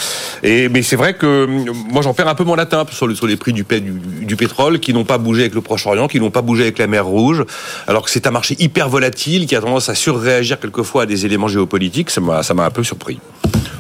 Et 0.44 0.70
mais 0.70 0.82
c'est 0.84 0.96
vrai 0.96 1.16
que 1.16 1.46
hum, 1.46 1.66
moi 1.92 2.02
j'en 2.02 2.14
perds 2.14 2.28
un 2.28 2.36
peu 2.36 2.44
mon 2.44 2.56
latin 2.56 2.86
sur, 2.92 3.08
le- 3.08 3.16
sur 3.16 3.28
les 3.28 3.36
prix 3.36 3.54
du, 3.54 3.64
du, 3.64 4.26
du 4.26 4.36
pétrole 4.36 4.80
qui 4.80 4.94
n'ont 4.94 5.06
pas 5.06 5.18
bougé 5.18 5.42
avec 5.42 5.54
le 5.56 5.62
Proche-Orient, 5.62 6.08
qui 6.08 6.20
n'ont 6.20 6.32
pas 6.32 6.42
bougé 6.42 6.64
avec 6.64 6.78
la 6.80 6.88
mer 6.88 7.06
Rouge, 7.06 7.44
alors 7.88 8.04
que 8.04 8.10
c'est 8.12 8.28
un 8.28 8.32
marché 8.32 8.56
hyper 8.60 8.90
volatile 8.90 9.46
qui 9.48 9.56
a 9.56 9.62
tendance 9.62 9.90
à 9.90 9.96
surréagir 9.96 10.60
quelquefois 10.60 11.04
à 11.04 11.06
des 11.06 11.26
éléments 11.26 11.48
géopolitiques. 11.48 12.10
Ça 12.10 12.22
m'a 12.22 12.44
ça 12.44 12.54
m'a 12.54 12.66
un 12.66 12.72
peu 12.72 12.84
surpris. 12.84 13.20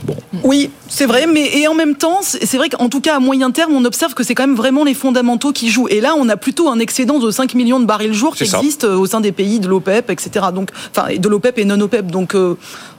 Bon. 0.05 0.15
Oui, 0.43 0.71
c'est 0.87 1.05
vrai, 1.05 1.27
mais 1.27 1.59
et 1.59 1.67
en 1.67 1.75
même 1.75 1.95
temps, 1.95 2.19
c'est 2.21 2.57
vrai 2.57 2.69
qu'en 2.69 2.89
tout 2.89 3.01
cas 3.01 3.17
à 3.17 3.19
moyen 3.19 3.51
terme, 3.51 3.73
on 3.73 3.85
observe 3.85 4.13
que 4.15 4.23
c'est 4.23 4.33
quand 4.33 4.47
même 4.47 4.55
vraiment 4.55 4.83
les 4.83 4.95
fondamentaux 4.95 5.51
qui 5.51 5.69
jouent. 5.69 5.87
Et 5.89 6.01
là, 6.01 6.15
on 6.17 6.27
a 6.29 6.37
plutôt 6.37 6.69
un 6.69 6.79
excédent 6.79 7.19
de 7.19 7.29
5 7.29 7.53
millions 7.53 7.79
de 7.79 7.85
barils 7.85 8.13
jour 8.13 8.35
qui 8.35 8.47
ça. 8.47 8.57
existe 8.57 8.83
euh, 8.83 8.95
au 8.95 9.05
sein 9.05 9.21
des 9.21 9.31
pays 9.31 9.59
de 9.59 9.67
l'OPEP, 9.67 10.09
etc. 10.09 10.47
Donc, 10.53 10.69
enfin, 10.89 11.09
et 11.09 11.19
de 11.19 11.29
l'OPEP 11.29 11.59
et 11.59 11.65
non 11.65 11.79
OPEP. 11.79 12.07
Donc, 12.07 12.33
euh, 12.33 12.55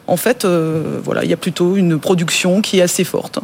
en 0.07 0.17
fait, 0.17 0.45
euh, 0.45 1.01
voilà, 1.03 1.25
il 1.25 1.31
y 1.31 1.33
a 1.33 1.37
plutôt 1.37 1.77
une 1.77 1.99
production 1.99 2.61
qui 2.61 2.79
est 2.79 2.83
assez 2.83 3.05
forte. 3.05 3.41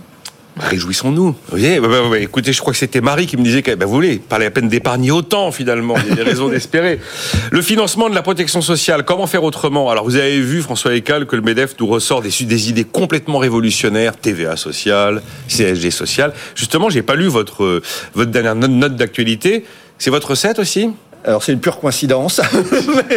Réjouissons-nous. 0.58 1.34
Voyez, 1.48 1.80
bah, 1.80 1.88
bah, 1.88 1.98
bah, 2.10 2.18
écoutez, 2.18 2.52
je 2.52 2.60
crois 2.60 2.72
que 2.72 2.78
c'était 2.78 3.00
Marie 3.00 3.26
qui 3.26 3.36
me 3.36 3.42
disait 3.42 3.62
que 3.62 3.74
bah, 3.74 3.86
vous 3.86 3.92
voulez, 3.92 4.18
pas 4.18 4.38
la 4.38 4.50
peine 4.50 4.68
d'épargner 4.68 5.10
autant 5.10 5.52
finalement. 5.52 5.94
Il 6.04 6.08
y 6.08 6.12
a 6.12 6.16
des 6.16 6.22
raisons 6.22 6.48
d'espérer. 6.50 7.00
Le 7.50 7.62
financement 7.62 8.10
de 8.10 8.14
la 8.14 8.22
protection 8.22 8.60
sociale, 8.60 9.04
comment 9.04 9.26
faire 9.26 9.44
autrement? 9.44 9.90
Alors 9.90 10.04
vous 10.04 10.16
avez 10.16 10.40
vu, 10.40 10.62
François 10.62 10.94
Ecal, 10.94 11.26
que 11.26 11.36
le 11.36 11.42
MEDEF 11.42 11.76
nous 11.78 11.86
ressort 11.86 12.22
des, 12.22 12.30
des 12.44 12.68
idées 12.68 12.84
complètement 12.84 13.38
révolutionnaires, 13.38 14.16
TVA 14.16 14.56
sociale, 14.56 15.22
CSG 15.48 15.90
sociale. 15.90 16.32
Justement, 16.54 16.90
j'ai 16.90 17.02
pas 17.02 17.14
lu 17.14 17.28
votre, 17.28 17.64
euh, 17.64 17.82
votre 18.14 18.30
dernière 18.30 18.54
note, 18.54 18.70
note 18.70 18.96
d'actualité. 18.96 19.64
C'est 19.98 20.10
votre 20.10 20.30
recette 20.30 20.58
aussi? 20.58 20.90
Alors 21.24 21.42
c'est 21.42 21.52
une 21.52 21.60
pure 21.60 21.78
coïncidence. 21.80 22.40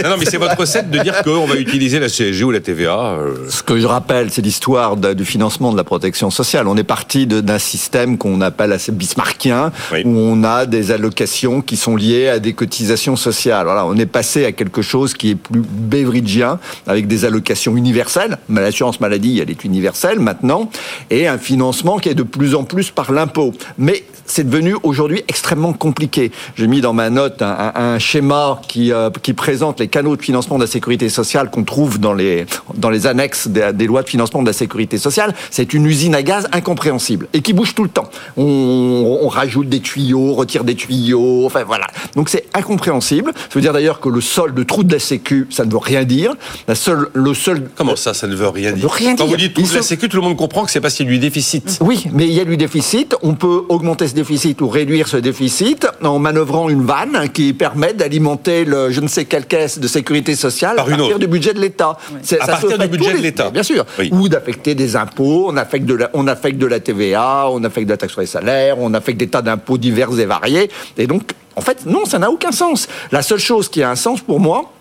Non, 0.04 0.10
non, 0.10 0.16
mais 0.20 0.26
c'est 0.26 0.38
votre 0.38 0.58
recette 0.58 0.90
de 0.90 1.00
dire 1.00 1.22
qu'on 1.24 1.46
va 1.46 1.56
utiliser 1.56 2.00
la 2.00 2.08
CSG 2.10 2.44
ou 2.44 2.52
la 2.52 2.60
TVA. 2.60 2.98
euh, 3.00 3.36
Ce 3.50 3.64
que 3.64 3.80
je 3.80 3.86
rappelle, 3.88 4.32
c'est 4.32 4.42
l'histoire 4.42 4.98
de- 4.98 5.14
du 5.14 5.24
financement 5.24 5.72
de 5.72 5.78
la 5.78 5.84
protection 5.84 6.30
sociale. 6.32 6.68
On 6.68 6.76
est 6.76 6.84
parti 6.84 7.26
de- 7.28 7.40
d'un 7.42 7.60
système 7.60 8.18
qu'on 8.18 8.42
appelle 8.42 8.72
assez 8.74 8.92
bismarckien, 8.92 9.72
Oui. 9.94 10.02
où 10.06 10.10
on 10.18 10.44
a 10.44 10.66
des 10.66 10.92
allocations 10.92 11.62
qui 11.62 11.78
sont 11.78 11.96
liées 11.96 12.28
à 12.28 12.40
des 12.40 12.54
cotisations 12.54 13.16
sociales. 13.16 13.66
Voilà, 13.66 13.86
on 13.86 13.96
est 13.96 14.06
passé 14.08 14.46
à 14.46 14.52
quelque 14.52 14.82
chose 14.82 15.14
qui 15.14 15.32
est 15.32 15.36
plus 15.36 15.62
beveridgien, 15.66 16.60
avec 16.88 17.08
des 17.08 17.24
allocations 17.26 17.78
universelles. 17.78 18.38
Mais 18.50 18.62
L'assurance 18.62 19.00
maladie, 19.00 19.40
elle 19.42 19.50
est 19.52 19.64
universelle 19.64 20.20
maintenant, 20.20 20.70
et 21.10 21.28
un 21.28 21.38
financement 21.38 21.98
qui 22.00 22.10
est 22.10 22.16
de 22.16 22.24
plus 22.24 22.56
en 22.56 22.64
plus 22.64 22.90
par 22.90 23.12
l'impôt. 23.12 23.54
Mais 23.78 24.04
c'est 24.26 24.50
devenu 24.50 24.76
aujourd'hui 24.84 25.24
extrêmement 25.28 25.74
compliqué. 25.74 26.32
J'ai 26.56 26.68
mis 26.68 26.82
dans 26.82 26.94
ma 26.94 27.10
note 27.10 27.42
un, 27.42 27.72
un- 27.76 27.93
un 27.94 28.00
schéma 28.00 28.60
qui, 28.68 28.92
euh, 28.92 29.10
qui 29.22 29.34
présente 29.34 29.80
les 29.80 29.88
canaux 29.88 30.16
de 30.16 30.22
financement 30.22 30.58
de 30.58 30.64
la 30.64 30.68
sécurité 30.68 31.10
sociale 31.10 31.50
qu'on 31.50 31.64
trouve 31.64 32.00
dans 32.00 32.14
les, 32.14 32.46
dans 32.76 32.90
les 32.90 33.08
annexes 33.08 33.48
des, 33.48 33.72
des, 33.74 33.86
lois 33.86 34.04
de 34.04 34.10
financement 34.10 34.42
de 34.42 34.48
la 34.48 34.54
sécurité 34.54 34.98
sociale. 34.98 35.34
C'est 35.52 35.74
une 35.74 35.86
usine 35.86 36.16
à 36.16 36.24
gaz 36.24 36.48
incompréhensible 36.52 37.28
et 37.34 37.42
qui 37.42 37.54
bouge 37.54 37.76
tout 37.76 37.84
le 37.84 37.90
temps. 37.90 38.10
On, 38.38 39.20
on 39.22 39.28
rajoute 39.28 39.70
des 39.70 39.80
tuyaux, 39.80 40.34
retire 40.34 40.64
des 40.64 40.76
tuyaux, 40.76 41.46
enfin 41.46 41.64
voilà. 41.64 41.88
Donc 42.16 42.30
c'est 42.30 42.46
incompréhensible. 42.54 43.32
Ça 43.36 43.50
veut 43.56 43.62
dire 43.62 43.74
d'ailleurs 43.74 44.00
que 44.00 44.10
le 44.10 44.22
solde 44.22 44.66
trou 44.66 44.84
de 44.84 44.92
la 44.92 45.00
Sécu, 45.00 45.48
ça 45.50 45.66
ne 45.66 45.72
veut 45.72 45.78
rien 45.78 46.04
dire. 46.04 46.34
La 46.68 46.76
seule, 46.76 47.08
le 47.14 47.34
seul. 47.34 47.70
Comment 47.76 47.96
ça, 47.96 48.14
ça 48.14 48.28
ne 48.28 48.36
veut 48.36 48.48
rien 48.48 48.72
dire 48.72 48.84
veut 48.84 48.96
rien 48.96 49.16
Quand 49.16 49.26
dire. 49.26 49.34
vous 49.34 49.38
dites 49.38 49.54
trou 49.54 49.68
de 49.68 49.76
la 49.76 49.82
Sécu, 49.82 50.10
tout 50.10 50.18
le 50.18 50.24
monde 50.24 50.38
comprend 50.38 50.66
que 50.66 50.72
c'est 50.72 50.82
parce 50.82 50.96
qu'il 50.96 51.06
y 51.06 51.10
a 51.10 51.12
du 51.12 51.20
déficit. 51.20 51.78
Oui, 51.82 52.06
mais 52.12 52.26
il 52.26 52.34
y 52.34 52.40
a 52.40 52.46
du 52.46 52.58
déficit. 52.58 53.16
On 53.22 53.36
peut 53.36 53.64
augmenter 53.70 54.08
ce 54.08 54.14
déficit 54.16 54.62
ou 54.62 54.68
réduire 54.68 55.08
ce 55.08 55.18
déficit 55.18 55.88
en 56.04 56.20
manœuvrant 56.20 56.70
une 56.70 56.84
vanne 56.84 57.30
qui 57.34 57.54
permet 57.54 57.83
d'alimenter 57.92 58.64
le 58.64 58.90
je 58.92 59.02
ne 59.02 59.08
sais 59.08 59.26
quelle 59.26 59.46
caisse 59.46 59.80
de 59.80 59.88
sécurité 59.88 60.36
sociale 60.36 60.78
Par 60.78 60.86
à 60.86 60.90
une 60.90 60.96
partir 60.98 61.16
autre. 61.16 61.20
du 61.20 61.28
budget 61.28 61.54
de 61.54 61.60
l'État. 61.60 61.98
À 62.40 62.48
partir 62.48 62.78
du 62.78 62.88
budget 62.88 63.14
de 63.14 63.22
l'État. 63.22 63.50
Bien 63.50 63.64
sûr. 63.64 63.86
Oui. 64.00 64.10
Ou 64.14 64.30
d'affecter 64.30 64.76
des 64.76 64.96
impôts, 64.96 65.48
on 65.50 65.58
affecte 65.58 65.86
de 65.86 65.96
la, 65.96 66.10
on 66.14 66.28
affecte 66.28 66.58
de 66.58 66.66
la 66.68 66.80
TVA, 66.80 67.48
on 67.50 67.64
affecte 67.64 67.88
de 67.88 67.92
la 67.94 67.98
taxe 67.98 68.14
sur 68.14 68.22
les 68.22 68.28
salaires, 68.28 68.78
on 68.80 68.94
affecte 68.94 69.20
des 69.20 69.28
tas 69.28 69.42
d'impôts 69.42 69.78
divers 69.78 70.18
et 70.20 70.26
variés. 70.26 70.70
Et 70.98 71.08
donc, 71.08 71.32
en 71.56 71.62
fait, 71.62 71.86
non, 71.86 72.06
ça 72.06 72.20
n'a 72.20 72.30
aucun 72.32 72.52
sens. 72.52 72.88
La 73.12 73.22
seule 73.22 73.40
chose 73.40 73.70
qui 73.70 73.84
a 73.84 73.90
un 73.90 73.96
sens 73.96 74.22
pour 74.22 74.40
moi, 74.40 74.73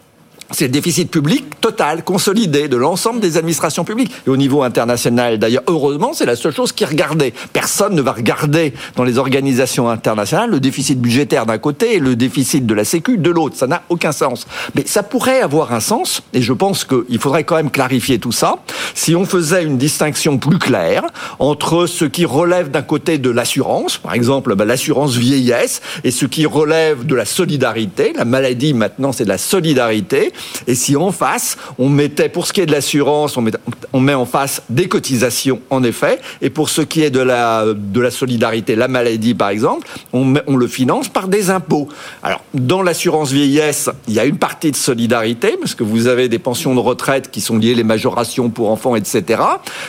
c'est 0.53 0.67
le 0.67 0.71
déficit 0.71 1.11
public 1.11 1.61
total, 1.61 2.05
consolidé 2.05 2.69
de 2.69 2.77
l'ensemble 2.77 3.21
des 3.21 3.37
administrations 3.37 3.85
publiques. 3.85 4.13
Et 4.27 4.31
au 4.31 4.37
niveau 4.37 4.63
international, 4.63 5.39
d'ailleurs, 5.39 5.63
heureusement, 5.67 6.13
c'est 6.13 6.27
la 6.27 6.37
seule 6.37 6.55
chose 6.55 6.73
qui 6.73 6.85
est 6.85 6.87
regardée. 6.87 7.33
Personne 7.53 7.95
ne 7.95 8.03
va 8.03 8.13
regarder 8.13 8.75
dans 8.97 9.05
les 9.05 9.19
organisations 9.19 9.89
internationales 9.89 10.51
le 10.51 10.61
déficit 10.61 11.01
budgétaire 11.01 11.47
d'un 11.47 11.59
côté 11.59 11.95
et 11.95 11.99
le 11.99 12.17
déficit 12.17 12.67
de 12.67 12.75
la 12.75 12.85
Sécu 12.85 13.19
de 13.19 13.31
l'autre. 13.31 13.57
Ça 13.57 13.67
n'a 13.67 13.83
aucun 13.89 14.13
sens. 14.13 14.47
Mais 14.75 14.85
ça 14.87 15.03
pourrait 15.03 15.41
avoir 15.41 15.73
un 15.73 15.81
sens, 15.81 16.23
et 16.33 16.43
je 16.43 16.53
pense 16.53 16.85
qu'il 16.85 17.19
faudrait 17.19 17.45
quand 17.45 17.57
même 17.57 17.71
clarifier 17.71 18.19
tout 18.19 18.33
ça, 18.33 18.57
si 18.95 19.15
on 19.15 19.25
faisait 19.25 19.63
une 19.63 19.79
distinction 19.79 20.39
plus 20.39 20.59
claire 20.59 21.05
entre 21.39 21.87
ce 21.87 22.05
qui 22.05 22.25
relève 22.25 22.71
d'un 22.71 22.83
côté 22.83 23.19
de 23.19 23.31
l'assurance, 23.31 23.99
par 23.99 24.15
exemple 24.15 24.55
bah, 24.55 24.65
l'assurance 24.65 25.17
vieillesse, 25.17 25.81
et 26.05 26.11
ce 26.11 26.27
qui 26.27 26.47
relève 26.47 27.07
de 27.07 27.15
la 27.15 27.25
solidarité. 27.25 28.13
La 28.17 28.25
maladie, 28.25 28.75
maintenant, 28.75 29.13
c'est 29.13 29.25
de 29.25 29.29
la 29.29 29.39
solidarité. 29.39 30.33
Et 30.67 30.75
si 30.75 30.97
en 30.97 31.13
face, 31.13 31.57
on 31.79 31.89
mettait, 31.89 32.29
pour 32.29 32.47
ce 32.47 32.53
qui 32.53 32.61
est 32.61 32.67
de 32.67 32.73
l'assurance, 32.73 33.37
on 33.37 33.43
met, 33.43 33.53
on 33.93 34.01
met 34.01 34.15
en 34.15 34.27
face 34.27 34.63
des 34.71 34.89
cotisations, 34.89 35.61
en 35.71 35.83
effet, 35.83 36.21
et 36.41 36.51
pour 36.51 36.69
ce 36.69 36.83
qui 36.83 37.03
est 37.03 37.11
de 37.11 37.21
la, 37.21 37.65
de 37.75 38.01
la 38.01 38.11
solidarité, 38.11 38.75
la 38.77 38.89
maladie, 38.89 39.35
par 39.35 39.49
exemple, 39.51 39.87
on, 40.13 40.25
met- 40.25 40.43
on 40.47 40.57
le 40.57 40.67
finance 40.67 41.09
par 41.09 41.29
des 41.29 41.51
impôts. 41.51 41.89
Alors, 42.23 42.43
dans 42.55 42.83
l'assurance 42.83 43.33
vieillesse, 43.33 43.91
il 44.09 44.15
y 44.15 44.21
a 44.21 44.25
une 44.25 44.39
partie 44.39 44.71
de 44.71 44.77
solidarité, 44.77 45.57
parce 45.61 45.75
que 45.75 45.85
vous 45.85 46.07
avez 46.07 46.29
des 46.29 46.39
pensions 46.39 46.75
de 46.75 46.81
retraite 46.81 47.31
qui 47.31 47.41
sont 47.41 47.59
liées 47.59 47.75
les 47.75 47.85
majorations 47.85 48.51
pour 48.51 48.71
enfants, 48.71 48.97
etc. 48.97 49.43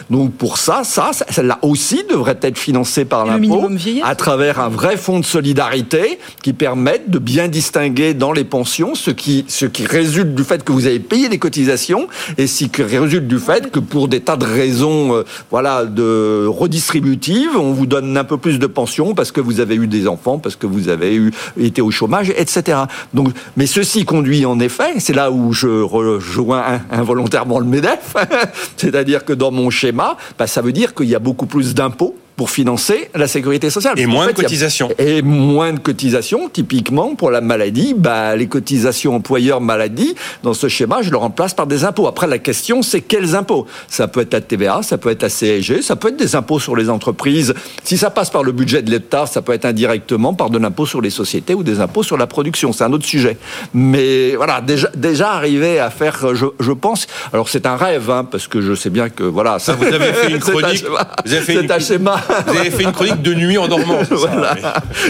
Donc, 0.09 0.33
pour 0.33 0.57
ça, 0.57 0.83
ça, 0.83 1.11
celle-là 1.29 1.59
aussi 1.61 2.03
devrait 2.09 2.37
être 2.41 2.57
financée 2.57 3.05
par 3.05 3.25
l'impôt 3.25 3.61
à 4.03 4.15
travers 4.15 4.59
un 4.59 4.69
vrai 4.69 4.97
fonds 4.97 5.19
de 5.19 5.25
solidarité 5.25 6.19
qui 6.41 6.53
permette 6.53 7.09
de 7.09 7.19
bien 7.19 7.47
distinguer 7.47 8.13
dans 8.13 8.31
les 8.31 8.43
pensions 8.43 8.95
ce 8.95 9.11
qui, 9.11 9.45
ce 9.47 9.65
qui 9.65 9.85
résulte 9.85 10.35
du 10.35 10.42
fait 10.43 10.63
que 10.63 10.71
vous 10.71 10.85
avez 10.85 10.99
payé 10.99 11.29
les 11.29 11.39
cotisations 11.39 12.07
et 12.37 12.47
ce 12.47 12.65
qui 12.65 12.83
résulte 12.83 13.27
du 13.27 13.39
fait 13.39 13.71
que 13.71 13.79
pour 13.79 14.07
des 14.07 14.19
tas 14.19 14.35
de 14.37 14.45
raisons 14.45 15.15
euh, 15.15 15.23
voilà, 15.51 15.85
de 15.85 16.45
redistributives, 16.47 17.55
on 17.57 17.73
vous 17.73 17.85
donne 17.85 18.17
un 18.17 18.23
peu 18.23 18.37
plus 18.37 18.59
de 18.59 18.67
pension 18.67 19.13
parce 19.13 19.31
que 19.31 19.41
vous 19.41 19.59
avez 19.59 19.75
eu 19.75 19.87
des 19.87 20.07
enfants, 20.07 20.39
parce 20.39 20.55
que 20.55 20.65
vous 20.67 20.89
avez 20.89 21.15
eu, 21.15 21.31
été 21.59 21.81
au 21.81 21.91
chômage, 21.91 22.29
etc. 22.35 22.77
Donc, 23.13 23.29
mais 23.57 23.65
ceci 23.65 24.05
conduit 24.05 24.45
en 24.45 24.59
effet, 24.59 24.99
c'est 24.99 25.13
là 25.13 25.31
où 25.31 25.53
je 25.53 25.67
rejoins 25.67 26.63
in- 26.65 26.81
involontairement 26.99 27.59
le 27.59 27.65
MEDEF, 27.65 28.15
c'est-à-dire 28.77 29.25
que 29.25 29.33
dans 29.33 29.51
mon 29.51 29.69
schéma, 29.69 30.17
bah, 30.37 30.47
ça 30.47 30.61
veut 30.61 30.71
dire 30.71 30.93
qu'il 30.93 31.07
y 31.09 31.15
a 31.15 31.19
beaucoup 31.19 31.45
plus 31.45 31.73
d'impôts 31.73 32.15
pour 32.35 32.49
financer 32.49 33.09
la 33.15 33.27
sécurité 33.27 33.69
sociale. 33.69 33.99
Et 33.99 34.05
En 34.05 34.09
moins 34.09 34.25
fait, 34.27 34.33
de 34.33 34.39
a- 34.39 34.43
cotisations. 34.43 34.89
et 34.97 35.21
moins 35.21 35.73
de 35.73 35.79
cotisations, 35.79 36.49
typiquement 36.49 37.15
pour 37.15 37.29
la 37.31 37.41
maladie, 37.41 37.93
bah, 37.97 38.35
les 38.35 38.47
cotisations 38.47 39.15
employeurs 39.15 39.61
maladie, 39.61 40.15
dans 40.41 40.53
ce 40.53 40.67
schéma, 40.67 41.01
je 41.01 41.11
le 41.11 41.17
remplace 41.17 41.53
par 41.53 41.67
des 41.67 41.83
impôts. 41.85 42.07
Après, 42.07 42.27
la 42.27 42.39
question, 42.39 42.81
c'est 42.81 43.01
quels 43.01 43.35
impôts? 43.35 43.67
Ça 43.87 44.07
peut 44.07 44.21
être 44.21 44.33
la 44.33 44.41
TVA, 44.41 44.81
ça 44.83 44.97
peut 44.97 45.09
être 45.09 45.21
la 45.21 45.29
CSG, 45.29 45.81
ça 45.81 45.95
peut 45.95 46.07
être 46.09 46.17
des 46.17 46.35
impôts 46.35 46.59
sur 46.59 46.75
les 46.75 46.89
entreprises. 46.89 47.53
Si 47.83 47.97
ça 47.97 48.09
passe 48.09 48.29
par 48.29 48.43
le 48.43 48.51
budget 48.51 48.81
de 48.81 48.89
l'État, 48.89 49.25
ça 49.25 49.41
peut 49.41 49.53
être 49.53 49.65
indirectement 49.65 50.33
par 50.33 50.49
de 50.49 50.57
l'impôt 50.57 50.85
sur 50.85 51.01
les 51.01 51.09
sociétés 51.11 51.53
ou 51.53 51.63
des 51.63 51.79
impôts 51.79 52.03
sur 52.03 52.17
la 52.17 52.27
production. 52.27 52.73
C'est 52.73 52.83
un 52.83 52.93
autre 52.93 53.05
sujet. 53.05 53.37
Mais 53.73 54.35
voilà, 54.35 54.61
déjà, 54.61 54.89
déjà 54.95 55.31
arriver 55.33 55.79
à 55.79 55.89
faire, 55.89 56.35
je, 56.35 56.45
je 56.59 56.71
pense, 56.71 57.07
alors 57.31 57.47
c'est 57.49 57.65
un 57.65 57.75
rêve, 57.75 58.09
hein, 58.09 58.23
parce 58.29 58.47
que 58.47 58.61
je 58.61 58.73
sais 58.73 58.89
bien 58.89 59.09
que 59.09 59.23
voilà, 59.23 59.59
ça, 59.59 59.73
Vous 59.73 59.85
avez 59.85 60.13
fait 60.13 60.31
une 60.31 60.39
chronique. 60.39 60.83
C'est 61.25 61.71
un 61.71 61.79
schéma. 61.79 62.22
Vous 62.47 62.57
avez 62.57 62.71
fait 62.71 62.83
une 62.83 62.91
chronique 62.91 63.21
de 63.21 63.33
nuit 63.33 63.57
en 63.57 63.67
dormant. 63.67 63.99
Voilà. 64.09 64.55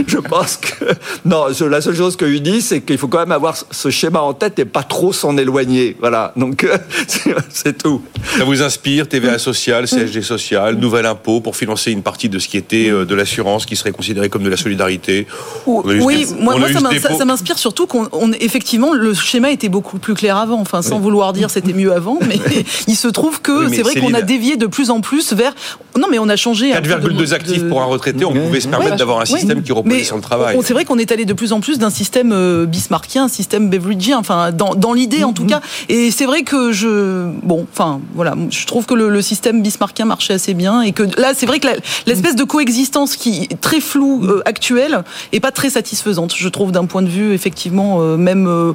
Je 0.08 0.18
pense 0.18 0.58
que 0.58 0.86
non. 1.26 1.46
La 1.70 1.82
seule 1.82 1.96
chose 1.96 2.16
que 2.16 2.26
lui 2.26 2.42
dit, 2.42 2.62
c'est 2.62 2.82
qu'il 2.82 2.98
faut 2.98 3.08
quand 3.08 3.20
même 3.20 3.32
avoir 3.32 3.56
ce 3.56 3.90
schéma 3.90 4.22
en 4.22 4.34
tête 4.34 4.60
et 4.60 4.66
pas 4.66 4.84
trop 4.84 5.14
s'en 5.14 5.38
éloigner. 5.38 5.96
Voilà. 6.00 6.34
Donc 6.36 6.64
euh, 6.64 6.78
c'est 7.50 7.78
tout. 7.78 8.02
Ça 8.38 8.44
vous 8.44 8.62
inspire 8.62 9.08
TVA 9.08 9.38
sociale, 9.38 9.88
CSG 9.88 10.22
sociale, 10.22 10.76
nouvel 10.76 11.06
impôt 11.06 11.42
pour 11.42 11.56
financer 11.56 11.92
une 11.92 12.02
partie 12.04 12.30
de 12.30 12.40
ce 12.40 12.48
qui 12.48 12.58
était 12.58 12.90
euh, 12.90 13.06
de 13.06 13.16
l'assurance, 13.16 13.66
qui 13.66 13.76
serait 13.76 13.92
considérée 13.92 14.30
comme 14.30 14.44
de 14.44 14.50
la 14.50 14.58
solidarité? 14.58 15.28
Oui, 15.66 16.26
moi, 16.40 16.56
ça, 17.00 17.26
m'inspire 17.26 17.58
surtout 17.58 17.88
qu'on 17.88 18.32
effectivement 18.40 18.94
le 18.94 19.14
schéma 19.14 19.52
était 19.52 19.70
beaucoup 19.70 20.00
plus 20.00 20.14
clair 20.14 20.38
avant. 20.38 20.60
Enfin, 20.60 20.82
sans 20.82 21.00
vouloir 21.00 21.34
dire 21.34 21.50
c'était 21.50 21.74
mieux 21.74 21.94
avant, 21.94 22.20
mais 22.28 22.40
il 22.88 22.96
se 22.96 23.08
trouve 23.08 23.42
que 23.42 23.70
c'est 23.70 23.82
vrai 23.82 23.96
qu'on 23.96 24.14
a 24.14 24.22
dévié 24.22 24.58
de 24.58 24.68
plus 24.68 24.90
en 24.90 25.02
plus 25.02 25.34
vers. 25.34 25.54
Non, 25.98 26.08
mais 26.10 26.20
on 26.20 26.30
a 26.30 26.36
changé 26.36 26.74
bulle 27.04 27.16
de 27.16 27.34
actifs 27.34 27.68
pour 27.68 27.82
un 27.82 27.86
retraité, 27.86 28.26
on 28.26 28.34
pouvait 28.34 28.60
se 28.60 28.68
permettre 28.68 28.96
d'avoir 28.96 29.22
un 29.22 29.26
système 29.26 29.62
qui 29.64 29.72
reposait 29.72 30.04
sur 30.04 30.16
le 30.16 30.22
travail. 30.22 30.58
C'est 30.64 30.74
vrai 30.74 30.86
qu'on 30.86 30.98
est 30.98 31.12
allé 31.12 31.26
de 31.26 31.34
plus 31.34 31.54
en 31.54 31.60
plus 31.60 31.78
d'un 31.78 31.90
système 31.90 32.32
euh, 32.32 32.66
bismarckien, 32.66 33.26
un 33.26 33.28
système 33.28 33.70
beveridgeien, 33.70 34.18
enfin, 34.18 34.52
dans, 34.52 34.76
dans 34.76 34.94
l'idée 34.94 35.24
en 35.24 35.34
tout 35.34 35.44
mhm. 35.44 35.50
cas. 35.50 35.62
Et 35.90 36.12
c'est 36.12 36.26
vrai 36.26 36.44
que 36.44 36.72
je. 36.72 37.28
Bon, 37.44 37.66
enfin, 37.72 38.00
voilà, 38.16 38.36
je 38.50 38.66
trouve 38.66 38.86
que 38.86 38.94
le, 38.94 39.22
système 39.22 39.62
bismarckien 39.62 40.06
marchait 40.06 40.34
assez 40.34 40.54
bien 40.54 40.82
et 40.82 40.92
que 40.92 41.04
là, 41.18 41.34
c'est 41.34 41.46
vrai 41.46 41.60
que 41.60 41.68
l'espèce 42.06 42.36
de 42.36 42.44
coexistence 42.44 43.16
qui 43.16 43.48
est 43.50 43.62
très 43.62 43.80
floue 43.80 44.26
euh, 44.26 44.42
actuelle 44.46 45.04
est 45.32 45.40
pas 45.40 45.52
très 45.52 45.70
satisfaisante, 45.70 46.34
je 46.36 46.50
trouve, 46.50 46.72
d'un 46.72 46.86
point 46.86 47.02
de 47.02 47.08
vue 47.08 47.34
effectivement 47.34 48.02
euh, 48.02 48.18
même. 48.18 48.74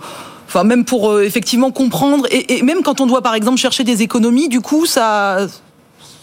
Enfin 0.48 0.64
même 0.64 0.86
pour 0.86 1.10
euh, 1.10 1.24
effectivement 1.24 1.70
comprendre 1.70 2.26
et, 2.30 2.56
et, 2.56 2.62
même 2.62 2.82
quand 2.82 3.02
on 3.02 3.06
doit 3.06 3.20
par 3.20 3.34
exemple 3.34 3.58
chercher 3.58 3.84
des 3.84 4.00
économies 4.00 4.48
du 4.48 4.62
coup 4.62 4.86
ça 4.86 5.46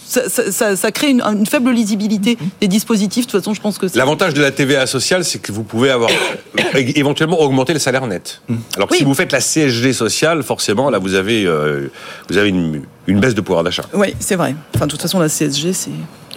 ça, 0.08 0.30
ça- 0.30 0.52
ça- 0.52 0.76
ça 0.76 0.92
crée 0.92 1.10
une, 1.10 1.22
une 1.22 1.46
faible 1.46 1.72
lisibilité 1.72 2.38
des 2.62 2.68
dispositifs. 2.68 3.26
De 3.28 3.32
toute 3.32 3.40
façon, 3.42 3.54
je 3.54 3.62
pense 3.62 3.78
que 3.78 3.88
c'est 3.88 3.98
L'avantage 3.98 4.34
de 4.34 4.42
la 4.42 4.52
TVA 4.52 4.86
sociale, 4.88 5.24
c'est 5.26 5.40
que 5.40 5.52
vous 5.52 5.64
pouvez 5.64 5.90
avoir 5.90 6.10
éventuellement 6.74 7.40
augmenter 7.42 7.74
le 7.74 7.80
salaire 7.80 8.06
net. 8.08 8.42
Alors 8.76 8.88
que 8.88 8.94
Oui. 8.94 9.00
si 9.00 9.04
vous 9.06 9.14
faites 9.14 9.32
la 9.32 9.40
CSG 9.42 9.94
sociale, 9.94 10.44
forcément, 10.44 10.90
là, 10.90 11.00
vous 11.00 11.14
avez, 11.16 11.46
euh, 11.46 11.88
vous 12.30 12.38
avez 12.38 12.50
une, 12.50 12.84
une 13.08 13.20
baisse 13.20 13.36
de 13.36 13.42
pouvoir 13.42 13.64
d'achat. 13.64 13.84
Oui, 13.94 14.14
c'est 14.20 14.36
vrai. 14.36 14.56
Enfin, 14.76 14.86
de 14.86 14.92
toute 14.92 15.02
façon, 15.02 15.20
la 15.20 15.30
CSG, 15.30 15.74
c'est 15.74 15.92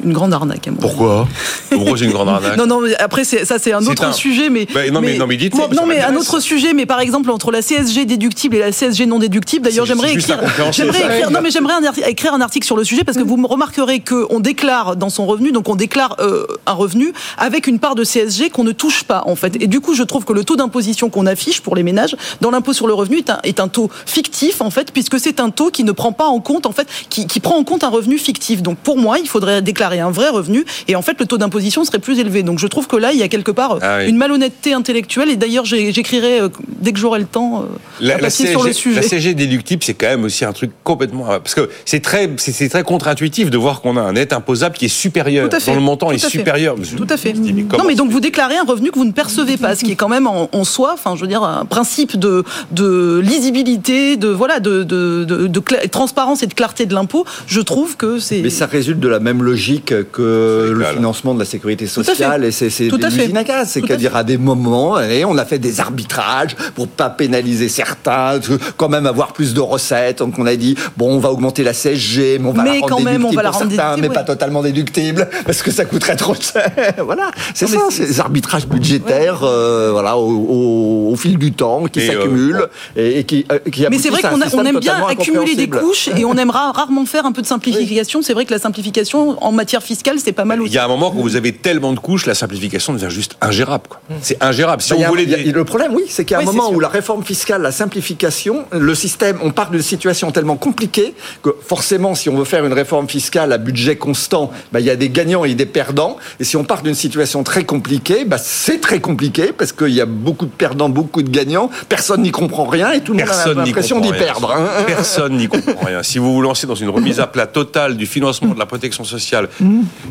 une 0.05 0.13
grande 0.13 0.33
arnaque. 0.33 0.69
À 0.69 0.71
mon. 0.71 0.77
Pourquoi 0.79 1.27
Pourquoi 1.71 1.97
c'est 1.99 2.05
une 2.05 2.13
grande 2.13 2.29
arnaque 2.29 2.57
Non, 2.59 2.67
non, 2.67 2.81
mais 2.81 2.95
après, 2.97 3.25
ça, 3.25 3.59
c'est 3.59 3.73
un 3.73 3.85
autre 3.87 4.05
un- 4.05 4.13
sujet, 4.13 4.51
mais. 4.51 4.67
Bah, 4.73 4.81
non, 4.91 5.01
mais- 5.01 5.17
non, 5.19 5.27
mais 5.27 5.37
dites, 5.37 5.55
Moi, 5.55 5.69
non, 5.75 5.87
mais 5.87 6.01
un 6.01 6.15
autre 6.17 6.41
sujet, 6.41 6.73
mais 6.73 6.87
par 6.87 7.01
exemple, 7.01 7.31
entre 7.31 7.51
la 7.51 7.63
CSG 7.63 8.05
déductible 8.05 8.57
et 8.57 8.61
la 8.61 8.73
CSG 8.73 9.07
non 9.07 9.19
déductible, 9.19 9.65
d'ailleurs, 9.65 9.87
j'aimerais 9.87 10.13
écrire. 10.15 10.41
J'aimerais 10.73 10.99
écrire, 11.01 11.31
non, 11.31 11.41
mais 11.43 11.51
j'aimerais 11.51 11.75
écrire 12.07 12.35
un 12.35 12.41
article 12.41 12.67
sur 12.67 12.77
le 12.77 12.85
sujet 12.85 13.05
parce 13.05 13.19
que 13.19 13.23
vous 13.23 13.37
me 13.37 13.47
remarquerez 13.47 14.01
qu'on 14.01 14.41
déclare 14.41 14.97
dans 14.97 15.11
son 15.11 15.27
revenu, 15.27 15.53
donc 15.53 15.69
on 15.69 15.77
déclare 15.77 16.17
euh, 16.21 16.47
un 16.67 16.73
revenu 16.73 17.13
avec 17.37 17.67
une 17.67 17.79
part 17.79 17.95
de 17.95 18.05
CSG 18.05 18.51
qu'on 18.51 18.65
ne 18.65 18.73
touche 18.73 19.05
pas, 19.05 19.23
en 19.27 19.37
fait. 19.37 19.57
Et 19.61 19.67
du 19.67 19.81
coup, 19.81 19.95
je 19.95 20.03
trouve 20.03 20.25
que 20.25 20.33
le 20.33 20.45
taux 20.45 20.57
d'imposition 20.57 21.11
qu'on 21.11 21.27
affiche 21.27 21.61
pour 21.61 21.75
les 21.77 21.83
ménages 21.83 22.17
dans 22.41 22.51
l'impôt 22.51 22.73
sur 22.73 22.87
le 22.87 22.95
revenu 22.95 23.19
est 23.19 23.31
un, 23.31 23.39
est 23.45 23.61
un 23.61 23.69
taux 23.69 23.91
fictif, 24.07 24.61
en 24.61 24.71
fait, 24.71 24.93
puisque 24.93 25.19
c'est 25.19 25.41
un 25.41 25.51
taux 25.51 25.71
qui 25.71 25.85
ne 25.85 25.93
prend 25.93 26.13
pas 26.13 26.27
en 26.27 26.41
compte, 26.41 26.67
en 26.67 26.73
fait, 26.73 26.87
qui, 27.09 27.27
qui 27.27 27.41
prend 27.41 27.57
en 27.57 27.65
compte 27.65 27.85
un 27.85 27.89
revenu 27.89 28.19
fictif. 28.19 28.63
Donc, 28.63 28.79
pour 28.79 28.97
moi, 28.97 29.19
il 29.19 29.29
faudrait 29.29 29.63
déclarer 29.63 29.88
un 29.96 30.11
vrai 30.11 30.29
revenu 30.29 30.64
et 30.87 30.96
en 30.96 31.03
fait, 31.03 31.18
le 31.18 31.27
taux 31.27 31.38
d'imposition 31.38 31.85
serait 31.85 31.98
plus 31.98 32.18
élevé. 32.18 32.42
Donc, 32.42 32.59
je 32.59 32.66
trouve 32.66 32.87
que 32.87 32.96
là, 32.96 33.12
il 33.12 33.18
y 33.18 33.22
a 33.22 33.29
quelque 33.29 33.51
part 33.51 33.79
Ah 33.83 33.98
oui. 34.01 34.09
une 34.09 34.16
malhonnêteté 34.16 34.72
intellectuelle. 34.74 35.29
Et 35.31 35.37
d'ailleurs, 35.37 35.64
j'écrirai 35.64 36.40
euh, 36.40 36.48
dès 36.81 36.92
que 36.92 36.98
j'aurai 36.98 37.18
le 37.20 37.24
temps 37.27 37.62
euh, 37.62 37.66
La, 38.01 38.18
CSG, 38.31 38.51
sur 38.51 38.62
le 38.64 38.72
sujet. 38.72 39.01
la 39.01 39.07
CSG 39.09 39.35
déductible, 39.35 39.83
c'est 39.83 39.94
quand 39.94 40.07
même 40.09 40.24
aussi 40.24 40.44
un 40.44 40.53
truc 40.53 40.70
complètement 40.85 41.24
parce 41.27 41.55
que 41.55 41.68
c'est 41.85 42.01
très 42.01 42.31
c'est 42.37 42.68
très 42.68 42.83
contre-intuitif 42.83 43.51
de 43.51 43.57
voir 43.59 43.81
qu'on 43.81 43.96
a 43.96 44.01
un 44.03 44.12
net 44.12 44.33
imposable 44.33 44.77
qui 44.77 44.85
est 44.87 44.88
supérieur, 44.88 45.48
Tout 45.48 45.57
à 45.57 45.61
fait. 45.61 45.70
dont 45.70 45.77
le 45.77 45.83
montant 45.83 46.09
Tout 46.09 46.14
est 46.14 46.29
supérieur. 46.29 46.77
Tout 46.96 47.07
à 47.09 47.16
fait. 47.16 47.33
Dis, 47.33 47.53
mais 47.53 47.64
Non, 47.79 47.85
mais 47.87 47.94
donc 47.94 48.11
vous 48.11 48.20
déclarez 48.20 48.57
un 48.57 48.64
revenu 48.64 48.90
que 48.90 48.98
vous 48.98 49.05
ne 49.05 49.12
percevez 49.12 49.57
pas, 49.57 49.74
ce 49.74 49.85
qui 49.85 49.92
est 49.92 49.96
quand 49.96 50.09
même 50.09 50.27
en, 50.27 50.48
en 50.53 50.64
soi, 50.64 50.92
enfin, 50.94 51.14
je 51.16 51.20
veux 51.22 51.27
dire, 51.29 51.42
un 51.42 51.64
principe 51.64 52.18
de, 52.18 52.44
de 52.72 53.20
lisibilité, 53.24 54.16
de 54.16 54.29
voilà, 54.29 54.61
de, 54.61 54.83
de, 54.83 55.24
de, 55.24 55.61
transparence 55.90 56.42
et 56.42 56.46
de 56.46 56.55
clarté 56.55 56.87
de 56.87 56.94
l'impôt. 56.94 57.24
Je 57.46 57.61
trouve 57.61 57.96
que 57.96 58.18
c'est. 58.18 58.40
Mais 58.42 58.51
ça 58.51 58.66
résulte 58.66 59.01
de 59.01 59.09
la 59.09 59.20
même 59.20 59.42
logique 59.42 59.78
public 59.81 60.11
que 60.12 60.73
le 60.77 60.85
financement 60.85 61.35
de 61.35 61.38
la 61.38 61.45
sécurité 61.45 61.87
sociale 61.87 62.45
et 62.45 62.51
c'est 62.53 62.69
des 62.69 63.37
à 63.37 63.45
gaz. 63.45 63.61
À 63.61 63.64
C'est-à-dire 63.67 64.17
à 64.17 64.25
des 64.25 64.38
moments, 64.38 65.01
et 65.01 65.25
on 65.25 65.37
a 65.38 65.45
fait 65.45 65.59
des 65.59 65.81
arbitrages 65.81 66.57
pour 66.75 66.88
pas 66.88 67.11
pénaliser 67.11 67.69
certains, 67.69 68.38
quand 68.77 68.88
même 68.88 69.07
avoir 69.07 69.33
plus 69.33 69.55
de 69.55 69.61
recettes. 69.61 70.19
Donc 70.19 70.38
on 70.38 70.47
a 70.47 70.57
dit 70.57 70.77
bon, 70.97 71.12
on 71.14 71.19
va 71.19 71.31
augmenter 71.31 71.62
la 71.62 71.73
CSG, 71.73 72.38
mais 72.41 72.49
on 72.49 72.53
va 72.53 72.62
Mais 72.62 72.75
la 72.75 72.81
rendre 72.81 72.88
quand 72.88 73.01
même, 73.03 73.25
on 73.25 73.31
déductible 73.31 73.37
va 73.37 73.43
la 73.43 73.51
pour 73.51 73.59
rendre 73.61 73.71
certains, 73.73 73.91
déductible, 73.95 74.09
mais 74.09 74.14
pas 74.14 74.25
totalement 74.25 74.62
déductible 74.62 75.29
parce 75.47 75.62
que 75.62 75.71
ça 75.71 75.85
coûterait 75.85 76.17
trop 76.17 76.35
cher. 76.35 76.71
voilà, 77.05 77.31
c'est 77.55 77.67
ça, 77.67 77.79
ces 77.91 78.21
arbitrages 78.21 78.67
budgétaires, 78.67 79.41
euh, 79.43 79.91
voilà, 79.93 80.17
au, 80.17 80.29
au- 80.31 81.12
au 81.12 81.17
fil 81.17 81.38
du 81.38 81.53
temps, 81.53 81.85
qui 81.85 82.01
euh, 82.01 82.07
s'accumulent 82.07 82.67
et, 82.97 83.21
et 83.21 83.25
qui, 83.25 83.47
euh, 83.53 83.59
qui 83.71 83.85
Mais 83.91 83.99
c'est 83.99 84.11
vrai 84.11 84.23
qu'on 84.23 84.64
aime 84.64 84.79
bien 84.81 85.07
accumuler 85.07 85.55
des 85.55 85.69
couches 85.69 86.09
et 86.17 86.25
on 86.25 86.35
aimera 86.43 86.73
rarement 86.73 87.05
faire 87.07 87.27
un 87.27 87.33
peu 87.33 87.43
de 87.43 87.47
simplification. 87.47 88.23
C'est 88.23 88.33
vrai 88.35 88.45
que 88.45 88.53
la 88.53 88.59
simplification 88.59 89.43
en 89.43 89.53
matière 89.53 89.67
fiscale, 89.83 90.16
c'est 90.18 90.33
pas 90.33 90.44
mal 90.44 90.59
Il 90.61 90.62
aussi. 90.64 90.74
y 90.74 90.78
a 90.78 90.85
un 90.85 90.88
moment 90.88 91.11
quand 91.11 91.18
vous 91.20 91.37
avez 91.37 91.52
tellement 91.52 91.92
de 91.92 91.98
couches, 91.98 92.26
la 92.26 92.35
simplification 92.35 92.92
devient 92.92 93.11
juste 93.11 93.37
ingérable. 93.40 93.85
Mm. 94.09 94.14
C'est 94.22 94.42
ingérable. 94.42 94.83
Si 94.83 94.90
Bah, 94.90 94.96
il 94.98 95.02
y 95.02 95.04
on 95.04 95.07
a- 95.07 95.11
voulait 95.11 95.22
il 95.24 95.31
y 95.31 95.35
a- 95.35 95.38
des- 95.38 95.52
le 95.52 95.64
problème, 95.64 95.92
oui, 95.94 96.04
c'est 96.09 96.24
qu'il 96.24 96.33
y 96.33 96.35
a 96.35 96.38
un 96.38 96.46
Oui, 96.46 96.54
moment 96.57 96.70
où 96.72 96.81
la 96.81 96.88
réforme 96.88 97.22
fiscale, 97.22 97.62
la 97.62 97.70
simplification, 97.72 98.64
le 98.72 98.94
système, 98.94 99.38
on 99.42 99.50
part 99.50 99.70
d'une 99.70 99.83
situation 99.83 100.31
tellement 100.33 100.57
compliquée 100.57 101.14
que 101.42 101.54
forcément, 101.66 102.14
si 102.14 102.28
on 102.28 102.37
veut 102.37 102.44
faire 102.44 102.64
une 102.64 102.72
réforme 102.72 103.09
fiscale 103.09 103.52
à 103.52 103.59
budget 103.59 103.96
constant, 103.96 104.50
bah, 104.72 104.81
il 104.81 104.87
y 104.87 104.90
a 104.90 104.96
des 104.96 105.11
gagnants 105.11 105.44
et 105.44 105.54
des 105.54 105.66
perdants. 105.66 106.16
Et 106.40 106.44
si 106.44 106.57
on 106.57 106.64
part 106.64 106.83
d'une 106.83 106.94
situation 106.94 107.42
très 107.44 107.64
compliquée, 107.64 108.24
bah, 108.24 108.38
c'est 108.38 108.81
très 108.81 109.00
compliqué 109.00 109.52
parce 109.57 109.72
qu'il 109.72 109.88
y 109.94 110.00
a 110.00 110.07
beaucoup 110.07 110.46
de 110.46 110.50
perdants, 110.50 110.88
beaucoup 110.88 111.22
de 111.22 111.31
gagnants. 111.31 111.70
Personne 111.88 112.22
n'y 112.22 112.31
comprend 112.31 112.66
rien 112.66 112.92
et 112.92 113.00
tout 113.00 113.12
le 113.12 113.20
monde 113.20 113.28
a 113.31 113.54
l'impression 113.54 114.00
d'y 114.00 114.12
perdre. 114.12 114.52
hein. 114.52 114.85
Personne 114.87 115.37
n'y 115.37 115.48
comprend 115.48 115.85
rien. 115.85 116.02
Si 116.02 116.19
vous 116.19 116.33
vous 116.33 116.40
lancez 116.42 116.66
dans 116.66 116.75
une 116.75 116.88
remise 116.90 117.21
à 117.21 117.27
plat 117.27 117.46
totale 117.46 117.96
du 117.96 118.06
financement 118.06 118.54
de 118.54 118.58
la 118.58 118.66
protection 118.66 119.04
sociale, 119.04 119.48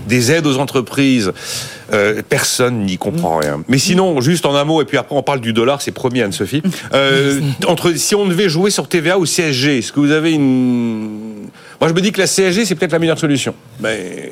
des 0.07 0.31
aides 0.31 0.47
aux 0.47 0.57
entreprises, 0.57 1.31
euh, 1.93 2.21
personne 2.27 2.85
n'y 2.85 2.97
comprend 2.97 3.37
rien. 3.37 3.63
Mais 3.67 3.77
sinon, 3.77 4.19
juste 4.21 4.45
en 4.45 4.55
un 4.55 4.63
mot, 4.63 4.81
et 4.81 4.85
puis 4.85 4.97
après 4.97 5.15
on 5.15 5.23
parle 5.23 5.41
du 5.41 5.53
dollar, 5.53 5.81
c'est 5.81 5.91
promis 5.91 6.21
Anne-Sophie. 6.21 6.61
Euh, 6.93 7.41
entre 7.67 7.93
si 7.93 8.15
on 8.15 8.25
devait 8.27 8.49
jouer 8.49 8.71
sur 8.71 8.87
TVA 8.87 9.17
ou 9.17 9.25
CSG, 9.25 9.79
est-ce 9.79 9.91
que 9.91 9.99
vous 9.99 10.11
avez 10.11 10.33
une 10.33 11.49
Moi, 11.79 11.89
je 11.89 11.93
me 11.93 12.01
dis 12.01 12.11
que 12.11 12.19
la 12.19 12.27
CSG 12.27 12.65
c'est 12.65 12.75
peut-être 12.75 12.91
la 12.91 12.99
meilleure 12.99 13.19
solution. 13.19 13.53
Mais 13.79 14.31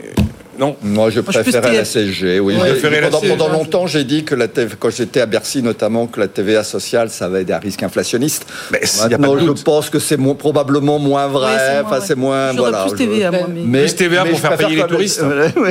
non. 0.60 0.76
Moi, 0.84 1.10
je 1.10 1.20
préférais 1.22 1.74
la 1.74 1.86
CSG. 1.86 2.40
Oui, 2.40 2.56
Ouais. 2.56 2.62
J'ai- 2.66 2.72
Préférais 2.72 3.02
la 3.02 3.08
pendant, 3.10 3.22
CSG. 3.22 3.38
pendant 3.38 3.50
longtemps, 3.52 3.88
j'ai 3.88 4.04
dit 4.04 4.24
que 4.24 4.36
la 4.36 4.48
TV, 4.48 4.76
quand 4.80 4.90
j'étais 4.90 5.22
à 5.22 5.26
Bercy 5.26 5.62
notamment, 5.62 6.08
que 6.08 6.20
la 6.20 6.28
TVA 6.28 6.64
sociale, 6.64 7.10
ça 7.10 7.26
avait 7.26 7.44
des 7.44 7.56
risques 7.56 7.84
inflationnistes. 7.84 8.46
Mais 8.72 8.80
il 8.84 8.88
y 8.98 9.02
a 9.02 9.10
pas 9.10 9.18
Maintenant, 9.18 9.36
de 9.36 9.40
je 9.42 9.46
doute. 9.46 9.64
pense 9.64 9.90
que 9.90 10.00
c'est 10.00 10.18
mo- 10.18 10.34
probablement 10.36 11.00
moins 11.00 11.28
vrai. 11.28 11.56
Ouais, 11.56 11.98
c'est 12.06 12.16
moins 12.16 12.50
enfin, 12.52 12.54
moins. 12.54 12.70
Voilà. 12.70 12.86
plus 12.86 12.98
TVA, 12.98 13.32
moi, 13.32 13.48
mais- 13.54 13.62
Mais- 13.66 13.80
Plus 13.82 13.96
TVA 13.96 14.24
mais 14.24 14.30
pour 14.32 14.40
faire 14.40 14.58
payer 14.58 14.76
les 14.76 14.84
touristes. 14.88 15.22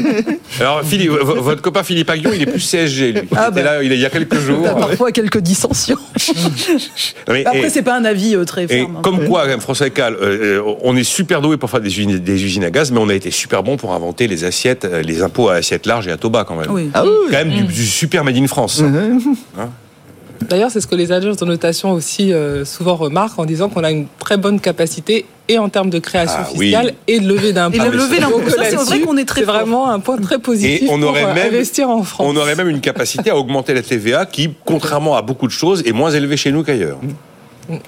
Alors, 0.60 0.82
Philippe, 0.84 1.10
votre 1.10 1.62
copain 1.62 1.82
Philippe 1.82 2.10
Aguillon, 2.10 2.30
il 2.34 2.42
est 2.42 2.46
plus 2.46 2.60
CSG, 2.60 3.12
lui. 3.12 3.20
Il 3.30 3.36
Ah, 3.36 3.48
était 3.50 3.62
bah. 3.62 3.74
là 3.78 3.82
il 3.82 3.92
y 3.94 4.04
a 4.06 4.10
quelques 4.10 4.38
jours. 4.38 4.58
Il 4.60 4.64
y 4.66 4.68
a 4.68 4.74
parfois 4.74 5.12
quelques 5.12 5.38
dissensions. 5.40 5.98
Mais- 7.28 7.44
Après, 7.46 7.70
c'est 7.70 7.82
pas 7.82 7.96
un 7.96 8.04
avis 8.04 8.34
euh, 8.34 8.44
très 8.44 8.64
Et 8.64 8.68
ferme. 8.68 8.96
hein. 8.96 9.00
comme 9.02 9.26
quoi, 9.28 9.42
quand 9.42 9.48
même, 9.48 9.60
François 9.60 9.90
Cal, 9.90 10.14
euh, 10.14 10.58
euh, 10.60 10.74
on 10.82 10.96
est 10.96 11.04
super 11.04 11.40
doué 11.40 11.56
pour 11.56 11.70
faire 11.70 11.80
des 11.80 11.88
usines, 11.88 12.18
des 12.18 12.44
usines 12.44 12.64
à 12.64 12.70
gaz, 12.70 12.90
mais 12.90 12.98
on 12.98 13.08
a 13.08 13.14
été 13.14 13.30
super 13.30 13.62
bon 13.62 13.76
pour 13.76 13.92
inventer 13.92 14.26
les 14.26 14.44
assiettes, 14.44 14.73
euh, 14.84 15.02
les 15.02 15.22
impôts 15.22 15.48
à 15.48 15.54
assiette 15.56 15.86
large 15.86 16.08
et 16.08 16.10
à 16.10 16.16
tabac 16.16 16.44
quand 16.44 16.56
même. 16.56 16.70
Oui. 16.70 16.90
Ah 16.94 17.04
oui. 17.04 17.10
Quand 17.30 17.36
même 17.44 17.50
du, 17.50 17.62
du 17.64 17.86
super 17.86 18.24
made 18.24 18.36
in 18.36 18.46
France. 18.46 18.82
D'ailleurs, 20.48 20.70
c'est 20.70 20.80
ce 20.80 20.86
que 20.86 20.94
les 20.96 21.10
agences 21.12 21.36
de 21.38 21.44
notation 21.46 21.92
aussi 21.92 22.32
euh, 22.32 22.64
souvent 22.64 22.96
remarquent 22.96 23.38
en 23.38 23.44
disant 23.46 23.68
qu'on 23.70 23.82
a 23.84 23.90
une 23.90 24.06
très 24.18 24.36
bonne 24.36 24.60
capacité 24.60 25.24
et 25.48 25.58
en 25.58 25.68
termes 25.70 25.88
de 25.90 25.98
création 25.98 26.36
Ah, 26.40 26.48
oui. 26.56 26.66
fiscale 26.66 26.92
et 27.06 27.20
de 27.20 27.26
levée 27.26 27.52
d'impôts. 27.52 27.76
Et 27.76 27.78
de 27.78 28.20
l'impôt. 28.20 28.40
Ça, 28.50 28.64
c'est 28.68 28.76
vrai 28.76 29.00
qu'on 29.00 29.16
est 29.16 29.24
très 29.24 29.40
C'est 29.40 29.46
vraiment 29.46 29.88
un 29.90 30.00
point 30.00 30.18
très 30.18 30.38
positif 30.38 30.82
Et 30.82 30.86
on 30.90 31.00
aurait 31.02 31.20
pour 31.22 31.30
euh, 31.30 31.34
même- 31.34 31.54
investir 31.54 31.88
en 31.88 32.02
France. 32.02 32.26
On 32.28 32.36
aurait 32.36 32.56
même 32.56 32.68
une 32.68 32.80
capacité 32.80 33.30
à 33.30 33.36
augmenter 33.36 33.72
la 33.74 33.82
TVA 33.82 34.26
qui, 34.26 34.50
contrairement 34.66 35.16
à 35.16 35.22
beaucoup 35.22 35.46
de 35.46 35.52
choses, 35.52 35.82
est 35.86 35.92
moins 35.92 36.10
élevée 36.10 36.36
chez 36.36 36.50
nous 36.52 36.62
qu'ailleurs. 36.64 36.98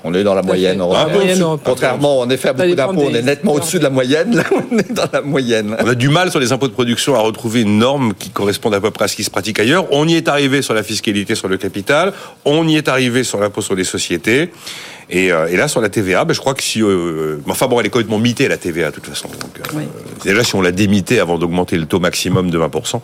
On 0.05 0.15
est 0.15 0.25
dans 0.25 0.35
la 0.35 0.43
moyenne 0.43 0.81
européenne. 0.81 1.07
Ah, 1.09 1.41
européenne. 1.41 1.59
Contrairement, 1.65 2.21
en 2.21 2.31
effet, 2.31 2.49
à 2.49 2.53
beaucoup 2.53 2.69
Bah, 2.71 2.75
d'impôts, 2.75 3.09
on 3.11 3.15
est 3.15 3.23
nettement 3.23 3.53
au-dessus 3.55 3.79
de 3.79 3.85
la 3.85 3.91
moyenne. 3.91 4.37
Là, 4.37 4.45
on 4.73 4.79
est 4.79 4.93
dans 4.93 5.09
la 5.13 5.21
moyenne. 5.21 5.77
On 5.79 5.89
a 5.89 5.95
du 5.95 6.09
mal 6.09 6.31
sur 6.31 6.41
les 6.41 6.53
impôts 6.53 6.69
de 6.69 6.73
production 6.73 7.15
à 7.15 7.19
retrouver 7.19 7.63
une 7.63 7.79
norme 7.79 8.15
qui 8.15 8.31
corresponde 8.31 8.75
à 8.75 8.81
peu 8.81 8.91
près 8.91 9.05
à 9.05 9.09
ce 9.09 9.17
qui 9.17 9.25
se 9.25 9.31
pratique 9.31 9.59
ailleurs. 9.59 9.87
On 9.91 10.09
y 10.09 10.15
est 10.15 10.29
arrivé 10.29 10.63
sur 10.63 10.75
la 10.75 10.83
fiscalité 10.83 11.35
sur 11.35 11.49
le 11.49 11.57
capital, 11.57 12.13
on 12.45 12.67
y 12.67 12.77
est 12.77 12.89
arrivé 12.89 13.25
sur 13.25 13.41
l'impôt 13.41 13.63
sur 13.63 13.75
les 13.75 13.85
sociétés. 13.85 14.51
Et, 15.09 15.31
euh, 15.33 15.47
et 15.47 15.57
là, 15.57 15.69
sur 15.69 15.81
la 15.81 15.89
TVA, 15.89 16.25
ben, 16.25 16.35
je 16.35 16.41
crois 16.41 16.55
que 16.55 16.63
si... 16.63 16.83
euh, 16.83 17.39
mais 17.47 17.53
enfin 17.53 17.67
bon, 17.69 17.79
elle 17.79 17.87
est 17.87 17.91
complètement 17.91 18.19
mitée, 18.19 18.49
la 18.49 18.57
TVA, 18.57 18.91
de 18.91 18.95
toute 18.97 19.07
façon. 19.07 19.29
Donc, 19.29 19.59
euh, 19.61 19.63
Oui. 19.75 19.85
Déjà, 20.25 20.43
si 20.43 20.55
on 20.57 20.63
l'a 20.63 20.73
démitée 20.73 21.21
avant 21.21 21.39
d'augmenter 21.39 21.77
le 21.77 21.87
taux 21.87 22.01
maximum 22.01 22.51
de 22.51 22.59
20%. 22.59 23.01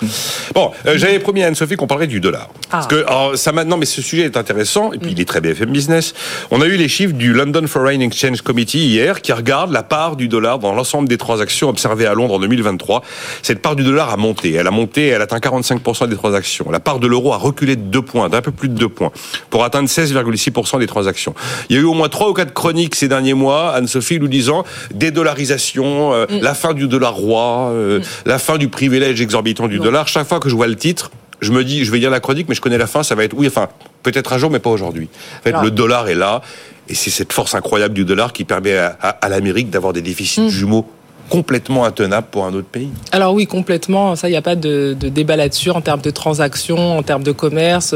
Bon, 0.54 0.72
euh, 0.86 0.94
j'avais 0.96 1.18
promis 1.20 1.42
à 1.42 1.46
Anne-Sophie 1.46 1.76
qu'on 1.76 1.86
parlerait 1.86 2.08
du 2.08 2.20
dollar. 2.20 2.48
Parce 2.70 2.86
que, 2.86 3.06
alors, 3.06 3.36
ça 3.36 3.52
maintenant, 3.52 3.76
mais 3.76 3.86
ce 3.86 4.02
sujet 4.02 4.24
est 4.24 4.36
intéressant, 4.36 4.92
et 4.92 4.98
puis 4.98 5.12
il 5.12 5.20
est 5.20 5.24
très 5.28 5.40
BFM 5.40 5.70
Business. 5.70 6.14
On 6.50 6.60
a 6.60 6.66
eu 6.66 6.76
les 6.76 6.88
chiffres 6.88 7.14
du 7.14 7.32
London 7.32 7.66
Foreign 7.66 8.00
Exchange 8.00 8.42
Committee 8.42 8.86
hier, 8.86 9.20
qui 9.22 9.32
regarde 9.32 9.70
la 9.70 9.82
part 9.82 10.16
du 10.16 10.26
dollar 10.28 10.58
dans 10.58 10.74
l'ensemble 10.74 11.08
des 11.08 11.18
transactions 11.18 11.68
observées 11.68 12.06
à 12.06 12.14
Londres 12.14 12.34
en 12.34 12.38
2023. 12.40 13.02
Cette 13.42 13.60
part 13.62 13.76
du 13.76 13.84
dollar 13.84 14.10
a 14.10 14.16
monté. 14.16 14.52
Elle 14.54 14.66
a 14.66 14.70
monté, 14.70 15.06
elle 15.08 15.22
atteint 15.22 15.38
45% 15.38 16.08
des 16.08 16.16
transactions. 16.16 16.70
La 16.70 16.80
part 16.80 16.98
de 16.98 17.06
l'euro 17.06 17.32
a 17.32 17.36
reculé 17.36 17.76
de 17.76 17.82
2 17.82 18.02
points, 18.02 18.28
d'un 18.28 18.40
peu 18.42 18.50
plus 18.50 18.68
de 18.68 18.74
2 18.74 18.88
points, 18.88 19.12
pour 19.50 19.64
atteindre 19.64 19.88
16,6% 19.88 20.78
des 20.80 20.86
transactions. 20.86 21.34
Il 21.68 21.76
y 21.76 21.78
a 21.78 21.82
eu 21.82 21.84
au 21.92 21.94
moins 21.94 22.08
3 22.08 22.30
ou 22.30 22.32
4 22.32 22.52
chroniques 22.52 22.94
ces 22.94 23.06
derniers 23.08 23.34
mois, 23.34 23.72
Anne-Sophie 23.74 24.18
nous 24.18 24.28
disant 24.28 24.64
dédollarisation, 24.94 26.12
euh, 26.12 26.26
la 26.40 26.54
fin 26.54 26.72
du 26.74 26.88
dollar 26.88 27.14
roi, 27.14 27.70
euh, 27.70 28.00
la 28.26 28.38
fin 28.38 28.58
du 28.58 28.68
privilège 28.68 29.20
exorbitant 29.20 29.68
du 29.68 29.78
dollar. 29.78 30.08
Chaque 30.08 30.26
fois 30.26 30.40
que 30.40 30.48
je 30.48 30.54
vois 30.56 30.66
le 30.66 30.76
titre, 30.76 31.10
je 31.40 31.52
me 31.52 31.64
dis, 31.64 31.84
je 31.84 31.90
vais 31.92 31.98
lire 31.98 32.10
la 32.10 32.20
chronique, 32.20 32.48
mais 32.48 32.54
je 32.54 32.60
connais 32.60 32.78
la 32.78 32.86
fin, 32.86 33.02
ça 33.02 33.14
va 33.14 33.24
être, 33.24 33.34
oui, 33.36 33.46
enfin, 33.46 33.68
peut-être 34.02 34.32
un 34.32 34.38
jour, 34.38 34.50
mais 34.50 34.58
pas 34.58 34.70
aujourd'hui. 34.70 35.08
En 35.40 35.42
fait, 35.42 35.52
le 35.62 35.70
dollar 35.70 36.08
est 36.08 36.14
là, 36.14 36.40
et 36.88 36.94
c'est 36.94 37.10
cette 37.10 37.32
force 37.32 37.54
incroyable 37.54 37.94
du 37.94 38.04
dollar 38.04 38.32
qui 38.32 38.44
permet 38.44 38.76
à, 38.76 38.96
à- 39.00 39.08
à 39.10 39.28
l'Amérique 39.28 39.70
d'avoir 39.70 39.92
des 39.92 40.02
déficits 40.02 40.50
jumeaux 40.50 40.86
complètement 41.32 41.86
intenables 41.86 42.26
pour 42.30 42.44
un 42.44 42.52
autre 42.52 42.68
pays. 42.68 42.90
Alors 43.10 43.32
oui, 43.32 43.46
complètement. 43.46 44.16
Ça, 44.16 44.28
il 44.28 44.32
n'y 44.32 44.36
a 44.36 44.42
pas 44.42 44.54
de, 44.54 44.94
débat 45.00 45.34
là-dessus 45.34 45.70
en 45.70 45.80
termes 45.80 46.02
de 46.02 46.10
transactions, 46.10 46.98
en 46.98 47.02
termes 47.02 47.22
de 47.22 47.32
commerce. 47.32 47.94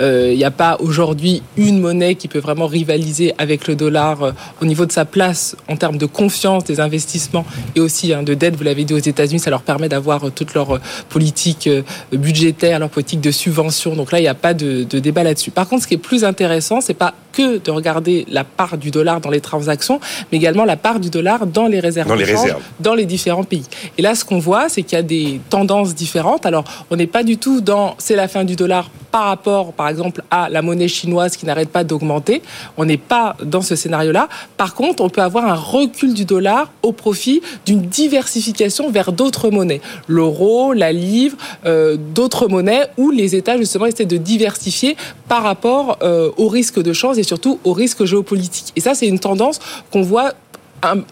Euh, 0.00 0.30
Il 0.32 0.38
n'y 0.38 0.44
a 0.44 0.50
pas 0.50 0.78
aujourd'hui 0.80 1.42
une 1.58 1.80
monnaie 1.80 2.14
qui 2.14 2.28
peut 2.28 2.38
vraiment 2.38 2.66
rivaliser 2.66 3.34
avec 3.36 3.68
le 3.68 3.76
dollar 3.76 4.22
euh, 4.22 4.32
au 4.62 4.64
niveau 4.64 4.86
de 4.86 4.92
sa 4.92 5.04
place 5.04 5.54
en 5.68 5.76
termes 5.76 5.98
de 5.98 6.06
confiance 6.06 6.64
des 6.64 6.80
investissements 6.80 7.44
et 7.76 7.80
aussi 7.80 8.14
hein, 8.14 8.22
de 8.22 8.32
dette. 8.32 8.56
Vous 8.56 8.64
l'avez 8.64 8.84
dit 8.84 8.94
aux 8.94 9.06
États-Unis, 9.12 9.40
ça 9.40 9.50
leur 9.50 9.62
permet 9.62 9.90
d'avoir 9.90 10.24
euh, 10.24 10.30
toute 10.30 10.54
leur 10.54 10.80
politique 11.10 11.68
budgétaire, 12.10 12.78
leur 12.78 12.88
politique 12.88 13.20
de 13.20 13.30
subvention. 13.30 13.96
Donc 13.96 14.12
là, 14.12 14.18
il 14.18 14.22
n'y 14.22 14.28
a 14.28 14.34
pas 14.34 14.54
de, 14.54 14.84
de 14.84 14.98
débat 14.98 15.24
là-dessus. 15.24 15.50
Par 15.50 15.68
contre, 15.68 15.82
ce 15.82 15.88
qui 15.88 15.94
est 15.94 15.98
plus 15.98 16.24
intéressant, 16.24 16.80
c'est 16.80 16.94
pas 16.94 17.12
que 17.38 17.58
de 17.58 17.70
regarder 17.70 18.26
la 18.28 18.42
part 18.44 18.76
du 18.78 18.90
dollar 18.90 19.20
dans 19.20 19.30
les 19.30 19.40
transactions, 19.40 20.00
mais 20.30 20.38
également 20.38 20.64
la 20.64 20.76
part 20.76 20.98
du 20.98 21.08
dollar 21.10 21.46
dans 21.46 21.68
les 21.68 21.78
réserves 21.80 22.08
Dans 22.08 22.16
les 22.16 22.26
change, 22.26 22.40
réserves. 22.42 22.62
dans 22.80 22.94
les 23.00 23.06
différents 23.06 23.44
pays. 23.44 23.62
Et 23.96 24.02
là, 24.02 24.14
ce 24.16 24.24
qu'on 24.24 24.40
voit, 24.40 24.68
c'est 24.68 24.82
qu'il 24.82 24.96
y 24.96 24.98
a 24.98 25.02
des 25.04 25.40
tendances 25.48 25.94
différentes. 25.94 26.44
Alors, 26.46 26.64
on 26.90 26.96
n'est 26.96 27.06
pas 27.06 27.22
du 27.22 27.36
tout 27.36 27.60
dans 27.60 27.94
c'est 27.98 28.16
la 28.16 28.26
fin 28.28 28.42
du 28.44 28.56
dollar 28.56 28.90
par 29.10 29.24
rapport, 29.24 29.72
par 29.72 29.88
exemple, 29.88 30.22
à 30.30 30.48
la 30.48 30.62
monnaie 30.62 30.88
chinoise 30.88 31.36
qui 31.36 31.46
n'arrête 31.46 31.70
pas 31.70 31.84
d'augmenter. 31.84 32.42
On 32.76 32.84
n'est 32.84 32.96
pas 32.96 33.36
dans 33.42 33.62
ce 33.62 33.76
scénario-là. 33.76 34.28
Par 34.56 34.74
contre, 34.74 35.02
on 35.02 35.08
peut 35.08 35.22
avoir 35.22 35.46
un 35.46 35.54
recul 35.54 36.14
du 36.14 36.24
dollar 36.24 36.70
au 36.82 36.92
profit 36.92 37.42
d'une 37.66 37.82
diversification 37.82 38.90
vers 38.90 39.12
d'autres 39.12 39.50
monnaies. 39.50 39.80
L'euro, 40.06 40.72
la 40.72 40.92
livre, 40.92 41.36
euh, 41.66 41.96
d'autres 41.96 42.48
monnaies 42.48 42.86
où 42.96 43.10
les 43.10 43.34
États, 43.36 43.56
justement, 43.56 43.86
essaient 43.86 44.04
de 44.04 44.16
diversifier 44.16 44.96
par 45.28 45.42
rapport 45.42 45.98
euh, 46.02 46.30
au 46.36 46.48
risque 46.48 46.82
de 46.82 46.92
change 46.92 47.18
et 47.18 47.22
surtout 47.22 47.58
au 47.64 47.72
risque 47.72 48.04
géopolitique. 48.04 48.72
Et 48.76 48.80
ça, 48.80 48.94
c'est 48.94 49.06
une 49.06 49.18
tendance 49.18 49.58
qu'on 49.90 50.02
voit 50.02 50.32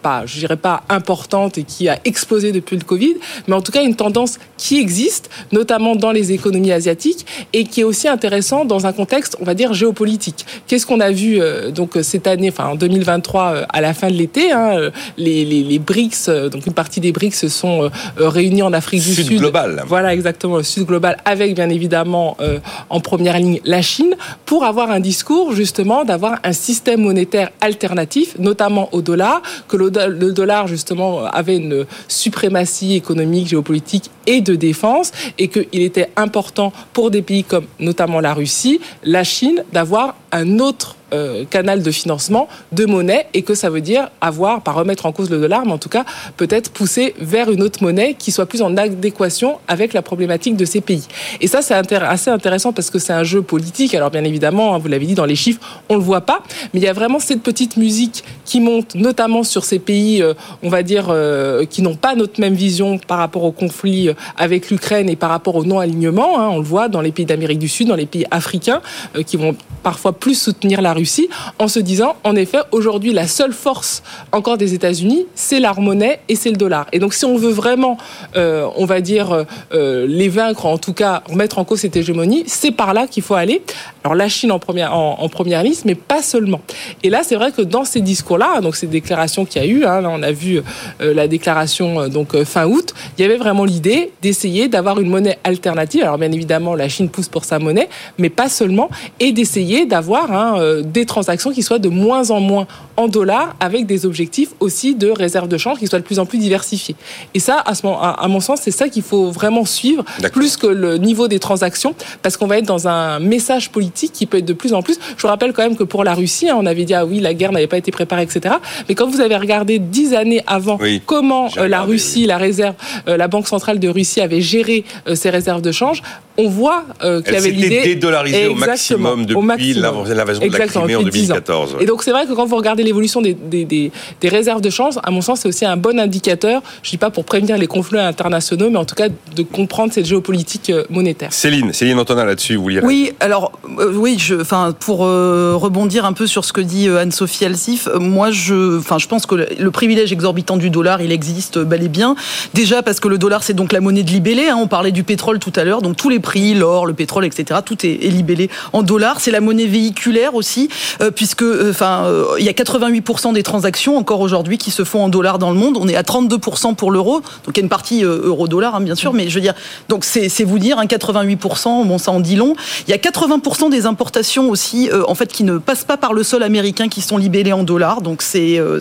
pas, 0.01 0.25
je 0.25 0.39
dirais 0.39 0.57
pas 0.57 0.83
importante 0.89 1.57
et 1.57 1.63
qui 1.63 1.89
a 1.89 1.99
explosé 2.05 2.51
depuis 2.51 2.77
le 2.77 2.83
Covid, 2.83 3.15
mais 3.47 3.55
en 3.55 3.61
tout 3.61 3.71
cas 3.71 3.83
une 3.83 3.95
tendance 3.95 4.39
qui 4.57 4.79
existe, 4.79 5.29
notamment 5.51 5.95
dans 5.95 6.11
les 6.11 6.31
économies 6.31 6.71
asiatiques, 6.71 7.25
et 7.53 7.63
qui 7.63 7.81
est 7.81 7.83
aussi 7.83 8.07
intéressant 8.07 8.65
dans 8.65 8.85
un 8.85 8.93
contexte, 8.93 9.37
on 9.39 9.45
va 9.45 9.53
dire, 9.53 9.73
géopolitique. 9.73 10.45
Qu'est-ce 10.67 10.85
qu'on 10.85 10.99
a 10.99 11.11
vu 11.11 11.39
euh, 11.39 11.71
donc 11.71 11.97
cette 12.01 12.27
année, 12.27 12.49
enfin 12.49 12.69
en 12.69 12.75
2023, 12.75 13.43
euh, 13.43 13.65
à 13.69 13.81
la 13.81 13.93
fin 13.93 14.09
de 14.09 14.15
l'été, 14.15 14.51
hein, 14.51 14.71
euh, 14.77 14.91
les, 15.17 15.45
les, 15.45 15.63
les 15.63 15.79
BRICS, 15.79 16.29
euh, 16.29 16.49
donc 16.49 16.65
une 16.65 16.73
partie 16.73 16.99
des 16.99 17.11
BRICS 17.11 17.35
se 17.35 17.49
sont 17.49 17.83
euh, 17.83 17.89
euh, 18.19 18.29
réunis 18.29 18.61
en 18.61 18.73
Afrique 18.73 19.03
du 19.03 19.13
Sud 19.13 19.27
Sud. 19.27 19.39
global. 19.39 19.83
Voilà, 19.87 20.13
exactement, 20.13 20.57
le 20.57 20.63
Sud 20.63 20.85
global, 20.85 21.17
avec 21.25 21.55
bien 21.55 21.69
évidemment 21.69 22.37
euh, 22.41 22.59
en 22.89 22.99
première 22.99 23.37
ligne 23.37 23.59
la 23.65 23.81
Chine, 23.81 24.15
pour 24.45 24.63
avoir 24.65 24.91
un 24.91 24.99
discours 24.99 25.53
justement 25.53 26.03
d'avoir 26.05 26.39
un 26.43 26.53
système 26.53 27.01
monétaire 27.01 27.49
alternatif, 27.61 28.35
notamment 28.39 28.89
au 28.91 29.01
dollar, 29.01 29.41
que 29.67 29.77
le, 29.77 29.91
do- 29.91 30.07
le 30.07 30.31
dollar 30.33 30.67
justement 30.67 31.25
avait 31.25 31.57
une 31.57 31.85
suprématie 32.07 32.95
économique, 32.95 33.47
géopolitique 33.47 34.11
et 34.27 34.41
de 34.41 34.55
défense, 34.55 35.11
et 35.39 35.47
qu'il 35.47 35.81
était 35.81 36.09
important 36.15 36.71
pour 36.93 37.09
des 37.09 37.23
pays 37.23 37.43
comme 37.43 37.65
notamment 37.79 38.19
la 38.19 38.33
Russie, 38.33 38.79
la 39.03 39.23
Chine, 39.23 39.63
d'avoir 39.73 40.15
un 40.31 40.59
autre 40.59 40.97
euh, 41.13 41.45
canal 41.45 41.83
de 41.83 41.91
financement 41.91 42.49
de 42.73 42.85
monnaie 42.85 43.27
et 43.33 43.41
que 43.41 43.55
ça 43.55 43.69
veut 43.69 43.79
dire 43.79 44.09
avoir, 44.19 44.61
pas 44.61 44.73
remettre 44.73 45.05
en 45.05 45.13
cause 45.13 45.29
le 45.29 45.39
dollar, 45.39 45.65
mais 45.65 45.71
en 45.71 45.77
tout 45.77 45.87
cas 45.87 46.03
peut-être 46.35 46.69
pousser 46.69 47.15
vers 47.17 47.49
une 47.49 47.63
autre 47.63 47.81
monnaie 47.81 48.13
qui 48.13 48.33
soit 48.33 48.45
plus 48.45 48.61
en 48.61 48.75
adéquation 48.75 49.59
avec 49.69 49.93
la 49.93 50.01
problématique 50.01 50.57
de 50.57 50.65
ces 50.65 50.81
pays. 50.81 51.07
Et 51.39 51.47
ça, 51.47 51.61
c'est 51.61 51.73
assez 51.73 52.29
intéressant 52.29 52.73
parce 52.73 52.89
que 52.89 52.99
c'est 52.99 53.13
un 53.13 53.23
jeu 53.23 53.41
politique. 53.41 53.95
Alors 53.95 54.11
bien 54.11 54.25
évidemment, 54.25 54.75
hein, 54.75 54.79
vous 54.79 54.89
l'avez 54.89 55.05
dit 55.05 55.15
dans 55.15 55.23
les 55.23 55.37
chiffres, 55.37 55.61
on 55.87 55.95
le 55.95 56.01
voit 56.01 56.25
pas, 56.25 56.43
mais 56.73 56.81
il 56.81 56.83
y 56.83 56.89
a 56.89 56.93
vraiment 56.93 57.19
cette 57.19 57.41
petite 57.41 57.77
musique 57.77 58.25
qui 58.43 58.59
monte, 58.59 58.93
notamment 58.95 59.43
sur 59.43 59.63
ces 59.63 59.79
pays, 59.79 60.21
euh, 60.21 60.33
on 60.61 60.67
va 60.67 60.83
dire, 60.83 61.05
euh, 61.09 61.63
qui 61.63 61.81
n'ont 61.81 61.95
pas 61.95 62.15
notre 62.15 62.41
même 62.41 62.55
vision 62.55 62.97
par 62.97 63.19
rapport 63.19 63.45
au 63.45 63.53
conflit 63.53 64.09
avec 64.37 64.69
l'Ukraine 64.69 65.09
et 65.09 65.15
par 65.15 65.29
rapport 65.29 65.55
au 65.55 65.63
non-alignement. 65.63 66.39
Hein. 66.39 66.49
on 66.49 66.57
le 66.57 66.63
voit 66.63 66.87
dans 66.87 67.01
les 67.01 67.11
pays 67.11 67.25
d'Amérique 67.25 67.59
du 67.59 67.67
Sud, 67.67 67.87
dans 67.87 67.95
les 67.95 68.05
pays 68.05 68.25
africains, 68.31 68.81
qui 69.25 69.37
vont 69.37 69.55
parfois 69.83 70.13
plus 70.13 70.35
soutenir 70.35 70.81
la 70.81 70.93
Russie, 70.93 71.29
en 71.59 71.67
se 71.67 71.79
disant, 71.79 72.15
en 72.23 72.35
effet, 72.35 72.59
aujourd'hui, 72.71 73.13
la 73.13 73.27
seule 73.27 73.53
force 73.53 74.03
encore 74.31 74.57
des 74.57 74.73
États-Unis, 74.73 75.25
c'est 75.35 75.59
leur 75.59 75.79
monnaie 75.79 76.19
et 76.29 76.35
c'est 76.35 76.49
le 76.49 76.57
dollar. 76.57 76.87
Et 76.91 76.99
donc, 76.99 77.13
si 77.13 77.25
on 77.25 77.37
veut 77.37 77.51
vraiment, 77.51 77.97
euh, 78.35 78.67
on 78.75 78.85
va 78.85 79.01
dire, 79.01 79.45
euh, 79.73 80.05
les 80.07 80.29
vaincre, 80.29 80.65
en 80.65 80.77
tout 80.77 80.93
cas, 80.93 81.23
remettre 81.29 81.59
en 81.59 81.63
cause 81.63 81.79
cette 81.79 81.95
hégémonie, 81.95 82.43
c'est 82.47 82.71
par 82.71 82.93
là 82.93 83.07
qu'il 83.07 83.23
faut 83.23 83.35
aller. 83.35 83.61
Alors, 84.03 84.15
la 84.15 84.29
Chine 84.29 84.51
en 84.51 84.59
première, 84.59 84.95
en, 84.95 85.29
première 85.29 85.63
liste, 85.63 85.85
mais 85.85 85.95
pas 85.95 86.21
seulement. 86.21 86.61
Et 87.03 87.09
là, 87.09 87.21
c'est 87.23 87.35
vrai 87.35 87.51
que 87.51 87.61
dans 87.61 87.83
ces 87.83 88.01
discours-là, 88.01 88.61
donc 88.61 88.75
ces 88.75 88.87
déclarations 88.87 89.45
qu'il 89.45 89.61
y 89.61 89.65
a 89.65 89.67
eu, 89.67 89.85
hein, 89.85 90.01
là, 90.01 90.09
on 90.09 90.23
a 90.23 90.31
vu 90.31 90.61
euh, 91.01 91.13
la 91.13 91.27
déclaration 91.27 92.07
donc 92.07 92.41
fin 92.43 92.65
août, 92.65 92.93
il 93.17 93.21
y 93.21 93.25
avait 93.25 93.37
vraiment 93.37 93.65
l'idée 93.65 94.11
d'essayer 94.21 94.67
d'avoir 94.67 94.99
une 94.99 95.09
monnaie 95.09 95.37
alternative. 95.43 96.03
Alors, 96.03 96.17
bien 96.17 96.31
évidemment, 96.31 96.75
la 96.75 96.89
Chine 96.89 97.09
pousse 97.09 97.27
pour 97.27 97.45
sa 97.45 97.59
monnaie, 97.59 97.89
mais 98.17 98.29
pas 98.29 98.49
seulement, 98.49 98.89
et 99.19 99.31
d'essayer 99.31 99.66
d'avoir 99.85 100.31
hein, 100.31 100.81
des 100.83 101.05
transactions 101.05 101.51
qui 101.51 101.63
soient 101.63 101.79
de 101.79 101.89
moins 101.89 102.31
en 102.31 102.39
moins 102.39 102.67
en 102.95 103.07
dollars, 103.07 103.55
avec 103.59 103.85
des 103.85 104.05
objectifs 104.05 104.49
aussi 104.59 104.95
de 104.95 105.09
réserve 105.09 105.47
de 105.47 105.57
change 105.57 105.77
qui 105.79 105.87
soient 105.87 105.99
de 105.99 106.03
plus 106.03 106.19
en 106.19 106.25
plus 106.25 106.39
diversifiés. 106.39 106.95
Et 107.33 107.39
ça, 107.39 107.61
à, 107.65 107.75
ce 107.75 107.85
moment, 107.85 108.01
à 108.01 108.27
mon 108.27 108.39
sens, 108.39 108.59
c'est 108.63 108.71
ça 108.71 108.89
qu'il 108.89 109.03
faut 109.03 109.29
vraiment 109.29 109.65
suivre, 109.65 110.03
plus 110.31 110.57
que 110.57 110.67
le 110.67 110.97
niveau 110.97 111.27
des 111.27 111.39
transactions, 111.39 111.93
parce 112.23 112.37
qu'on 112.37 112.47
va 112.47 112.57
être 112.57 112.65
dans 112.65 112.87
un 112.87 113.19
message 113.19 113.69
politique 113.69 114.13
qui 114.13 114.25
peut 114.25 114.37
être 114.37 114.45
de 114.45 114.53
plus 114.53 114.73
en 114.73 114.81
plus. 114.81 114.97
Je 115.15 115.21
vous 115.21 115.27
rappelle 115.27 115.53
quand 115.53 115.63
même 115.63 115.75
que 115.75 115.83
pour 115.83 116.03
la 116.03 116.13
Russie, 116.13 116.49
hein, 116.49 116.55
on 116.57 116.65
avait 116.65 116.85
dit 116.85 116.93
ah 116.93 117.05
oui, 117.05 117.19
la 117.19 117.33
guerre 117.33 117.51
n'avait 117.51 117.67
pas 117.67 117.77
été 117.77 117.91
préparée, 117.91 118.23
etc. 118.23 118.55
Mais 118.89 118.95
quand 118.95 119.07
vous 119.07 119.21
avez 119.21 119.35
regardé 119.35 119.79
dix 119.79 120.13
années 120.13 120.43
avant 120.47 120.79
comment 121.05 121.49
euh, 121.57 121.67
la 121.67 121.81
Russie, 121.81 122.25
la 122.25 122.37
réserve, 122.37 122.75
euh, 123.07 123.17
la 123.17 123.27
banque 123.27 123.47
centrale 123.47 123.79
de 123.79 123.87
Russie 123.87 124.21
avait 124.21 124.41
géré 124.41 124.83
euh, 125.07 125.15
ses 125.15 125.29
réserves 125.29 125.61
de 125.61 125.71
change, 125.71 126.01
on 126.37 126.49
voit 126.49 126.85
qu'il 127.01 127.33
y 127.33 127.37
avait 127.37 127.49
l'idée 127.49 127.81
dédollarisée 127.81 128.47
au 128.47 128.53
maximum 128.53 129.25
depuis 129.25 129.56
l'invasion 129.57 130.45
de 130.45 130.57
la 130.57 130.67
Crimée 130.67 130.95
en 130.95 131.03
2014. 131.03 131.77
Et 131.79 131.85
donc 131.85 132.03
c'est 132.03 132.11
vrai 132.11 132.25
que 132.25 132.33
quand 132.33 132.45
vous 132.45 132.55
regardez 132.55 132.83
l'évolution 132.83 133.21
des, 133.21 133.33
des, 133.33 133.65
des, 133.65 134.29
réserves 134.29 134.61
de 134.61 134.69
change, 134.69 134.95
à 135.03 135.11
mon 135.11 135.21
sens, 135.21 135.41
c'est 135.41 135.47
aussi 135.47 135.65
un 135.65 135.77
bon 135.77 135.99
indicateur, 135.99 136.61
je 136.83 136.89
ne 136.89 136.91
dis 136.91 136.97
pas 136.97 137.09
pour 137.09 137.25
prévenir 137.25 137.57
les 137.57 137.67
conflits 137.67 137.99
internationaux, 137.99 138.69
mais 138.69 138.77
en 138.77 138.85
tout 138.85 138.95
cas 138.95 139.07
de 139.09 139.43
comprendre 139.43 139.93
cette 139.93 140.05
géopolitique 140.05 140.69
euh, 140.69 140.83
monétaire. 140.89 141.31
Céline, 141.31 141.73
Céline 141.73 141.99
Antonin 141.99 142.25
là-dessus, 142.25 142.55
vous 142.55 142.69
lirez. 142.69 142.85
Oui, 142.85 143.11
alors 143.19 143.51
euh, 143.79 143.93
oui, 143.95 144.17
je, 144.19 144.35
enfin 144.35 144.75
pour 144.79 145.05
euh, 145.05 145.53
rebondir 145.55 146.05
un 146.05 146.13
peu 146.13 146.27
sur 146.27 146.45
ce 146.45 146.53
que 146.53 146.61
dit 146.61 146.87
Anne-Sophie 146.89 147.45
Alsif, 147.45 147.87
moi 147.99 148.31
je, 148.31 148.79
enfin 148.79 148.97
je 148.97 149.07
pense 149.07 149.25
que 149.25 149.35
le, 149.35 149.71
privilège 149.71 150.11
exorbitant 150.11 150.57
du 150.57 150.69
dollar, 150.69 151.01
il 151.01 151.11
existe 151.11 151.59
bel 151.59 151.83
et 151.83 151.89
bien. 151.89 152.15
Déjà 152.53 152.81
parce 152.81 152.99
que 152.99 153.07
le 153.07 153.17
dollar 153.17 153.43
c'est 153.43 153.53
donc 153.53 153.71
la 153.71 153.81
monnaie 153.81 154.03
de 154.03 154.09
libellé. 154.09 154.47
Hein, 154.47 154.57
on 154.59 154.67
parlait 154.67 154.91
du 154.91 155.03
pétrole 155.03 155.39
tout 155.39 155.53
à 155.55 155.63
l'heure, 155.63 155.81
donc 155.81 155.97
tous 155.97 156.09
les 156.09 156.19
prix, 156.19 156.53
l'or, 156.53 156.85
le 156.85 156.93
pétrole, 156.93 157.25
etc. 157.25 157.59
Tout 157.63 157.85
est, 157.85 158.05
est 158.05 158.09
libellé 158.09 158.49
en 158.73 158.83
dollars. 158.83 159.19
C'est 159.19 159.31
la 159.31 159.41
monnaie 159.47 159.65
véhiculaire 159.65 160.35
aussi, 160.35 160.69
puisque 161.15 161.43
enfin 161.69 162.05
il 162.37 162.45
y 162.45 162.49
a 162.49 162.51
88% 162.51 163.33
des 163.33 163.43
transactions 163.43 163.97
encore 163.97 164.19
aujourd'hui 164.19 164.57
qui 164.57 164.71
se 164.71 164.83
font 164.83 165.03
en 165.03 165.09
dollars 165.09 165.39
dans 165.39 165.51
le 165.51 165.57
monde. 165.57 165.77
On 165.79 165.87
est 165.87 165.95
à 165.95 166.01
32% 166.01 166.75
pour 166.75 166.91
l'euro, 166.91 167.21
donc 167.45 167.55
il 167.55 167.57
y 167.57 167.59
a 167.59 167.63
une 167.63 167.69
partie 167.69 168.03
euh, 168.03 168.21
euro-dollar 168.23 168.75
hein, 168.75 168.81
bien 168.81 168.95
sûr, 168.95 169.13
mais 169.13 169.29
je 169.29 169.35
veux 169.35 169.41
dire, 169.41 169.53
donc 169.89 170.03
c'est 170.03 170.43
vous 170.43 170.59
dire, 170.59 170.79
hein, 170.79 170.85
88%, 170.85 171.87
bon 171.87 171.97
ça 171.97 172.11
en 172.11 172.19
dit 172.19 172.35
long. 172.35 172.55
Il 172.87 172.91
y 172.91 172.93
a 172.93 172.97
80% 172.97 173.69
des 173.69 173.85
importations 173.85 174.49
aussi, 174.49 174.89
euh, 174.91 175.03
en 175.07 175.15
fait, 175.15 175.31
qui 175.31 175.43
ne 175.43 175.57
passent 175.57 175.85
pas 175.85 175.97
par 175.97 176.13
le 176.13 176.23
sol 176.23 176.43
américain, 176.43 176.89
qui 176.89 177.01
sont 177.01 177.17
libellées 177.17 177.53
en 177.53 177.63
dollars. 177.63 178.01
Donc 178.01 178.21
c'est 178.21 178.59
euh, 178.59 178.79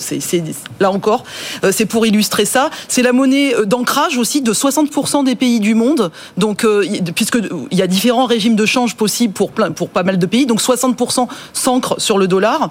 là 0.80 0.90
encore, 0.90 1.24
c'est 1.70 1.86
pour 1.86 2.06
illustrer 2.06 2.44
ça. 2.44 2.70
C'est 2.88 3.02
la 3.02 3.12
monnaie 3.12 3.54
d'ancrage 3.64 4.18
aussi 4.18 4.42
de 4.42 4.52
60% 4.52 5.24
des 5.24 5.34
pays 5.34 5.60
du 5.60 5.74
monde. 5.74 6.10
Donc 6.36 6.66
puisque 7.14 7.38
il 7.70 7.78
y 7.78 7.82
a 7.82 7.86
différents 7.86 8.26
régimes 8.26 8.56
de 8.56 8.66
change 8.66 8.96
possibles 8.96 9.32
pour 9.32 9.52
plein, 9.52 9.70
pour 9.70 9.88
pas 9.88 10.02
mal 10.02 10.18
de 10.18 10.26
pays, 10.26 10.46
60% 10.60 11.28
s'ancrent 11.52 11.94
sur 11.98 12.18
le 12.18 12.26
dollar. 12.26 12.68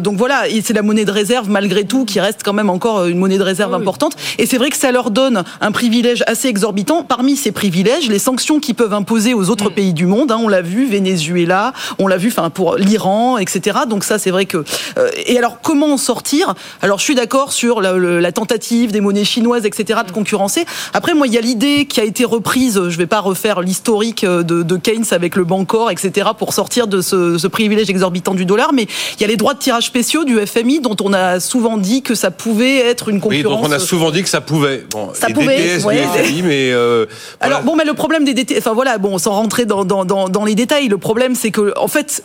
donc 0.00 0.16
voilà, 0.16 0.48
et 0.48 0.62
c'est 0.62 0.72
la 0.72 0.82
monnaie 0.82 1.04
de 1.04 1.10
réserve 1.10 1.48
malgré 1.48 1.84
tout 1.84 2.04
qui 2.04 2.20
reste 2.20 2.40
quand 2.44 2.52
même 2.52 2.70
encore 2.70 3.06
une 3.06 3.18
monnaie 3.18 3.38
de 3.38 3.42
réserve 3.42 3.74
importante. 3.74 4.16
Et 4.38 4.46
c'est 4.46 4.58
vrai 4.58 4.70
que 4.70 4.76
ça 4.76 4.92
leur 4.92 5.10
donne 5.10 5.44
un 5.60 5.72
privilège 5.72 6.24
assez 6.26 6.48
exorbitant. 6.48 7.02
Parmi 7.02 7.36
ces 7.36 7.52
privilèges, 7.52 8.08
les 8.08 8.18
sanctions 8.18 8.60
qu'ils 8.60 8.74
peuvent 8.74 8.92
imposer 8.92 9.34
aux 9.34 9.50
autres 9.50 9.70
mm. 9.70 9.74
pays 9.74 9.92
du 9.92 10.06
monde, 10.06 10.32
hein, 10.32 10.40
on 10.40 10.48
l'a 10.48 10.62
vu, 10.62 10.86
Venezuela, 10.86 11.72
on 11.98 12.06
l'a 12.06 12.16
vu, 12.16 12.28
enfin 12.28 12.50
pour 12.50 12.76
l'Iran, 12.76 13.38
etc. 13.38 13.80
Donc 13.88 14.04
ça, 14.04 14.18
c'est 14.18 14.30
vrai 14.30 14.46
que. 14.46 14.64
Euh, 14.98 15.10
et 15.26 15.38
alors, 15.38 15.60
comment 15.60 15.92
en 15.92 15.96
sortir? 15.96 16.54
Alors, 16.82 16.98
je 16.98 17.04
suis 17.04 17.14
d'accord 17.14 17.52
sur 17.52 17.80
la, 17.80 18.32
tentative 18.32 18.90
des 18.90 19.00
monnaies 19.00 19.24
chinoises, 19.24 19.64
etc. 19.64 20.00
de 20.06 20.12
concurrencer. 20.12 20.64
Après, 20.92 21.14
moi, 21.14 21.26
il 21.26 21.32
y 21.32 21.38
a 21.38 21.40
l'idée 21.40 21.86
qui 21.86 22.00
a 22.00 22.04
été 22.04 22.24
reprise. 22.24 22.80
Je 22.88 22.98
vais 22.98 23.06
pas 23.06 23.20
refaire 23.20 23.60
l'historique 23.60 24.24
de, 24.24 24.42
de, 24.42 24.76
Keynes 24.76 25.04
avec 25.12 25.36
le 25.36 25.44
Bancor, 25.44 25.90
etc. 25.90 26.30
pour 26.36 26.52
sortir 26.52 26.86
de 26.86 27.00
ce, 27.04 27.38
ce 27.38 27.46
privilège 27.46 27.88
exorbitant 27.90 28.34
du 28.34 28.44
dollar. 28.44 28.72
Mais 28.72 28.86
il 29.16 29.20
y 29.20 29.24
a 29.24 29.28
les 29.28 29.36
droits 29.36 29.54
de 29.54 29.60
tirage 29.60 29.86
spéciaux 29.86 30.24
du 30.24 30.38
FMI 30.44 30.80
dont 30.80 30.96
on 31.02 31.12
a 31.12 31.40
souvent 31.40 31.76
dit 31.76 32.02
que 32.02 32.14
ça 32.14 32.30
pouvait 32.30 32.78
être 32.78 33.08
une 33.08 33.20
concurrence. 33.20 33.44
Oui, 33.44 33.62
donc 33.62 33.68
on 33.68 33.72
a 33.72 33.78
souvent 33.78 34.10
dit 34.10 34.22
que 34.22 34.28
ça 34.28 34.40
pouvait. 34.40 34.84
Bon, 34.90 35.10
ça 35.14 35.28
pouvait. 35.28 35.78
DTS, 35.78 35.82
FMI, 35.82 36.42
mais 36.42 36.70
euh, 36.72 37.06
alors 37.40 37.62
bon, 37.62 37.76
mais 37.76 37.84
le 37.84 37.94
problème 37.94 38.24
des 38.24 38.34
DTS, 38.34 38.58
enfin 38.58 38.72
voilà, 38.72 38.98
bon, 38.98 39.18
sans 39.18 39.32
rentrer 39.32 39.64
dans, 39.64 39.84
dans, 39.84 40.04
dans, 40.04 40.28
dans 40.28 40.44
les 40.44 40.54
détails, 40.54 40.88
le 40.88 40.98
problème 40.98 41.34
c'est 41.34 41.50
que 41.50 41.72
en 41.78 41.88
fait 41.88 42.22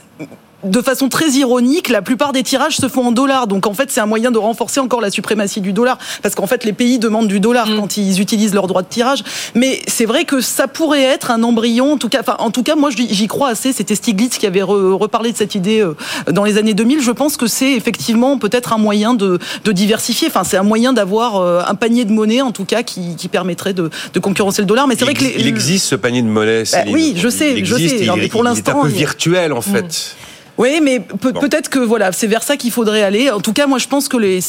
de 0.63 0.81
façon 0.81 1.09
très 1.09 1.29
ironique, 1.31 1.89
la 1.89 2.01
plupart 2.01 2.33
des 2.33 2.43
tirages 2.43 2.77
se 2.77 2.87
font 2.87 3.07
en 3.07 3.11
dollars. 3.11 3.47
Donc 3.47 3.65
en 3.65 3.73
fait, 3.73 3.91
c'est 3.91 4.01
un 4.01 4.05
moyen 4.05 4.31
de 4.31 4.37
renforcer 4.37 4.79
encore 4.79 5.01
la 5.01 5.09
suprématie 5.09 5.61
du 5.61 5.73
dollar. 5.73 5.97
Parce 6.21 6.35
qu'en 6.35 6.47
fait, 6.47 6.65
les 6.65 6.73
pays 6.73 6.99
demandent 6.99 7.27
du 7.27 7.39
dollar 7.39 7.67
mm. 7.67 7.77
quand 7.77 7.97
ils 7.97 8.19
utilisent 8.19 8.53
leur 8.53 8.67
droit 8.67 8.81
de 8.81 8.87
tirage. 8.87 9.23
Mais 9.55 9.81
c'est 9.87 10.05
vrai 10.05 10.25
que 10.25 10.41
ça 10.41 10.67
pourrait 10.67 11.03
être 11.03 11.31
un 11.31 11.43
embryon. 11.43 11.93
En 11.93 11.97
tout 11.97 12.09
cas, 12.09 12.19
enfin, 12.21 12.35
en 12.39 12.51
tout 12.51 12.63
cas 12.63 12.75
moi, 12.75 12.89
j'y 12.91 13.27
crois 13.27 13.49
assez. 13.49 13.71
C'était 13.71 13.95
Stiglitz 13.95 14.37
qui 14.37 14.47
avait 14.47 14.61
reparlé 14.61 15.31
de 15.31 15.37
cette 15.37 15.55
idée 15.55 15.79
euh, 15.79 15.95
dans 16.31 16.43
les 16.43 16.57
années 16.57 16.73
2000. 16.73 17.01
Je 17.01 17.11
pense 17.11 17.37
que 17.37 17.47
c'est 17.47 17.73
effectivement 17.73 18.37
peut-être 18.37 18.73
un 18.73 18.77
moyen 18.77 19.13
de, 19.13 19.39
de 19.63 19.71
diversifier. 19.71 20.27
Enfin, 20.27 20.43
c'est 20.43 20.57
un 20.57 20.63
moyen 20.63 20.91
d'avoir 20.91 21.37
euh, 21.37 21.61
un 21.65 21.75
panier 21.75 22.05
de 22.05 22.11
monnaie, 22.11 22.41
en 22.41 22.51
tout 22.51 22.65
cas, 22.65 22.83
qui, 22.83 23.15
qui 23.15 23.29
permetrait 23.29 23.73
de, 23.73 23.89
de, 24.13 24.19
concurrencer 24.19 24.61
le 24.61 24.67
dollar. 24.67 24.87
Mais 24.87 24.95
c'est 24.97 25.05
vrai 25.05 25.13
que 25.13 25.23
il 25.23 25.47
existe 25.47 25.85
ce 25.85 25.95
panier 25.95 26.21
de 26.21 26.27
monnaie. 26.27 26.63
Bah, 26.71 26.79
oui, 26.91 27.13
je 27.15 27.29
sais, 27.29 27.63
je 27.63 27.75
sais. 27.75 28.05
Il, 28.05 28.29
pour 28.29 28.43
l'instant, 28.43 28.81
un 28.81 28.83
peu 28.83 28.89
virtuel 28.89 29.53
en 29.53 29.61
fait. 29.61 30.15
Oui, 30.59 30.81
mais 30.83 30.99
peut-être 30.99 31.69
que 31.69 31.79
voilà, 31.79 32.11
c'est 32.11 32.27
vers 32.27 32.43
ça 32.43 32.57
qu'il 32.57 32.71
faudrait 32.71 33.01
aller. 33.01 33.31
En 33.31 33.39
tout 33.39 33.53
cas, 33.53 33.65
moi, 33.65 33.77
je 33.77 33.87
pense 33.87 34.09
que 34.09 34.17
les, 34.17 34.41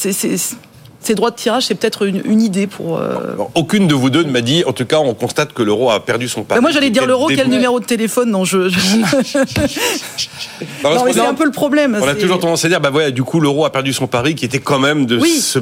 ces 1.02 1.14
droits 1.14 1.30
de 1.30 1.36
tirage, 1.36 1.64
c'est 1.66 1.74
peut-être 1.74 2.06
une, 2.06 2.42
idée 2.42 2.66
pour. 2.66 2.98
Euh, 2.98 3.36
aucune 3.54 3.86
de 3.88 3.94
vous 3.94 4.10
deux 4.10 4.22
ne 4.22 4.30
m'a 4.30 4.42
dit. 4.42 4.64
En 4.66 4.72
tout 4.72 4.84
cas, 4.84 4.98
on 4.98 5.14
constate 5.14 5.54
que 5.54 5.62
l'euro 5.62 5.90
a 5.90 6.04
perdu 6.04 6.28
son 6.28 6.42
pari. 6.42 6.60
Moi, 6.60 6.72
j'allais 6.72 6.90
dire 6.90 7.06
l'euro. 7.06 7.28
Quel 7.28 7.48
numéro 7.48 7.80
de 7.80 7.86
téléphone? 7.86 8.30
Non, 8.30 8.44
je. 8.44 8.58
non, 10.84 11.04
mais 11.04 11.12
c'est 11.14 11.20
un 11.20 11.32
peu 11.34 11.46
le 11.46 11.52
problème. 11.52 11.98
On 12.00 12.06
a 12.06 12.14
toujours 12.14 12.38
tendance 12.38 12.64
à 12.66 12.68
dire, 12.68 12.80
bah 12.80 12.90
voilà, 12.90 13.10
du 13.10 13.22
coup, 13.22 13.40
l'euro 13.40 13.64
a 13.64 13.72
perdu 13.72 13.94
son 13.94 14.06
pari, 14.06 14.34
qui 14.34 14.44
était 14.44 14.58
quand 14.58 14.78
même 14.78 15.06
de 15.06 15.18
se, 15.20 15.58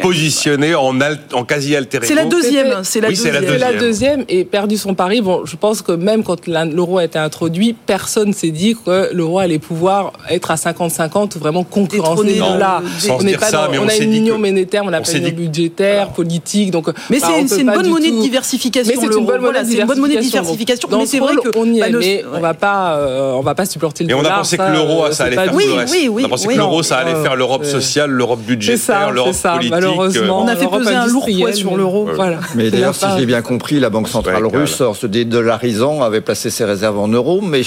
positionner 0.00 0.74
en, 0.74 0.98
en 1.32 1.44
quasi 1.44 1.76
altéré. 1.76 2.06
C'est 2.06 2.14
la 2.14 2.24
deuxième. 2.24 2.82
C'est 2.82 3.00
la, 3.00 3.10
la, 3.58 3.72
deuxième. 3.74 4.24
et 4.28 4.44
perdu 4.44 4.78
son 4.78 4.94
pari. 4.94 5.20
Bon, 5.20 5.44
je 5.44 5.56
pense 5.56 5.82
que 5.82 5.92
même 5.92 6.22
quand 6.22 6.46
l'euro 6.46 6.96
a 6.98 7.04
été 7.04 7.18
introduit, 7.18 7.74
personne 7.74 8.32
s'est 8.32 8.50
dit 8.50 8.74
que 8.74 9.12
l'euro 9.12 9.38
allait 9.38 9.58
pouvoir 9.58 10.14
être 10.30 10.50
à 10.50 10.54
50-50 10.54 11.36
ou 11.36 11.38
vraiment 11.38 11.64
concurrencer 11.64 12.38
là. 12.38 12.82
On 13.10 13.22
n'est 13.22 13.36
pas 13.36 13.50
dans, 13.50 13.68
on 13.82 13.88
a 13.88 13.96
une 13.96 14.14
union 14.14 14.38
monétaire 14.38 14.77
on 14.84 14.92
a 14.92 15.00
pas 15.00 15.30
budgétaire, 15.30 16.10
politique. 16.10 16.70
Donc, 16.70 16.88
mais 17.10 17.18
c'est 17.20 17.60
une 17.60 17.72
bonne 17.72 17.88
monnaie 17.88 18.10
de 18.10 18.20
diversification. 18.20 18.94
Mais 18.94 19.00
c'est 19.00 19.18
une 19.18 19.26
bonne 19.26 19.40
monnaie 19.40 20.16
de 20.16 20.20
diversification. 20.20 20.88
Mais 20.90 21.06
c'est 21.06 21.18
vrai 21.18 21.34
que 21.36 21.56
on 21.56 21.66
y 21.66 21.80
est, 21.80 21.90
mais 21.90 22.24
on 22.32 22.40
va 22.40 22.54
pas, 22.54 22.96
euh, 22.96 23.32
on 23.32 23.40
va 23.40 23.54
pas 23.54 23.66
supporter 23.66 24.04
le 24.04 24.10
dollar. 24.10 24.24
Et 24.24 24.28
on 24.28 24.32
a 24.32 24.38
pensé 24.38 24.56
que 24.56 24.72
l'euro, 24.72 25.12
ça 25.12 25.24
allait 25.24 25.36
faire 25.36 25.52
le 25.52 25.74
reste. 25.74 25.94
On 26.10 26.24
a 26.24 26.28
pensé 26.28 26.48
que 26.48 26.54
l'euro, 26.54 26.82
ça 26.82 26.98
allait 26.98 27.22
faire 27.22 27.36
l'Europe 27.36 27.64
sociale, 27.64 28.10
l'Europe 28.10 28.40
budgétaire, 28.40 29.10
l'Europe 29.10 29.34
politique. 29.34 29.70
Malheureusement, 29.70 30.42
on 30.44 30.48
a 30.48 30.56
fait 30.56 30.66
peser 30.66 30.94
un 30.94 31.06
lourd 31.06 31.28
poids 31.38 31.52
sur 31.52 31.76
l'euro. 31.76 32.08
Mais 32.54 32.70
d'ailleurs, 32.70 32.94
si 32.94 33.06
j'ai 33.18 33.26
bien 33.26 33.42
compris, 33.42 33.80
la 33.80 33.90
Banque 33.90 34.08
centrale 34.08 34.46
russe, 34.46 34.80
en 34.80 34.94
se 34.94 35.06
dédollarisant, 35.06 36.02
avait 36.02 36.20
placé 36.20 36.50
ses 36.50 36.64
réserves 36.64 36.98
en 36.98 37.08
euros. 37.08 37.40
Mais 37.40 37.62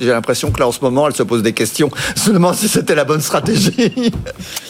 j'ai 0.00 0.06
l'impression 0.06 0.50
que 0.50 0.60
là, 0.60 0.68
en 0.68 0.72
ce 0.72 0.80
moment, 0.80 1.06
elle 1.06 1.14
se 1.14 1.22
pose 1.22 1.42
des 1.42 1.52
questions 1.52 1.90
seulement 2.16 2.52
si 2.52 2.68
c'était 2.68 2.94
la 2.94 3.04
bonne 3.04 3.20
stratégie. 3.20 3.90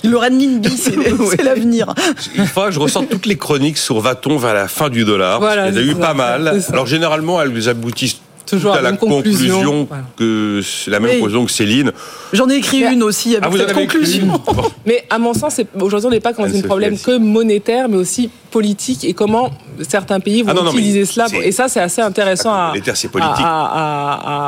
Le 0.02 0.16
renminbi, 0.16 0.76
c'est 0.76 1.42
l'avenir. 1.42 1.83
dire. 1.84 1.94
Il 2.36 2.46
faudra 2.46 2.68
que 2.68 2.74
je 2.74 2.80
ressorte 2.80 3.08
toutes 3.08 3.26
les 3.26 3.36
chroniques 3.36 3.78
sur 3.78 4.00
va-t-on 4.00 4.36
vers 4.38 4.54
la 4.54 4.68
fin 4.68 4.88
du 4.88 5.04
dollar. 5.04 5.40
Voilà, 5.40 5.68
il 5.68 5.74
y 5.74 5.78
en 5.78 5.80
a 5.80 5.84
eu 5.84 5.94
pas 5.94 6.14
mal. 6.14 6.60
Alors 6.72 6.86
généralement, 6.86 7.40
elles 7.42 7.68
aboutissent 7.68 8.20
Toujours 8.46 8.74
à 8.74 8.82
la 8.82 8.90
même 8.90 8.98
conclusion. 8.98 9.54
conclusion 9.54 9.86
Voilà. 9.88 10.04
que 10.18 10.60
c'est 10.62 10.90
la 10.90 11.00
même 11.00 11.12
Oui. 11.12 11.16
conclusion 11.18 11.46
que 11.46 11.50
Céline. 11.50 11.92
J'en 12.34 12.48
ai 12.50 12.56
écrit 12.56 12.80
une 12.82 13.02
aussi 13.02 13.34
avec 13.36 13.48
Ah, 13.50 13.56
cette 13.56 13.72
conclusion. 13.72 14.26
Bon. 14.26 14.62
Mais 14.84 15.02
à 15.08 15.18
mon 15.18 15.32
sens, 15.32 15.62
aujourd'hui, 15.80 16.08
on 16.08 16.10
n'est 16.10 16.20
pas 16.20 16.34
dans 16.34 16.44
un 16.44 16.60
problème 16.60 16.98
que 16.98 17.16
monétaire, 17.16 17.88
mais 17.88 17.96
aussi 17.96 18.28
politique 18.58 19.04
et 19.04 19.14
comment 19.14 19.50
certains 19.88 20.20
pays 20.20 20.42
vont 20.42 20.50
Ah 20.52 20.54
non, 20.54 20.62
non, 20.62 20.72
mais 20.72 20.78
utiliser 20.78 21.04
cela. 21.06 21.26
Et 21.42 21.50
ça, 21.50 21.66
c'est 21.66 21.80
assez 21.80 22.00
intéressant 22.00 22.50
que 22.52 22.56
à, 22.56 22.68
monétaire, 22.68 22.96
c'est 22.96 23.08
à, 23.08 23.10
politique. 23.10 23.44
à- 23.44 23.64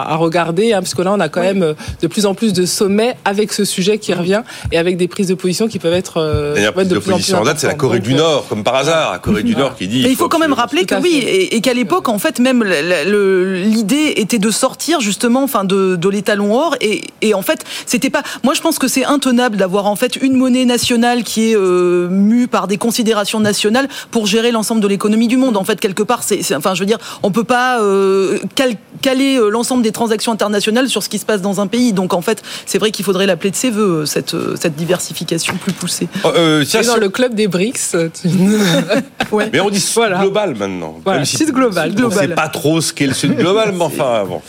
à- 0.06 0.12
à 0.12 0.16
regarder, 0.16 0.72
hein, 0.72 0.80
puisque 0.80 1.00
là, 1.00 1.12
on 1.12 1.18
a 1.18 1.28
quand 1.28 1.40
même 1.40 1.64
euh, 1.64 1.74
de 2.02 2.06
plus 2.06 2.24
en 2.24 2.34
plus 2.34 2.52
de 2.52 2.64
sommets 2.66 3.16
avec 3.24 3.52
ce 3.52 3.64
sujet 3.64 3.98
qui 3.98 4.14
revient 4.14 4.42
et 4.70 4.78
avec 4.78 4.96
des 4.96 5.08
prises 5.08 5.26
de 5.26 5.34
position 5.34 5.66
qui 5.66 5.80
peuvent 5.80 5.92
être, 5.92 6.18
euh, 6.18 6.54
La 6.62 6.70
prise 6.70 6.86
de 6.86 6.98
plus 7.00 7.34
en 7.34 7.40
en 7.40 7.44
date, 7.44 7.58
c'est 7.58 7.66
la. 7.66 7.74
Corée 7.74 7.98
Donc, 7.98 8.06
du 8.08 8.14
euh, 8.14 8.18
Nord, 8.18 8.46
comme 8.48 8.62
par 8.62 8.76
hasard. 8.76 9.10
La 9.12 9.18
Corée 9.18 9.42
du 9.42 9.56
Nord 9.56 9.74
qui 9.76 9.88
dit. 9.88 10.02
Mais 10.04 10.10
il 10.10 10.16
faut 10.16 10.28
quand 10.28 10.38
même 10.38 10.52
rappeler 10.52 10.84
que 10.84 10.94
oui, 10.94 11.16
et, 11.16 11.56
et 11.56 11.60
qu'à 11.60 11.74
l'époque, 11.74 12.08
en 12.08 12.18
fait, 12.20 12.38
même 12.38 12.62
l'idée 12.64 14.14
était 14.16 14.38
de 14.38 14.50
sortir 14.50 15.00
justement, 15.00 15.42
enfin, 15.42 15.64
de, 15.64 15.96
de 15.96 16.08
l'étalon 16.08 16.54
or, 16.54 16.76
et, 16.80 17.02
et 17.22 17.34
en 17.34 17.42
fait, 17.42 17.64
c'était 17.86 18.10
pas. 18.10 18.22
Moi, 18.44 18.54
je 18.54 18.60
pense 18.60 18.78
que 18.78 18.88
c'est 18.88 19.04
intenable 19.04 19.56
d'avoir 19.56 19.86
en 19.86 19.96
fait 19.96 20.16
une 20.16 20.36
monnaie 20.36 20.64
nationale 20.64 21.24
qui 21.24 21.50
est 21.50 21.56
euh, 21.56 22.08
mue 22.08 22.46
par 22.48 22.66
des 22.68 22.76
considérations 22.78 23.40
nationales 23.40 23.88
pour 24.10 24.26
gérer 24.26 24.50
l'ensemble 24.50 24.80
de 24.80 24.88
l'économie 24.88 25.28
du 25.28 25.36
monde. 25.36 25.56
En 25.56 25.64
fait, 25.64 25.78
quelque 25.80 26.02
part, 26.02 26.22
c'est, 26.22 26.40
enfin, 26.54 26.74
je 26.74 26.80
veux 26.80 26.86
dire, 26.86 26.98
on 27.22 27.30
peut 27.30 27.44
pas 27.44 27.80
euh, 27.80 28.38
cal- 28.54 28.74
caler 29.02 29.36
euh, 29.38 29.48
l'ensemble 29.48 29.82
des 29.82 29.92
transactions 29.92 30.32
internationales 30.32 30.88
sur 30.88 31.02
ce 31.02 31.08
qui 31.08 31.18
se 31.18 31.26
passe 31.26 31.42
dans 31.42 31.60
un 31.60 31.66
pays. 31.66 31.92
Donc, 31.92 32.14
en 32.14 32.22
fait, 32.22 32.42
c'est 32.66 32.78
vrai 32.78 32.90
qu'il 32.90 33.04
faudrait 33.04 33.26
l'appeler 33.26 33.50
de 33.50 33.56
ses 33.56 33.70
voeux 33.70 34.02
euh, 34.02 34.06
cette 34.06 34.34
cette 34.56 34.74
diversification 34.76 35.54
plus 35.56 35.72
poussée. 35.72 36.08
Oh, 36.24 36.28
euh, 36.36 36.64
tiens, 36.66 36.82
dans 36.82 36.96
le 36.96 37.08
club 37.08 37.34
des 37.34 37.48
BRICS, 37.48 37.96
tu- 38.20 38.28
Ouais. 39.32 39.50
Mais 39.52 39.60
on 39.60 39.70
dit 39.70 39.80
sud 39.80 39.94
Voilà. 39.96 40.18
global 40.20 40.54
maintenant. 40.54 40.98
Voilà, 41.04 41.18
Même 41.20 41.26
si 41.26 41.36
sud 41.38 41.50
global, 41.52 41.88
On 41.90 41.92
ne 41.92 41.96
global. 41.96 42.18
sait 42.28 42.34
pas 42.34 42.48
trop 42.48 42.80
ce 42.80 42.92
qu'est 42.92 43.06
le 43.06 43.14
sud 43.14 43.36
global, 43.36 43.72
mais 43.74 43.82
enfin 43.84 44.24
bon. 44.28 44.40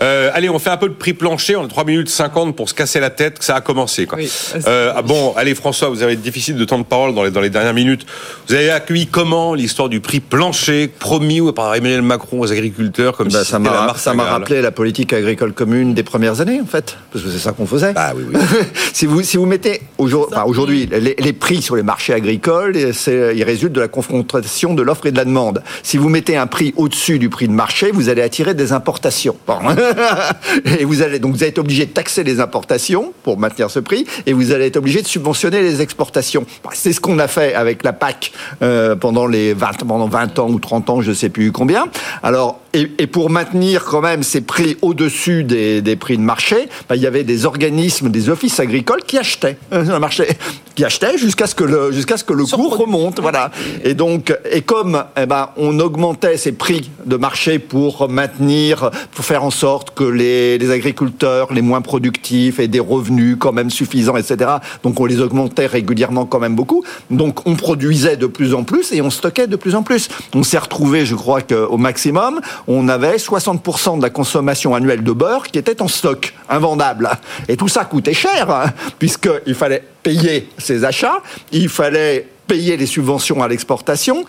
Euh, 0.00 0.30
allez, 0.34 0.48
on 0.48 0.58
fait 0.58 0.70
un 0.70 0.76
peu 0.76 0.88
de 0.88 0.94
prix 0.94 1.12
plancher. 1.12 1.56
On 1.56 1.64
a 1.64 1.68
3 1.68 1.84
minutes 1.84 2.08
50 2.08 2.56
pour 2.56 2.68
se 2.68 2.74
casser 2.74 3.00
la 3.00 3.10
tête. 3.10 3.38
que 3.38 3.44
Ça 3.44 3.56
a 3.56 3.60
commencé. 3.60 4.06
Quoi. 4.06 4.18
Oui, 4.18 4.30
Euh, 4.66 4.92
ah 4.94 5.02
bon, 5.02 5.34
allez 5.36 5.54
François, 5.54 5.88
vous 5.88 6.02
avez 6.02 6.16
déficit 6.16 6.56
de 6.56 6.64
temps 6.64 6.78
de 6.78 6.84
parole 6.84 7.14
dans 7.14 7.22
les, 7.24 7.30
dans 7.30 7.40
les 7.40 7.50
dernières 7.50 7.74
minutes. 7.74 8.06
Vous 8.48 8.54
avez 8.54 8.70
accueilli 8.70 9.06
comment 9.06 9.54
l'histoire 9.54 9.88
du 9.88 10.00
prix 10.00 10.20
plancher 10.20 10.88
promis 10.88 11.40
par 11.54 11.74
Emmanuel 11.74 12.02
Macron 12.02 12.40
aux 12.40 12.52
agriculteurs 12.52 13.16
comme 13.16 13.28
Bah, 13.28 13.44
si 13.44 13.50
ça 13.50 13.58
m'a 13.58 13.94
ça 13.96 14.14
m'a 14.14 14.24
rappelé 14.24 14.60
la 14.62 14.70
politique 14.70 15.12
agricole 15.12 15.52
commune 15.52 15.94
des 15.94 16.02
premières 16.02 16.40
années 16.40 16.60
en 16.60 16.66
fait 16.66 16.96
parce 17.12 17.24
que 17.24 17.30
c'est 17.30 17.38
ça 17.38 17.52
qu'on 17.52 17.66
faisait. 17.66 17.92
Bah 17.92 18.12
oui, 18.14 18.24
oui. 18.32 18.40
si 18.92 19.06
vous 19.06 19.22
si 19.22 19.36
vous 19.36 19.46
mettez 19.46 19.82
aujourd'hui 19.98 20.88
enfin, 20.90 20.98
les, 21.00 21.14
les 21.18 21.32
prix 21.32 21.62
sur 21.62 21.74
les 21.76 21.82
marchés 21.82 22.12
agricoles 22.12 22.76
ils 22.76 23.44
résultent 23.44 23.72
de 23.72 23.80
la 23.80 23.88
confrontation 23.88 24.74
de 24.74 24.82
l'offre 24.82 25.06
et 25.06 25.12
de 25.12 25.16
la 25.16 25.24
demande. 25.24 25.62
Si 25.82 25.96
vous 25.96 26.08
mettez 26.08 26.36
un 26.36 26.46
prix 26.46 26.74
au-dessus 26.76 27.18
du 27.18 27.28
prix 27.28 27.48
de 27.48 27.52
marché, 27.52 27.90
vous 27.92 28.08
allez 28.08 28.22
attirer 28.22 28.54
des 28.54 28.72
importations. 28.72 29.36
Bon. 29.46 29.58
et 30.78 30.84
vous 30.84 31.02
allez 31.02 31.18
donc 31.18 31.32
vous 31.32 31.42
allez 31.42 31.50
être 31.50 31.58
obligé 31.58 31.86
de 31.86 31.90
taxer 31.90 32.24
les 32.24 32.40
importations 32.40 33.12
pour 33.22 33.38
maintenir 33.38 33.70
ce 33.70 33.78
prix 33.78 34.06
et 34.26 34.32
vous 34.32 34.52
allez 34.52 34.66
être 34.66 34.76
obligé 34.76 35.02
de 35.02 35.06
subventionner 35.06 35.62
les 35.62 35.80
exportations. 35.80 36.46
Bah, 36.64 36.70
C'est 36.74 36.92
ce 36.92 37.00
qu'on 37.00 37.18
a 37.18 37.28
fait 37.28 37.54
avec 37.54 37.82
la 37.84 37.92
PAC 37.92 38.32
euh, 38.62 38.96
pendant 38.96 39.26
les 39.26 39.54
20 39.54 39.84
pendant 39.86 40.08
20 40.08 40.38
ans 40.38 40.48
ou 40.48 40.58
30 40.58 40.90
ans, 40.90 41.00
je 41.00 41.12
sais 41.12 41.28
plus 41.28 41.52
combien. 41.52 41.86
Alors 42.22 42.61
et, 42.74 42.90
et 42.98 43.06
pour 43.06 43.30
maintenir 43.30 43.84
quand 43.84 44.00
même 44.00 44.22
ces 44.22 44.40
prix 44.40 44.76
au-dessus 44.82 45.44
des, 45.44 45.82
des 45.82 45.96
prix 45.96 46.16
de 46.16 46.22
marché, 46.22 46.68
bah, 46.88 46.96
il 46.96 47.02
y 47.02 47.06
avait 47.06 47.24
des 47.24 47.44
organismes, 47.44 48.08
des 48.08 48.28
offices 48.28 48.60
agricoles 48.60 49.02
qui 49.02 49.18
achetaient 49.18 49.56
euh, 49.72 49.98
marché, 49.98 50.26
qui 50.74 50.84
achetaient 50.84 51.18
jusqu'à 51.18 51.46
ce 51.46 51.54
que 51.54 51.64
le 51.64 51.92
jusqu'à 51.92 52.16
ce 52.16 52.24
que 52.24 52.32
le 52.32 52.44
cours 52.44 52.78
remonte, 52.78 53.20
voilà. 53.20 53.50
Et 53.84 53.94
donc 53.94 54.34
et 54.50 54.62
comme 54.62 55.04
eh 55.20 55.26
ben 55.26 55.50
on 55.56 55.78
augmentait 55.80 56.36
ces 56.36 56.52
prix 56.52 56.90
de 57.04 57.16
marché 57.16 57.58
pour 57.58 58.08
maintenir, 58.08 58.90
pour 59.14 59.24
faire 59.24 59.44
en 59.44 59.50
sorte 59.50 59.94
que 59.94 60.04
les, 60.04 60.58
les 60.58 60.70
agriculteurs 60.70 61.52
les 61.52 61.62
moins 61.62 61.82
productifs 61.82 62.58
aient 62.58 62.68
des 62.68 62.80
revenus 62.80 63.36
quand 63.38 63.52
même 63.52 63.70
suffisants, 63.70 64.16
etc. 64.16 64.50
Donc 64.82 64.98
on 64.98 65.04
les 65.04 65.20
augmentait 65.20 65.66
régulièrement 65.66 66.24
quand 66.24 66.40
même 66.40 66.54
beaucoup. 66.54 66.84
Donc 67.10 67.46
on 67.46 67.54
produisait 67.54 68.16
de 68.16 68.26
plus 68.26 68.54
en 68.54 68.64
plus 68.64 68.92
et 68.92 69.02
on 69.02 69.10
stockait 69.10 69.46
de 69.46 69.56
plus 69.56 69.74
en 69.74 69.82
plus. 69.82 70.08
On 70.34 70.42
s'est 70.42 70.58
retrouvé, 70.58 71.04
je 71.04 71.14
crois 71.14 71.42
qu'au 71.42 71.76
maximum, 71.76 72.40
on 72.66 72.88
avait 72.88 73.16
60% 73.16 73.98
de 73.98 74.02
la 74.02 74.10
consommation 74.10 74.74
annuelle 74.74 75.02
de 75.02 75.12
beurre 75.12 75.44
qui 75.44 75.58
était 75.58 75.82
en 75.82 75.88
stock, 75.88 76.34
invendable. 76.48 77.10
Et 77.48 77.56
tout 77.56 77.68
ça 77.68 77.84
coûtait 77.84 78.14
cher, 78.14 78.50
hein, 78.50 78.66
puisqu'il 78.98 79.54
fallait 79.54 79.82
payer 80.02 80.48
ses 80.58 80.84
achats, 80.84 81.22
il 81.52 81.68
fallait 81.68 82.28
payer 82.46 82.76
les 82.76 82.86
subventions 82.86 83.42
à 83.42 83.48
l'exportation. 83.48 84.24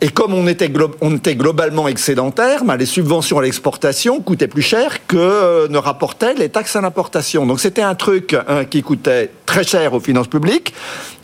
Et 0.00 0.08
comme 0.08 0.34
on 0.34 0.48
était, 0.48 0.68
globalement 0.68 1.86
excédentaire, 1.86 2.64
ben, 2.64 2.76
les 2.76 2.86
subventions 2.86 3.38
à 3.38 3.42
l'exportation 3.42 4.20
coûtaient 4.20 4.48
plus 4.48 4.62
cher 4.62 5.06
que 5.06 5.16
euh, 5.16 5.68
ne 5.68 5.78
rapportaient 5.78 6.34
les 6.34 6.48
taxes 6.48 6.74
à 6.74 6.80
l'importation. 6.80 7.46
Donc 7.46 7.60
c'était 7.60 7.82
un 7.82 7.94
truc 7.94 8.34
hein, 8.48 8.64
qui 8.64 8.82
coûtait 8.82 9.30
très 9.46 9.62
cher 9.62 9.94
aux 9.94 10.00
finances 10.00 10.26
publiques, 10.26 10.74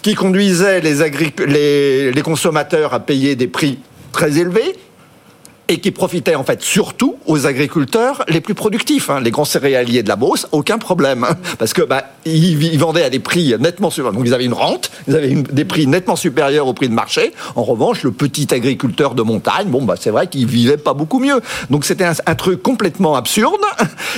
qui 0.00 0.14
conduisait 0.14 0.80
les 0.80 2.22
consommateurs 2.22 2.94
à 2.94 3.00
payer 3.00 3.34
des 3.34 3.48
prix 3.48 3.80
très 4.12 4.38
élevés 4.38 4.76
et 5.68 5.78
qui 5.80 5.90
profitait 5.90 6.34
en 6.34 6.44
fait 6.44 6.62
surtout 6.62 7.16
aux 7.26 7.46
agriculteurs 7.46 8.24
les 8.28 8.40
plus 8.40 8.54
productifs, 8.54 9.10
hein, 9.10 9.20
les 9.20 9.30
grands 9.30 9.44
céréaliers 9.44 10.02
de 10.02 10.08
la 10.08 10.16
Beauce, 10.16 10.46
aucun 10.52 10.78
problème, 10.78 11.24
hein, 11.24 11.36
parce 11.58 11.72
que 11.72 11.82
bah, 11.82 12.04
ils, 12.24 12.62
ils 12.62 12.78
vendaient 12.78 13.02
à 13.04 13.10
des 13.10 13.18
prix 13.18 13.54
nettement 13.60 13.90
supérieurs, 13.90 14.14
donc 14.14 14.24
ils 14.26 14.34
avaient 14.34 14.44
une 14.46 14.52
rente, 14.54 14.90
ils 15.06 15.14
avaient 15.16 15.30
une- 15.30 15.42
des 15.42 15.64
prix 15.64 15.86
nettement 15.86 16.16
supérieurs 16.16 16.66
au 16.66 16.72
prix 16.72 16.88
de 16.88 16.94
marché. 16.94 17.32
En 17.56 17.64
revanche, 17.64 18.02
le 18.02 18.12
petit 18.12 18.52
agriculteur 18.54 19.14
de 19.14 19.22
montagne, 19.22 19.68
bon 19.68 19.82
bah 19.82 19.94
c'est 20.00 20.10
vrai 20.10 20.26
qu'il 20.26 20.46
vivait 20.46 20.76
pas 20.78 20.94
beaucoup 20.94 21.18
mieux. 21.18 21.40
Donc 21.70 21.84
c'était 21.84 22.04
un, 22.04 22.12
un 22.26 22.34
truc 22.34 22.62
complètement 22.62 23.14
absurde, 23.16 23.60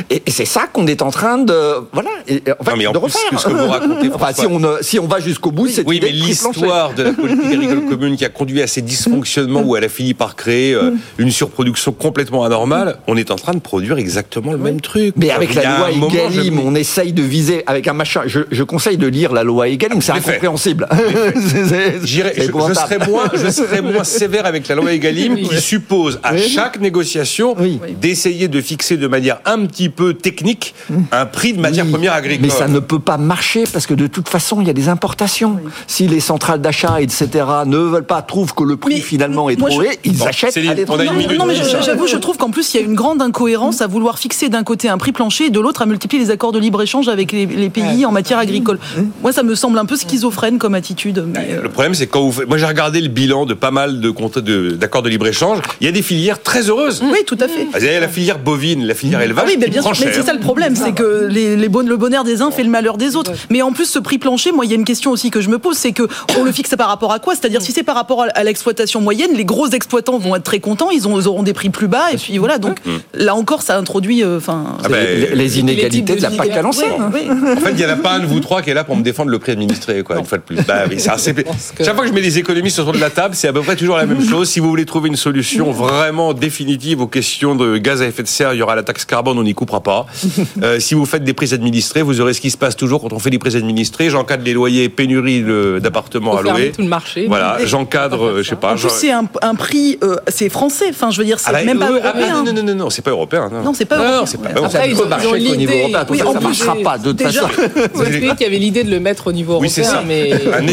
et, 0.08 0.22
et 0.26 0.30
c'est 0.30 0.44
ça 0.44 0.66
qu'on 0.72 0.86
est 0.86 1.02
en 1.02 1.10
train 1.10 1.38
de 1.38 1.74
voilà, 1.92 2.10
et, 2.28 2.42
en 2.58 2.64
fait, 2.64 2.70
Non, 2.70 2.76
mais 2.76 2.86
en 2.86 2.92
de 2.92 2.98
plus, 2.98 3.04
refaire. 3.06 3.40
ce 3.40 3.46
que 3.48 3.52
vous 3.52 3.68
racontez, 3.68 4.10
enfin, 4.14 4.32
si 4.32 4.46
on 4.46 4.60
si 4.82 4.98
on 4.98 5.06
va 5.06 5.20
jusqu'au 5.20 5.50
bout, 5.50 5.68
c'est 5.68 5.86
Oui, 5.86 5.98
mais 6.02 6.10
l'histoire 6.10 6.94
de 6.94 7.02
la 7.02 7.12
politique 7.12 7.44
agricole 7.52 7.86
commune 7.88 8.16
qui 8.16 8.24
a 8.24 8.28
conduit 8.28 8.62
à 8.62 8.66
ces 8.66 8.82
dysfonctionnements 8.82 9.62
où 9.62 9.76
elle 9.76 9.84
a 9.84 9.88
fini 9.88 10.14
par 10.14 10.36
créer 10.36 10.74
euh, 10.74 10.92
une 11.18 11.30
surproduction 11.44 11.92
complètement 11.92 12.44
anormale, 12.44 12.98
on 13.06 13.16
est 13.16 13.30
en 13.30 13.36
train 13.36 13.54
de 13.54 13.60
produire 13.60 13.96
exactement 13.96 14.52
le 14.52 14.58
même 14.58 14.80
truc. 14.82 15.14
Mais 15.16 15.30
avec 15.30 15.54
la 15.54 15.78
loi 15.78 15.90
Egalim, 15.90 16.56
je- 16.60 16.60
on 16.66 16.74
essaye 16.74 17.12
de 17.14 17.22
viser 17.22 17.62
avec 17.66 17.88
un 17.88 17.94
machin. 17.94 18.22
Je, 18.26 18.40
je 18.50 18.62
conseille 18.62 18.98
de 18.98 19.06
lire 19.06 19.32
la 19.32 19.42
loi 19.42 19.68
Egalim, 19.68 20.02
c'est 20.02 20.12
incompréhensible. 20.12 20.86
C'est- 21.34 21.66
c'est 21.66 22.06
je, 22.06 22.74
serais 22.74 22.98
moins, 23.08 23.24
je 23.32 23.48
serais 23.60 23.80
moins 23.80 24.04
sévère 24.04 24.44
avec 24.44 24.68
la 24.68 24.74
loi 24.74 24.92
Egalim 24.92 25.36
qui 25.36 25.56
suppose 25.60 26.20
à 26.22 26.34
Oui. 26.34 26.42
chaque 26.46 26.78
négociation 26.78 27.54
Oui. 27.58 27.80
d'essayer 28.00 28.48
de 28.48 28.60
fixer 28.60 28.96
de 28.98 29.06
manière 29.06 29.40
un 29.46 29.64
petit 29.66 29.88
peu 29.88 30.12
technique 30.14 30.74
un 31.12 31.24
prix 31.26 31.54
de 31.54 31.60
matière 31.60 31.86
Oui, 31.86 31.92
première 31.92 32.12
agricole. 32.12 32.44
Mais 32.46 32.52
ça 32.52 32.68
ne 32.68 32.80
peut 32.80 32.98
pas 32.98 33.16
marcher 33.16 33.64
parce 33.72 33.86
que 33.86 33.94
de 33.94 34.06
toute 34.06 34.28
façon, 34.28 34.60
il 34.60 34.66
y 34.66 34.70
a 34.70 34.74
des 34.74 34.88
importations. 34.90 35.58
Si 35.86 36.06
les 36.06 36.20
centrales 36.20 36.60
d'achat, 36.60 37.00
etc., 37.00 37.28
ne 37.66 37.76
veulent 37.78 38.04
pas, 38.04 38.20
trouvent 38.22 38.54
que 38.54 38.64
le 38.64 38.76
prix 38.76 38.96
Mais 38.96 39.00
finalement 39.00 39.48
est 39.48 39.56
trop 39.56 39.68
élevé, 39.68 39.98
ils 40.04 40.16
Bon, 40.18 40.26
achètent 40.26 40.56
à 40.56 40.74
l'étranger. 40.74 41.08
A 41.34 41.38
Non, 41.38 41.46
mais 41.46 41.54
j'avoue, 41.54 42.06
je 42.06 42.16
trouve 42.16 42.36
qu'en 42.36 42.50
plus, 42.50 42.74
il 42.74 42.76
y 42.78 42.80
a 42.82 42.86
une 42.86 42.94
grande 42.94 43.20
incohérence 43.22 43.80
à 43.80 43.86
vouloir 43.86 44.18
fixer 44.18 44.48
d'un 44.48 44.62
côté 44.64 44.88
un 44.88 44.98
prix 44.98 45.12
plancher 45.12 45.46
et 45.46 45.50
de 45.50 45.60
l'autre 45.60 45.82
à 45.82 45.86
multiplier 45.86 46.22
les 46.24 46.30
accords 46.30 46.52
de 46.52 46.58
libre-échange 46.58 47.08
avec 47.08 47.32
les, 47.32 47.46
les 47.46 47.70
pays 47.70 48.04
en 48.06 48.12
matière 48.12 48.38
agricole. 48.38 48.78
Moi, 49.22 49.32
ça 49.32 49.42
me 49.42 49.54
semble 49.54 49.78
un 49.78 49.84
peu 49.86 49.96
schizophrène 49.96 50.58
comme 50.58 50.74
attitude. 50.74 51.24
mais, 51.26 51.48
euh, 51.52 51.62
Le 51.62 51.68
problème, 51.68 51.94
c'est 51.94 52.06
quand 52.06 52.22
vous 52.22 52.32
faites- 52.32 52.48
Moi, 52.48 52.58
j'ai 52.58 52.66
regardé 52.66 53.00
le 53.00 53.08
bilan 53.08 53.46
de 53.46 53.54
pas 53.54 53.70
mal 53.70 54.00
de 54.00 54.10
contrats 54.10 54.40
de- 54.40 54.70
d'accords 54.72 55.02
de, 55.02 55.08
libre-échange. 55.08 55.58
Il 55.80 55.86
y 55.86 55.88
a 55.88 55.92
des 55.92 56.02
filières 56.02 56.42
très 56.42 56.68
heureuses. 56.68 57.02
Oui, 57.02 57.18
tout 57.26 57.38
à 57.40 57.48
fait. 57.48 57.64
Vous 57.64 57.76
avez 57.76 58.00
la 58.00 58.08
filière 58.08 58.38
bovine, 58.38 58.86
la 58.86 58.94
filière 58.94 59.18
Ah 59.20 59.24
élevage, 59.24 59.44
oui, 59.48 59.56
mais 59.58 59.64
qui 59.66 59.70
bien 59.72 59.82
sûr. 59.82 59.92
Mais 60.00 60.12
c'est 60.12 60.22
ça 60.22 60.32
le 60.32 60.40
problème, 60.40 60.76
c'est 60.76 60.92
que 60.92 61.26
les, 61.28 61.56
les 61.56 61.68
bon- 61.68 61.86
le 61.88 61.96
bonheur 61.96 62.24
des 62.24 62.42
uns 62.42 62.50
fait 62.50 62.62
le 62.62 62.70
malheur 62.70 62.96
des 62.96 63.16
autres. 63.16 63.32
Mais 63.50 63.62
en 63.62 63.72
plus, 63.72 63.86
ce 63.86 63.98
prix 63.98 64.18
plancher, 64.18 64.52
moi, 64.52 64.64
il 64.64 64.70
y 64.70 64.74
a 64.74 64.76
une 64.76 64.84
question 64.84 65.10
aussi 65.10 65.30
que 65.30 65.40
je 65.40 65.48
me 65.48 65.58
pose, 65.58 65.76
c'est 65.76 65.92
que 65.92 66.06
on 66.38 66.44
le 66.44 66.52
fixe 66.52 66.74
par 66.76 66.88
rapport 66.88 67.12
à 67.12 67.18
quoi? 67.18 67.34
C'est-à-dire, 67.34 67.60
si 67.62 67.72
c'est 67.72 67.82
par 67.82 67.94
rapport 67.94 68.22
à- 68.22 68.26
à 68.26 68.44
l'exploitation 68.44 69.00
moyenne, 69.00 69.30
les 69.34 69.44
gros 69.44 69.68
exploitants 69.68 70.18
vont 70.18 70.36
être 70.36 70.44
très 70.44 70.60
contents, 70.60 70.90
ils, 70.90 71.06
ont- 71.08 71.19
ils 71.20 71.28
auront 71.28 71.42
des 71.42 71.52
prix 71.52 71.70
plus 71.70 71.88
bas, 71.88 72.12
et 72.12 72.16
puis 72.16 72.38
voilà. 72.38 72.58
Donc 72.58 72.78
là 73.14 73.34
encore, 73.34 73.62
ça 73.62 73.76
introduit, 73.76 74.22
euh, 74.22 74.38
enfin. 74.38 74.76
Ah 74.84 74.88
ben, 74.88 75.04
Les, 75.06 75.34
les 75.34 75.58
inégalités 75.60 76.16
de 76.16 76.22
la 76.22 76.30
PAC 76.30 76.50
à 76.50 76.62
l'ancienne. 76.62 76.92
oui. 77.12 77.28
En 77.30 77.56
fait, 77.60 77.70
il 77.70 77.76
n'y 77.76 77.84
en 77.86 77.90
a 77.90 77.96
pas 77.96 78.12
un 78.12 78.20
de 78.20 78.26
vous 78.26 78.40
trois 78.40 78.62
qui 78.62 78.70
est 78.70 78.74
là 78.74 78.84
pour 78.84 78.96
me 78.96 79.02
défendre 79.02 79.30
le 79.30 79.38
prix 79.38 79.52
administré, 79.52 80.02
quoi, 80.02 80.18
une 80.18 80.24
fois 80.24 80.38
de 80.38 80.42
plus. 80.42 80.56
Bah 80.66 80.84
oui, 80.88 80.96
c'est 80.98 81.10
assez... 81.10 81.32
pense 81.34 81.72
que- 81.76 81.84
Chaque 81.84 81.94
fois 81.94 82.04
que 82.04 82.10
je 82.10 82.14
mets 82.14 82.22
des 82.22 82.38
économistes 82.38 82.78
autour 82.78 82.92
de 82.92 82.98
la 82.98 83.10
table, 83.10 83.34
c'est 83.34 83.48
à 83.48 83.52
peu 83.52 83.60
près 83.62 83.76
toujours 83.76 83.96
la 83.96 84.06
même 84.06 84.24
chose. 84.26 84.48
Si 84.48 84.60
vous 84.60 84.68
voulez 84.68 84.84
trouver 84.84 85.08
une 85.08 85.16
solution 85.16 85.70
vraiment 85.70 86.32
définitive 86.34 87.00
aux 87.00 87.06
questions 87.06 87.54
de 87.54 87.78
gaz 87.78 88.02
à 88.02 88.06
effet 88.06 88.22
de 88.22 88.28
serre, 88.28 88.52
il 88.54 88.58
y 88.58 88.62
aura 88.62 88.74
la 88.76 88.82
taxe 88.82 89.04
carbone, 89.04 89.38
on 89.38 89.42
n'y 89.42 89.54
coupera 89.54 89.80
pas. 89.82 90.06
Euh, 90.62 90.78
si 90.80 90.94
vous 90.94 91.06
faites 91.06 91.24
des 91.24 91.32
prix 91.32 91.54
administrés, 91.54 92.02
vous 92.02 92.20
aurez 92.20 92.34
ce 92.34 92.40
qui 92.40 92.50
se 92.50 92.56
passe 92.56 92.76
toujours 92.76 93.00
quand 93.00 93.12
on 93.12 93.18
fait 93.18 93.30
des 93.30 93.38
prix 93.38 93.56
administrés. 93.56 94.10
J'encadre 94.10 94.42
les 94.44 94.52
loyers, 94.52 94.88
pénurie 94.88 95.42
d'appartements 95.80 96.36
à 96.36 96.42
louer. 96.42 96.72
tout 96.72 96.82
le 96.82 96.88
marché. 96.88 97.26
Voilà, 97.28 97.58
j'encadre, 97.64 98.24
euh, 98.26 98.42
je 98.42 98.48
sais 98.50 98.56
pas. 98.56 98.70
En 98.70 98.74
plus, 98.74 98.82
j'en- 98.82 98.88
c'est 98.88 99.10
un, 99.12 99.24
un 99.42 99.54
prix, 99.54 99.98
euh, 100.02 100.16
c'est 100.28 100.48
français. 100.48 100.86
Enfin, 100.90 101.09
Enfin, 101.10 101.16
je 101.16 101.18
veux 101.20 101.24
dire, 101.24 101.38
c'est 101.40 101.48
Ah 101.48 101.52
bah, 101.52 101.64
même 101.64 101.78
pas 101.78 101.90
eux, 101.90 102.00
ah, 102.02 102.08
européen. 102.08 102.34
non, 102.34 102.44
non, 102.44 102.52
non, 102.52 102.62
non, 102.62 102.74
non, 102.84 102.90
c'est 102.90 103.02
pas 103.02 103.10
européen. 103.10 103.48
Non, 103.52 103.62
Non, 103.62 103.74
c'est 103.74 103.84
pas 103.84 103.98
Non, 103.98 104.04
européen. 104.04 104.26
c'est 104.26 104.40
pas 104.40 104.48
européen. 104.50 104.66
Après, 104.80 104.90
ils 104.90 104.96
marcher 105.08 105.26
ils 105.26 105.28
ont 105.28 105.50
qu'au 105.50 105.56
niveau 105.56 105.72
européen. 105.72 106.06
Oui, 106.10 106.18
ça, 106.18 106.24
plus, 106.24 106.40
marchera 106.40 106.76
pas 106.82 106.98
de 106.98 107.12
toute 107.12 107.22
façon. 107.22 107.48
Vous 107.94 108.02
expliquez 108.04 108.30
qu'il 108.36 108.42
y 108.42 108.46
avait 108.46 108.58
l'idée 108.58 108.84
de 108.84 108.90
le 108.90 109.00
mettre 109.00 109.26
au 109.26 109.32
niveau 109.32 109.58
Oui, 109.60 109.68
c'est 109.68 109.82
européen, 109.82 110.00
ça. 110.00 110.06
mais 110.06 110.32
Un 110.32 110.66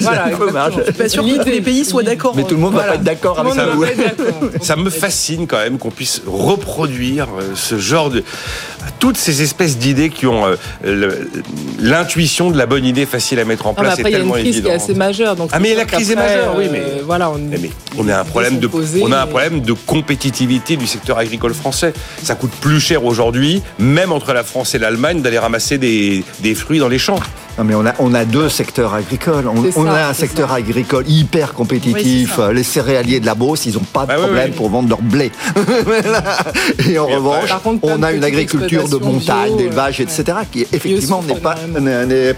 voilà, 0.00 0.28
européen. 0.30 0.50
Voilà. 0.50 0.70
Je 0.76 0.82
suis 0.82 0.92
pas 0.92 1.08
sûr 1.08 1.24
que 1.24 1.42
tous 1.44 1.48
les 1.50 1.60
pays 1.60 1.84
soient 1.84 2.02
d'accord. 2.02 2.34
Mais 2.36 2.44
tout 2.44 2.54
le 2.54 2.60
monde 2.60 2.72
va 2.74 2.78
Voilà. 2.80 2.92
pas 2.92 2.96
être 2.98 3.04
d'accord 3.04 3.38
avec 3.38 3.54
ça. 3.54 3.66
ne 3.66 3.70
va. 3.72 3.86
Ça 4.60 4.76
me 4.76 4.90
fascine 4.90 5.46
quand 5.46 5.58
même 5.58 5.78
qu'on 5.78 5.90
puisse 5.90 6.22
reproduire 6.26 7.28
euh, 7.38 7.52
ce 7.54 7.78
genre 7.78 8.10
de 8.10 8.24
toutes 8.98 9.16
ces 9.16 9.42
espèces 9.42 9.78
d'idées 9.78 10.10
qui 10.10 10.26
ont 10.26 10.44
euh, 10.84 11.24
l'intuition 11.78 12.50
de 12.50 12.58
la 12.58 12.66
bonne 12.66 12.84
idée 12.84 13.06
facile 13.06 13.38
à 13.40 13.44
mettre 13.44 13.66
en 13.66 13.70
Non, 13.70 13.76
mais 13.78 13.82
place. 13.84 13.98
après, 13.98 14.10
il 14.10 14.12
y 14.12 14.14
c'est 14.14 14.16
a 14.16 14.18
une 14.18 14.24
tellement 14.24 14.32
crise 14.34 14.44
qui 14.44 14.58
évident. 14.58 14.70
est 14.70 14.74
assez 14.74 14.94
majeure. 14.94 15.36
Donc 15.36 15.50
Ah, 15.52 15.58
mais 15.58 15.74
la 15.74 15.84
crise 15.84 16.10
est 16.10 16.16
majeure, 16.16 16.54
oui, 16.56 16.66
mais- 16.70 16.78
euh, 16.80 17.02
voilà, 17.04 17.30
on, 17.30 17.38
mais 17.38 17.70
on 17.98 18.08
a 18.08 18.18
un 18.20 18.24
problème 18.24 18.58
de 18.58 18.66
posées, 18.66 19.02
on 19.04 19.12
a 19.12 19.18
un 19.18 19.24
mais- 19.24 19.30
problème 19.30 19.60
de 19.60 19.72
compétitivité 19.72 20.76
du 20.76 20.86
secteur 20.86 21.18
agricole 21.18 21.54
français. 21.54 21.92
Ça 22.22 22.34
coûte 22.34 22.52
plus 22.60 22.80
cher 22.80 23.04
aujourd'hui, 23.04 23.62
même 23.78 24.12
entre 24.12 24.32
la 24.32 24.44
France 24.44 24.74
et 24.74 24.78
l'Allemagne, 24.78 25.22
d'aller 25.22 25.38
ramasser 25.38 25.78
des, 25.78 26.24
des 26.40 26.54
fruits 26.54 26.78
dans 26.78 26.88
les 26.88 26.98
champs. 26.98 27.20
Non, 27.58 27.64
mais 27.64 27.74
on 27.74 27.84
a, 27.84 27.92
on 27.98 28.14
a 28.14 28.24
deux 28.24 28.48
secteurs 28.48 28.94
agricoles. 28.94 29.46
On, 29.76 29.86
a 29.86 30.06
un 30.08 30.14
secteur 30.14 30.48
ça. 30.48 30.54
agricole 30.54 31.04
hyper 31.06 31.52
compétitif. 31.52 32.38
Oui, 32.38 32.54
les 32.54 32.62
céréaliers 32.62 33.20
de 33.20 33.26
la 33.26 33.34
Beauce, 33.34 33.66
ils 33.66 33.74
n'ont 33.74 33.80
pas 33.80 34.06
de 34.06 34.14
problème 34.14 34.50
oui. 34.52 34.56
pour 34.56 34.70
vendre 34.70 34.88
leur 34.88 35.02
blé. 35.02 35.30
Et 36.90 36.98
en 36.98 37.06
revanche, 37.06 37.50
contre, 37.62 37.80
on 37.82 38.02
a 38.02 38.12
une 38.12 38.20
petites 38.20 38.71
de 38.72 38.96
montagne, 38.96 39.56
d'élevage, 39.56 40.00
etc., 40.00 40.24
qui 40.50 40.66
effectivement 40.72 41.22
n'est 41.22 41.34
pas, 41.34 41.56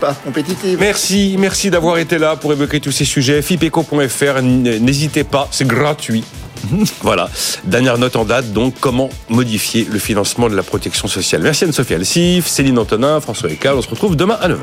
pas 0.01 0.14
compétitive. 0.24 0.78
Merci, 0.80 1.37
merci 1.39 1.70
d'avoir 1.70 1.99
été 1.99 2.18
là 2.18 2.37
pour 2.37 2.53
évoquer 2.53 2.80
tous 2.80 2.93
ces 2.93 3.05
sujets. 3.05 3.43
fipeco.fr, 3.43 4.43
n'hésitez 4.43 5.24
pas, 5.24 5.49
c'est 5.51 5.66
gratuit. 5.66 6.24
Voilà. 7.03 7.28
Dernière 7.64 7.99
note 7.99 8.16
en 8.16 8.24
date, 8.24 8.53
donc, 8.53 8.74
comment 8.80 9.11
modifier 9.28 9.87
le 9.91 9.99
financement 9.99 10.49
de 10.49 10.57
la 10.57 10.62
protection 10.62 11.09
sociale? 11.09 11.43
Merci 11.43 11.64
Anne-Sophie 11.64 11.95
Alsif, 11.95 12.47
Céline 12.47 12.78
Antonin, 12.78 13.20
François 13.20 13.51
Ecal. 13.51 13.74
On 13.76 13.82
se 13.82 13.89
retrouve 13.89 14.16
demain 14.16 14.39
à 14.41 14.49
9h. 14.49 14.57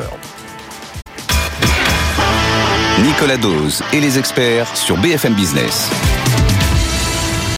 Nicolas 3.04 3.38
Dose 3.38 3.82
et 3.94 4.00
les 4.00 4.20
experts 4.20 4.76
sur 4.76 4.98
BFM 4.98 5.34
Business. 5.34 5.90